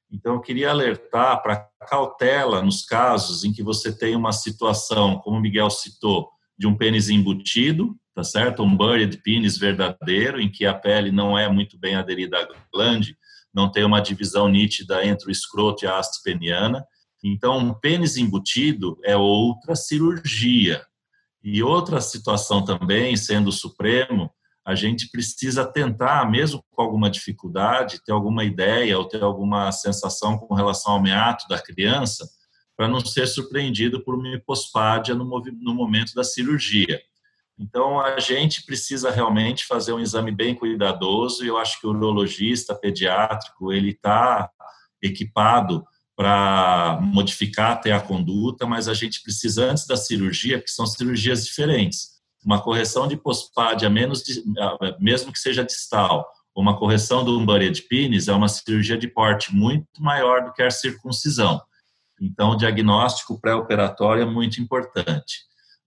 Então 0.08 0.34
eu 0.34 0.40
queria 0.40 0.70
alertar 0.70 1.42
para 1.42 1.68
cautela 1.88 2.62
nos 2.62 2.84
casos 2.84 3.42
em 3.42 3.52
que 3.52 3.62
você 3.62 3.96
tem 3.96 4.14
uma 4.14 4.32
situação, 4.32 5.18
como 5.18 5.38
o 5.38 5.40
Miguel 5.40 5.68
citou, 5.68 6.28
de 6.56 6.68
um 6.68 6.76
pênis 6.76 7.08
embutido, 7.08 7.96
tá 8.14 8.22
certo? 8.22 8.62
Um 8.62 8.76
buried 8.76 9.20
penis 9.20 9.58
verdadeiro, 9.58 10.40
em 10.40 10.48
que 10.48 10.64
a 10.64 10.74
pele 10.74 11.10
não 11.10 11.36
é 11.36 11.48
muito 11.48 11.76
bem 11.76 11.96
aderida 11.96 12.38
à 12.38 12.48
glande, 12.72 13.16
não 13.52 13.68
tem 13.68 13.82
uma 13.82 14.00
divisão 14.00 14.48
nítida 14.48 15.04
entre 15.04 15.28
o 15.28 15.32
escroto 15.32 15.84
e 15.84 15.88
a 15.88 15.98
haste 15.98 16.22
peniana 16.22 16.86
então, 17.22 17.74
pênis 17.74 18.16
embutido 18.16 18.98
é 19.04 19.16
outra 19.16 19.74
cirurgia. 19.76 20.84
E 21.42 21.62
outra 21.62 22.00
situação 22.00 22.64
também, 22.64 23.16
sendo 23.16 23.48
o 23.48 23.52
Supremo, 23.52 24.30
a 24.64 24.74
gente 24.74 25.10
precisa 25.10 25.64
tentar, 25.64 26.30
mesmo 26.30 26.62
com 26.70 26.82
alguma 26.82 27.10
dificuldade, 27.10 28.02
ter 28.04 28.12
alguma 28.12 28.44
ideia 28.44 28.98
ou 28.98 29.06
ter 29.06 29.22
alguma 29.22 29.72
sensação 29.72 30.38
com 30.38 30.54
relação 30.54 30.92
ao 30.92 31.02
meato 31.02 31.48
da 31.48 31.60
criança, 31.60 32.28
para 32.76 32.88
não 32.88 33.00
ser 33.00 33.26
surpreendido 33.26 34.02
por 34.02 34.14
uma 34.14 34.28
hipospádia 34.28 35.14
no, 35.14 35.24
no 35.24 35.74
momento 35.74 36.14
da 36.14 36.24
cirurgia. 36.24 37.00
Então, 37.58 38.00
a 38.00 38.18
gente 38.18 38.64
precisa 38.64 39.10
realmente 39.10 39.66
fazer 39.66 39.92
um 39.92 40.00
exame 40.00 40.32
bem 40.32 40.54
cuidadoso 40.54 41.44
e 41.44 41.48
eu 41.48 41.58
acho 41.58 41.78
que 41.78 41.86
o 41.86 41.90
urologista 41.90 42.74
pediátrico, 42.74 43.70
ele 43.70 43.90
está 43.90 44.50
equipado 45.02 45.84
para 46.20 47.00
modificar 47.00 47.72
até 47.72 47.92
a 47.92 47.98
conduta, 47.98 48.66
mas 48.66 48.88
a 48.88 48.92
gente 48.92 49.22
precisa 49.22 49.64
antes 49.64 49.86
da 49.86 49.96
cirurgia, 49.96 50.60
que 50.60 50.70
são 50.70 50.84
cirurgias 50.84 51.46
diferentes. 51.46 52.10
Uma 52.44 52.60
correção 52.60 53.08
de 53.08 53.16
pospádia, 53.16 53.88
menos 53.88 54.22
de, 54.22 54.44
mesmo 54.98 55.32
que 55.32 55.38
seja 55.38 55.64
distal, 55.64 56.28
uma 56.54 56.78
correção 56.78 57.24
do 57.24 57.38
umbaria 57.38 57.70
de 57.70 57.80
pines 57.80 58.28
é 58.28 58.34
uma 58.34 58.48
cirurgia 58.48 58.98
de 58.98 59.08
porte 59.08 59.54
muito 59.54 59.86
maior 59.98 60.44
do 60.44 60.52
que 60.52 60.62
a 60.62 60.70
circuncisão. 60.70 61.58
Então, 62.20 62.50
o 62.50 62.56
diagnóstico 62.56 63.40
pré-operatório 63.40 64.22
é 64.24 64.26
muito 64.26 64.60
importante. 64.60 65.38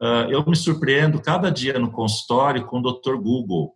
Ah, 0.01 0.25
eu 0.31 0.43
me 0.47 0.55
surpreendo 0.55 1.21
cada 1.21 1.51
dia 1.51 1.77
no 1.77 1.91
consultório 1.91 2.65
com 2.65 2.79
o 2.79 2.81
Dr. 2.81 3.17
Google, 3.17 3.75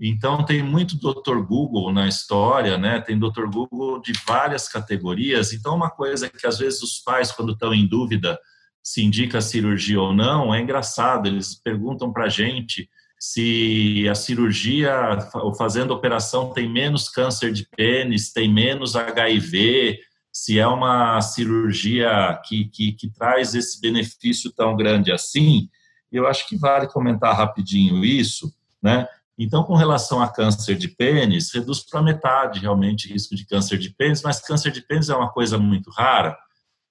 então, 0.00 0.42
tem 0.44 0.62
muito 0.62 0.96
Dr. 0.96 1.42
Google 1.42 1.92
na 1.92 2.08
história, 2.08 2.78
né? 2.78 3.00
Tem 3.02 3.18
Dr. 3.18 3.46
Google 3.52 4.00
de 4.00 4.14
várias 4.26 4.66
categorias. 4.66 5.52
Então, 5.52 5.76
uma 5.76 5.90
coisa 5.90 6.30
que 6.30 6.46
às 6.46 6.58
vezes 6.58 6.82
os 6.82 7.00
pais, 7.00 7.30
quando 7.30 7.52
estão 7.52 7.74
em 7.74 7.86
dúvida 7.86 8.38
se 8.82 9.04
indica 9.04 9.42
cirurgia 9.42 10.00
ou 10.00 10.14
não, 10.14 10.54
é 10.54 10.60
engraçado. 10.60 11.28
Eles 11.28 11.54
perguntam 11.54 12.10
para 12.10 12.24
a 12.24 12.28
gente 12.30 12.88
se 13.18 14.08
a 14.08 14.14
cirurgia, 14.14 15.18
fazendo 15.58 15.92
operação, 15.92 16.50
tem 16.50 16.66
menos 16.66 17.10
câncer 17.10 17.52
de 17.52 17.68
pênis, 17.76 18.32
tem 18.32 18.50
menos 18.50 18.96
HIV, 18.96 20.00
se 20.32 20.58
é 20.58 20.66
uma 20.66 21.20
cirurgia 21.20 22.40
que, 22.46 22.64
que, 22.70 22.92
que 22.92 23.10
traz 23.10 23.54
esse 23.54 23.78
benefício 23.78 24.50
tão 24.50 24.74
grande 24.74 25.12
assim. 25.12 25.68
Eu 26.10 26.26
acho 26.26 26.48
que 26.48 26.56
vale 26.56 26.88
comentar 26.88 27.36
rapidinho 27.36 28.02
isso, 28.02 28.50
né? 28.82 29.06
Então, 29.38 29.62
com 29.62 29.74
relação 29.74 30.20
a 30.20 30.28
câncer 30.28 30.76
de 30.76 30.88
pênis, 30.88 31.52
reduz 31.52 31.80
para 31.80 32.02
metade 32.02 32.60
realmente 32.60 33.08
o 33.08 33.12
risco 33.12 33.34
de 33.34 33.46
câncer 33.46 33.78
de 33.78 33.90
pênis, 33.94 34.22
mas 34.22 34.40
câncer 34.40 34.70
de 34.70 34.82
pênis 34.82 35.08
é 35.08 35.16
uma 35.16 35.30
coisa 35.30 35.56
muito 35.56 35.90
rara. 35.90 36.36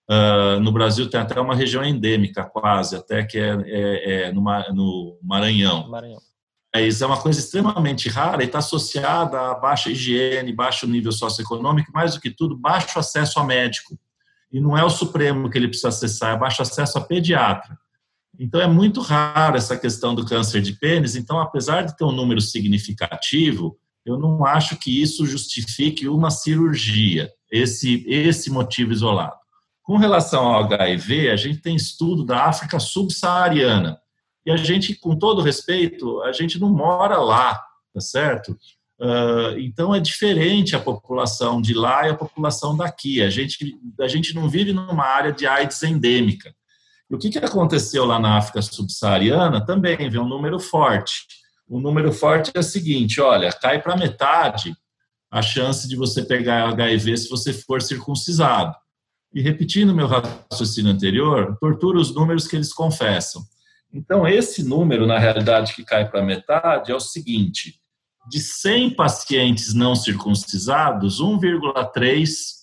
Uh, 0.10 0.60
no 0.60 0.72
Brasil 0.72 1.08
tem 1.08 1.20
até 1.20 1.40
uma 1.40 1.56
região 1.56 1.84
endêmica, 1.84 2.44
quase, 2.44 2.96
até 2.96 3.24
que 3.24 3.38
é, 3.38 3.56
é, 3.68 4.22
é 4.24 4.32
no, 4.32 4.42
no 4.74 5.20
Maranhão. 5.22 5.88
Maranhão. 5.88 6.20
é 6.74 7.06
uma 7.06 7.22
coisa 7.22 7.40
extremamente 7.40 8.10
rara 8.10 8.42
e 8.42 8.48
está 8.48 8.58
associada 8.58 9.40
a 9.40 9.54
baixa 9.54 9.92
higiene, 9.92 10.52
baixo 10.52 10.88
nível 10.88 11.12
socioeconômico, 11.12 11.92
mais 11.94 12.16
do 12.16 12.22
que 12.22 12.32
tudo, 12.32 12.58
baixo 12.58 12.98
acesso 12.98 13.40
a 13.40 13.44
médico. 13.44 13.96
E 14.52 14.60
não 14.60 14.76
é 14.76 14.84
o 14.84 14.90
Supremo 14.90 15.48
que 15.48 15.58
ele 15.60 15.68
precisa 15.68 15.90
acessar, 15.90 16.34
é 16.34 16.40
baixo 16.40 16.64
acesso 16.64 16.98
a 16.98 17.02
pediatra. 17.02 17.78
Então, 18.40 18.62
é 18.62 18.68
muito 18.68 19.02
raro 19.02 19.58
essa 19.58 19.78
questão 19.78 20.16
do 20.16 20.26
câncer 20.26 20.62
de 20.62 20.74
pênis. 20.74 21.16
Então, 21.16 21.40
apesar 21.40 21.82
de 21.82 21.98
ter 21.98 22.06
um 22.06 22.12
número 22.12 22.40
significativo, 22.40 23.78
eu 24.06 24.18
não 24.18 24.46
acho 24.46 24.78
que 24.78 25.02
isso 25.02 25.26
justifique 25.26 26.08
uma 26.08 26.32
cirurgia, 26.32 27.30
esse, 27.52 28.06
esse 28.08 28.50
motivo 28.50 28.94
isolado. 28.94 29.36
Com 29.84 29.98
relação 29.98 30.46
ao 30.48 30.64
HIV, 30.64 31.30
a 31.32 31.36
gente 31.36 31.62
tem 31.62 31.76
estudo 31.76 32.24
da 32.24 32.46
África 32.46 32.80
subsaariana. 32.80 34.00
E 34.46 34.52
a 34.52 34.56
gente, 34.56 34.96
com 34.96 35.18
todo 35.18 35.42
respeito, 35.42 36.22
a 36.22 36.32
gente 36.32 36.60
não 36.60 36.70
mora 36.70 37.18
lá, 37.18 37.60
tá 37.94 38.00
certo? 38.00 38.58
Uh, 39.02 39.58
então 39.58 39.96
é 39.96 40.00
diferente 40.00 40.76
a 40.76 40.80
população 40.80 41.62
de 41.62 41.74
lá 41.74 42.08
e 42.08 42.12
a 42.12 42.16
população 42.16 42.76
daqui. 42.76 43.22
A 43.22 43.30
gente, 43.30 43.78
a 44.00 44.08
gente 44.08 44.34
não 44.36 44.50
vive 44.50 44.74
numa 44.74 45.06
área 45.06 45.32
de 45.32 45.48
AIDS 45.48 45.82
endêmica. 45.84 46.54
E 47.10 47.16
o 47.16 47.18
que, 47.18 47.30
que 47.30 47.40
aconteceu 47.40 48.06
lá 48.06 48.20
na 48.20 48.38
África 48.38 48.62
subsaariana 48.62 49.66
também 49.66 50.10
vê 50.10 50.20
um 50.20 50.28
número 50.28 50.60
forte. 50.60 51.26
O 51.68 51.80
número 51.80 52.12
forte 52.12 52.52
é 52.54 52.60
o 52.60 52.64
seguinte: 52.64 53.20
olha, 53.20 53.52
cai 53.52 53.82
para 53.82 53.98
metade 53.98 54.76
a 55.32 55.42
chance 55.42 55.88
de 55.88 55.96
você 55.96 56.24
pegar 56.24 56.70
HIV 56.70 57.18
se 57.18 57.30
você 57.30 57.54
for 57.54 57.82
circuncisado. 57.82 58.76
E 59.34 59.42
repetindo 59.42 59.94
meu 59.94 60.08
raciocínio 60.08 60.92
anterior, 60.92 61.56
tortura 61.60 62.00
os 62.00 62.14
números 62.14 62.48
que 62.48 62.56
eles 62.56 62.74
confessam. 62.74 63.44
Então, 63.94 64.28
esse 64.28 64.64
número, 64.64 65.06
na 65.06 65.18
realidade, 65.18 65.74
que 65.74 65.84
cai 65.84 66.08
para 66.10 66.24
metade 66.24 66.92
é 66.92 66.96
o 66.96 67.00
seguinte: 67.00 67.80
de 68.30 68.40
100 68.40 68.96
pacientes 68.96 69.74
não 69.74 69.96
circuncisados, 69.96 71.22
1,3 71.22 72.59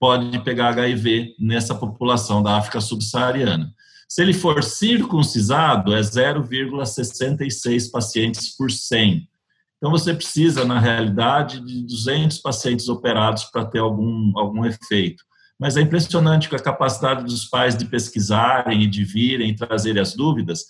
pode 0.00 0.42
pegar 0.42 0.70
HIV 0.70 1.36
nessa 1.38 1.74
população 1.74 2.42
da 2.42 2.56
África 2.56 2.80
subsaariana. 2.80 3.72
Se 4.08 4.22
ele 4.22 4.32
for 4.32 4.64
circuncisado, 4.64 5.94
é 5.94 6.00
0,66 6.00 7.90
pacientes 7.90 8.56
por 8.56 8.70
100. 8.70 9.28
Então, 9.76 9.90
você 9.90 10.12
precisa, 10.12 10.64
na 10.64 10.80
realidade, 10.80 11.60
de 11.60 11.82
200 11.86 12.38
pacientes 12.38 12.88
operados 12.88 13.44
para 13.44 13.64
ter 13.64 13.78
algum, 13.78 14.32
algum 14.36 14.64
efeito 14.64 15.22
mas 15.60 15.76
é 15.76 15.82
impressionante 15.82 16.48
com 16.48 16.56
a 16.56 16.58
capacidade 16.58 17.22
dos 17.22 17.44
pais 17.44 17.76
de 17.76 17.84
pesquisarem 17.84 18.82
e 18.82 18.86
de 18.86 19.04
virem, 19.04 19.54
trazerem 19.54 20.00
as 20.00 20.16
dúvidas, 20.16 20.64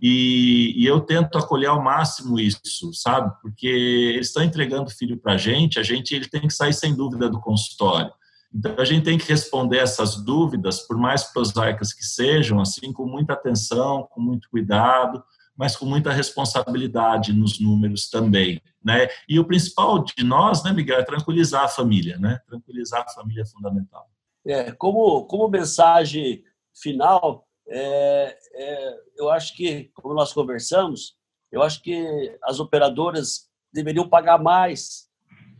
e, 0.00 0.74
e, 0.76 0.86
eu 0.86 1.00
tento 1.00 1.38
acolher 1.38 1.66
ao 1.66 1.82
máximo 1.82 2.40
isso, 2.40 2.92
sabe? 2.94 3.30
Porque 3.42 3.66
eles 3.66 4.28
estão 4.28 4.42
entregando 4.42 4.90
filho 4.90 5.18
para 5.18 5.34
a 5.34 5.36
gente, 5.36 5.78
a 5.78 5.82
gente 5.82 6.14
ele 6.14 6.26
tem 6.26 6.40
que 6.40 6.50
sair 6.50 6.72
sem 6.72 6.94
dúvida 6.94 7.28
do 7.28 7.38
consultório. 7.38 8.10
Então 8.54 8.74
a 8.78 8.84
gente 8.84 9.04
tem 9.04 9.16
que 9.16 9.28
responder 9.28 9.78
essas 9.78 10.16
dúvidas, 10.16 10.80
por 10.80 10.96
mais 10.96 11.24
prosaicas 11.24 11.92
que 11.92 12.04
sejam, 12.04 12.60
assim, 12.60 12.92
com 12.92 13.06
muita 13.06 13.32
atenção, 13.32 14.06
com 14.10 14.20
muito 14.20 14.48
cuidado, 14.50 15.22
mas 15.56 15.76
com 15.76 15.86
muita 15.86 16.10
responsabilidade 16.10 17.32
nos 17.32 17.60
números 17.60 18.08
também, 18.08 18.60
né? 18.82 19.08
E 19.28 19.38
o 19.38 19.44
principal 19.44 20.02
de 20.02 20.24
nós, 20.24 20.62
né, 20.64 20.72
Miguel, 20.72 21.00
é 21.00 21.04
tranquilizar 21.04 21.64
a 21.64 21.68
família, 21.68 22.18
né? 22.18 22.40
Tranquilizar 22.46 23.02
a 23.02 23.12
família 23.12 23.42
é 23.42 23.46
fundamental. 23.46 24.08
É, 24.44 24.72
como, 24.72 25.24
como 25.26 25.48
mensagem 25.48 26.42
final, 26.74 27.46
é, 27.68 28.36
é, 28.54 28.96
eu 29.16 29.30
acho 29.30 29.54
que, 29.54 29.90
como 29.94 30.14
nós 30.14 30.32
conversamos, 30.32 31.16
eu 31.50 31.62
acho 31.62 31.82
que 31.82 32.36
as 32.42 32.58
operadoras 32.58 33.48
deveriam 33.72 34.08
pagar 34.08 34.38
mais, 34.38 35.08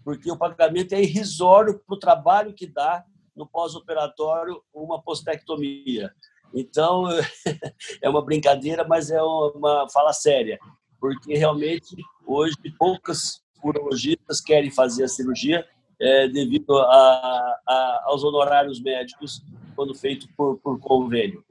porque 0.04 0.30
o 0.30 0.36
pagamento 0.36 0.94
é 0.94 1.02
irrisório 1.02 1.78
para 1.78 1.94
o 1.94 1.98
trabalho 1.98 2.54
que 2.54 2.66
dá 2.66 3.04
no 3.34 3.46
pós-operatório 3.46 4.62
uma 4.74 5.00
postectomia. 5.00 6.12
Então, 6.54 7.04
é 8.02 8.08
uma 8.08 8.24
brincadeira, 8.24 8.86
mas 8.86 9.10
é 9.10 9.22
uma 9.22 9.88
fala 9.90 10.12
séria, 10.12 10.58
porque 11.00 11.34
realmente 11.34 11.96
hoje 12.26 12.54
poucas 12.78 13.42
urologistas 13.62 14.40
querem 14.40 14.70
fazer 14.70 15.04
a 15.04 15.08
cirurgia 15.08 15.66
é, 16.00 16.28
devido 16.28 16.76
a, 16.78 17.60
a, 17.66 18.02
aos 18.06 18.24
honorários 18.24 18.80
médicos 18.80 19.40
quando 19.76 19.94
feito 19.94 20.26
por, 20.36 20.58
por 20.58 20.78
convênio. 20.80 21.44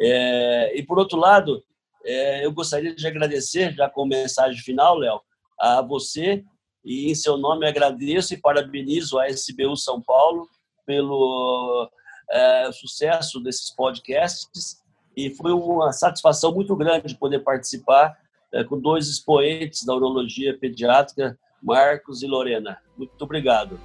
É, 0.00 0.76
e, 0.76 0.82
por 0.82 0.98
outro 0.98 1.18
lado, 1.18 1.62
é, 2.04 2.44
eu 2.44 2.52
gostaria 2.52 2.94
de 2.94 3.06
agradecer, 3.06 3.74
já 3.74 3.88
com 3.88 4.06
mensagem 4.06 4.60
final, 4.62 4.96
Léo, 4.96 5.20
a 5.58 5.82
você 5.82 6.44
e, 6.84 7.10
em 7.10 7.14
seu 7.14 7.36
nome, 7.36 7.66
agradeço 7.66 8.34
e 8.34 8.40
parabenizo 8.40 9.18
a 9.18 9.28
SBU 9.28 9.76
São 9.76 10.00
Paulo 10.00 10.48
pelo 10.86 11.90
é, 12.30 12.70
sucesso 12.72 13.40
desses 13.40 13.70
podcasts 13.70 14.82
e 15.16 15.30
foi 15.30 15.52
uma 15.52 15.92
satisfação 15.92 16.54
muito 16.54 16.76
grande 16.76 17.16
poder 17.16 17.40
participar 17.40 18.16
é, 18.52 18.62
com 18.62 18.78
dois 18.78 19.08
expoentes 19.08 19.84
da 19.84 19.94
urologia 19.94 20.56
pediátrica, 20.56 21.38
Marcos 21.62 22.22
e 22.22 22.26
Lorena. 22.26 22.78
Muito 22.96 23.20
obrigado. 23.20 23.80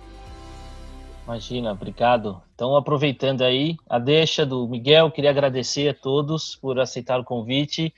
Imagina, 1.23 1.71
obrigado. 1.71 2.41
Então, 2.53 2.75
aproveitando 2.75 3.41
aí 3.41 3.77
a 3.89 3.97
deixa 3.97 4.45
do 4.45 4.67
Miguel, 4.67 5.09
queria 5.09 5.29
agradecer 5.29 5.89
a 5.89 5.93
todos 5.93 6.55
por 6.55 6.79
aceitar 6.79 7.19
o 7.19 7.23
convite, 7.23 7.93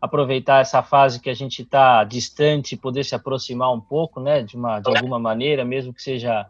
aproveitar 0.00 0.60
essa 0.60 0.82
fase 0.82 1.20
que 1.20 1.28
a 1.28 1.34
gente 1.34 1.62
está 1.62 2.02
distante, 2.04 2.76
poder 2.76 3.04
se 3.04 3.14
aproximar 3.14 3.72
um 3.72 3.80
pouco, 3.80 4.20
né, 4.20 4.42
de, 4.42 4.56
uma, 4.56 4.80
de 4.80 4.88
alguma 4.88 5.18
maneira, 5.18 5.64
mesmo 5.64 5.92
que 5.92 6.02
seja 6.02 6.46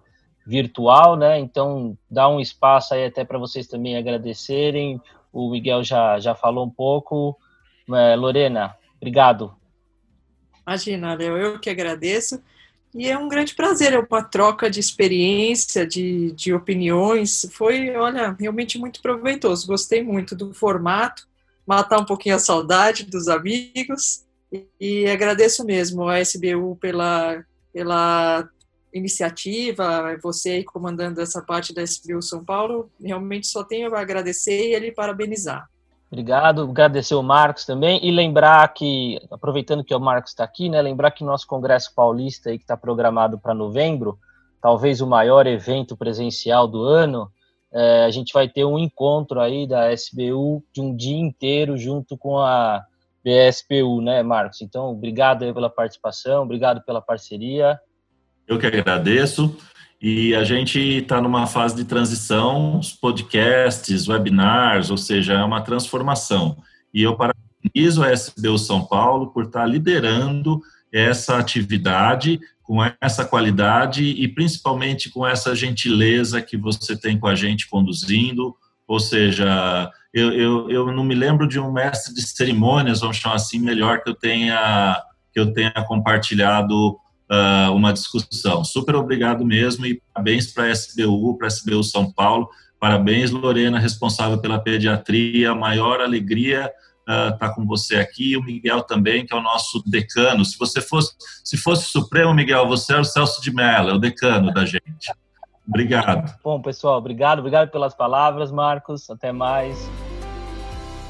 virtual, 0.46 1.16
né, 1.16 1.38
então 1.38 1.96
dá 2.08 2.28
um 2.28 2.40
espaço 2.40 2.94
aí 2.94 3.04
até 3.04 3.24
para 3.24 3.38
vocês 3.38 3.66
também 3.66 3.96
agradecerem, 3.96 5.00
o 5.32 5.50
Miguel 5.50 5.82
já, 5.82 6.18
já 6.20 6.34
falou 6.34 6.64
um 6.64 6.70
pouco, 6.70 7.36
é, 7.92 8.14
Lorena, 8.14 8.76
obrigado. 8.96 9.54
Imagina, 10.64 11.14
Léo, 11.14 11.36
eu 11.36 11.58
que 11.58 11.70
agradeço, 11.70 12.40
e 12.94 13.08
é 13.08 13.16
um 13.16 13.28
grande 13.28 13.54
prazer, 13.54 13.92
é 13.92 13.98
uma 13.98 14.22
troca 14.22 14.68
de 14.68 14.80
experiência, 14.80 15.86
de, 15.86 16.32
de 16.32 16.52
opiniões. 16.52 17.48
Foi, 17.52 17.94
olha, 17.94 18.36
realmente 18.38 18.78
muito 18.78 19.00
proveitoso. 19.00 19.66
Gostei 19.66 20.02
muito 20.02 20.34
do 20.34 20.52
formato, 20.52 21.28
matar 21.70 22.00
um 22.00 22.04
pouquinho 22.04 22.34
a 22.34 22.38
saudade 22.40 23.04
dos 23.04 23.28
amigos. 23.28 24.24
E, 24.80 25.06
agradeço 25.06 25.64
mesmo 25.64 26.08
a 26.08 26.20
SBU 26.20 26.76
pela, 26.80 27.44
pela 27.72 28.48
iniciativa, 28.92 30.18
você 30.20 30.64
comandando 30.64 31.20
essa 31.20 31.40
parte 31.40 31.72
da 31.72 31.80
SBU 31.80 32.20
São 32.22 32.44
Paulo. 32.44 32.90
Realmente 33.00 33.46
só 33.46 33.62
tenho 33.62 33.94
a 33.94 34.00
agradecer 34.00 34.70
e 34.70 34.74
ele 34.74 34.90
parabenizar. 34.90 35.68
Obrigado, 36.10 36.62
agradecer 36.62 37.14
o 37.14 37.22
Marcos 37.22 37.64
também 37.64 38.04
e 38.04 38.10
lembrar 38.10 38.66
que, 38.74 39.20
aproveitando 39.30 39.84
que 39.84 39.94
o 39.94 40.00
Marcos 40.00 40.32
está 40.32 40.42
aqui, 40.42 40.68
né, 40.68 40.82
lembrar 40.82 41.12
que 41.12 41.22
nosso 41.22 41.46
Congresso 41.46 41.94
Paulista, 41.94 42.50
aí, 42.50 42.58
que 42.58 42.64
está 42.64 42.76
programado 42.76 43.38
para 43.38 43.54
novembro, 43.54 44.18
talvez 44.60 45.00
o 45.00 45.06
maior 45.06 45.46
evento 45.46 45.96
presencial 45.96 46.66
do 46.66 46.82
ano, 46.82 47.30
é, 47.72 48.04
a 48.04 48.10
gente 48.10 48.32
vai 48.32 48.48
ter 48.48 48.64
um 48.64 48.78
encontro 48.78 49.40
aí 49.40 49.66
da 49.66 49.92
SBU 49.92 50.64
de 50.72 50.80
um 50.80 50.94
dia 50.94 51.16
inteiro 51.16 51.76
junto 51.76 52.16
com 52.16 52.38
a 52.38 52.84
BSPU, 53.24 54.00
né, 54.00 54.22
Marcos? 54.22 54.60
Então, 54.62 54.90
obrigado 54.90 55.44
aí 55.44 55.52
pela 55.52 55.70
participação, 55.70 56.42
obrigado 56.42 56.82
pela 56.82 57.00
parceria. 57.00 57.78
Eu 58.46 58.58
que 58.58 58.66
agradeço. 58.66 59.56
E 60.02 60.34
a 60.34 60.42
gente 60.42 60.80
está 60.80 61.20
numa 61.20 61.46
fase 61.46 61.76
de 61.76 61.84
transição, 61.84 62.78
os 62.78 62.90
podcasts, 62.90 64.08
webinars, 64.08 64.90
ou 64.90 64.96
seja, 64.96 65.34
é 65.34 65.44
uma 65.44 65.60
transformação. 65.60 66.56
E 66.92 67.02
eu 67.02 67.16
parabenizo 67.16 68.02
a 68.02 68.10
SBU 68.10 68.58
São 68.58 68.84
Paulo 68.84 69.30
por 69.30 69.44
estar 69.44 69.60
tá 69.60 69.66
liderando 69.66 70.60
essa 70.90 71.38
atividade 71.38 72.40
com 72.70 72.78
essa 73.00 73.24
qualidade 73.24 74.04
e 74.04 74.28
principalmente 74.28 75.10
com 75.10 75.26
essa 75.26 75.56
gentileza 75.56 76.40
que 76.40 76.56
você 76.56 76.96
tem 76.96 77.18
com 77.18 77.26
a 77.26 77.34
gente 77.34 77.68
conduzindo. 77.68 78.54
Ou 78.86 79.00
seja, 79.00 79.90
eu, 80.14 80.32
eu, 80.32 80.70
eu 80.70 80.92
não 80.92 81.02
me 81.02 81.16
lembro 81.16 81.48
de 81.48 81.58
um 81.58 81.72
mestre 81.72 82.14
de 82.14 82.22
cerimônias, 82.22 83.00
vamos 83.00 83.16
chamar 83.16 83.34
assim, 83.34 83.58
melhor 83.58 84.04
que 84.04 84.08
eu 84.08 84.14
tenha 84.14 84.96
que 85.32 85.40
eu 85.40 85.52
tenha 85.52 85.72
compartilhado 85.88 86.90
uh, 86.92 87.74
uma 87.74 87.92
discussão. 87.92 88.62
Super 88.62 88.94
obrigado 88.94 89.44
mesmo 89.44 89.84
e 89.84 90.00
parabéns 90.14 90.52
para 90.52 90.66
a 90.66 90.70
SBU, 90.70 91.38
para 91.38 91.48
a 91.48 91.50
SBU 91.50 91.82
São 91.82 92.12
Paulo. 92.12 92.48
Parabéns, 92.78 93.32
Lorena, 93.32 93.80
responsável 93.80 94.38
pela 94.38 94.60
pediatria. 94.60 95.56
Maior 95.56 96.00
alegria 96.00 96.70
estar 97.10 97.34
uh, 97.34 97.38
tá 97.38 97.54
com 97.54 97.66
você 97.66 97.96
aqui. 97.96 98.36
O 98.36 98.42
Miguel 98.42 98.82
também, 98.82 99.26
que 99.26 99.34
é 99.34 99.36
o 99.36 99.42
nosso 99.42 99.82
decano. 99.86 100.44
Se 100.44 100.58
você 100.58 100.80
fosse, 100.80 101.12
se 101.44 101.56
fosse 101.56 101.84
Supremo, 101.84 102.34
Miguel, 102.34 102.66
você 102.66 102.94
é 102.94 102.98
o 102.98 103.04
Celso 103.04 103.42
de 103.42 103.52
Mello, 103.52 103.90
é 103.90 103.94
o 103.94 103.98
decano 103.98 104.52
da 104.52 104.64
gente. 104.64 105.12
Obrigado. 105.66 106.34
Bom, 106.42 106.60
pessoal, 106.60 106.98
obrigado. 106.98 107.38
Obrigado 107.40 107.70
pelas 107.70 107.94
palavras, 107.94 108.50
Marcos. 108.50 109.08
Até 109.10 109.32
mais. 109.32 109.90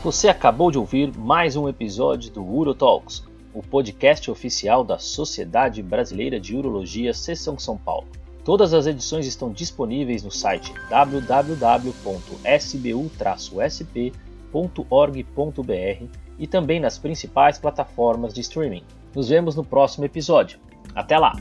Você 0.03 0.29
acabou 0.29 0.71
de 0.71 0.79
ouvir 0.79 1.17
mais 1.17 1.57
um 1.57 1.69
episódio 1.69 2.31
do 2.31 2.45
Uro 2.45 2.75
Talks 2.75 3.31
o 3.53 3.63
podcast 3.63 4.31
oficial 4.31 4.85
da 4.85 4.99
Sociedade 4.99 5.83
Brasileira 5.83 6.39
de 6.39 6.57
Urologia 6.57 7.13
Seção 7.13 7.59
São 7.59 7.77
Paulo. 7.77 8.07
Todas 8.45 8.73
as 8.73 8.87
edições 8.87 9.27
estão 9.27 9.53
disponíveis 9.53 10.23
no 10.23 10.31
site 10.31 10.73
www.sbu-sp.org.br 14.53 16.05
e 16.39 16.47
também 16.47 16.81
nas 16.81 16.99
principais 16.99 17.59
plataformas 17.59 18.33
de 18.33 18.41
streaming. 18.41 18.83
Nos 19.15 19.29
vemos 19.29 19.55
no 19.55 19.65
próximo 19.65 20.05
episódio. 20.05 20.59
Até 20.95 21.19
lá! 21.19 21.33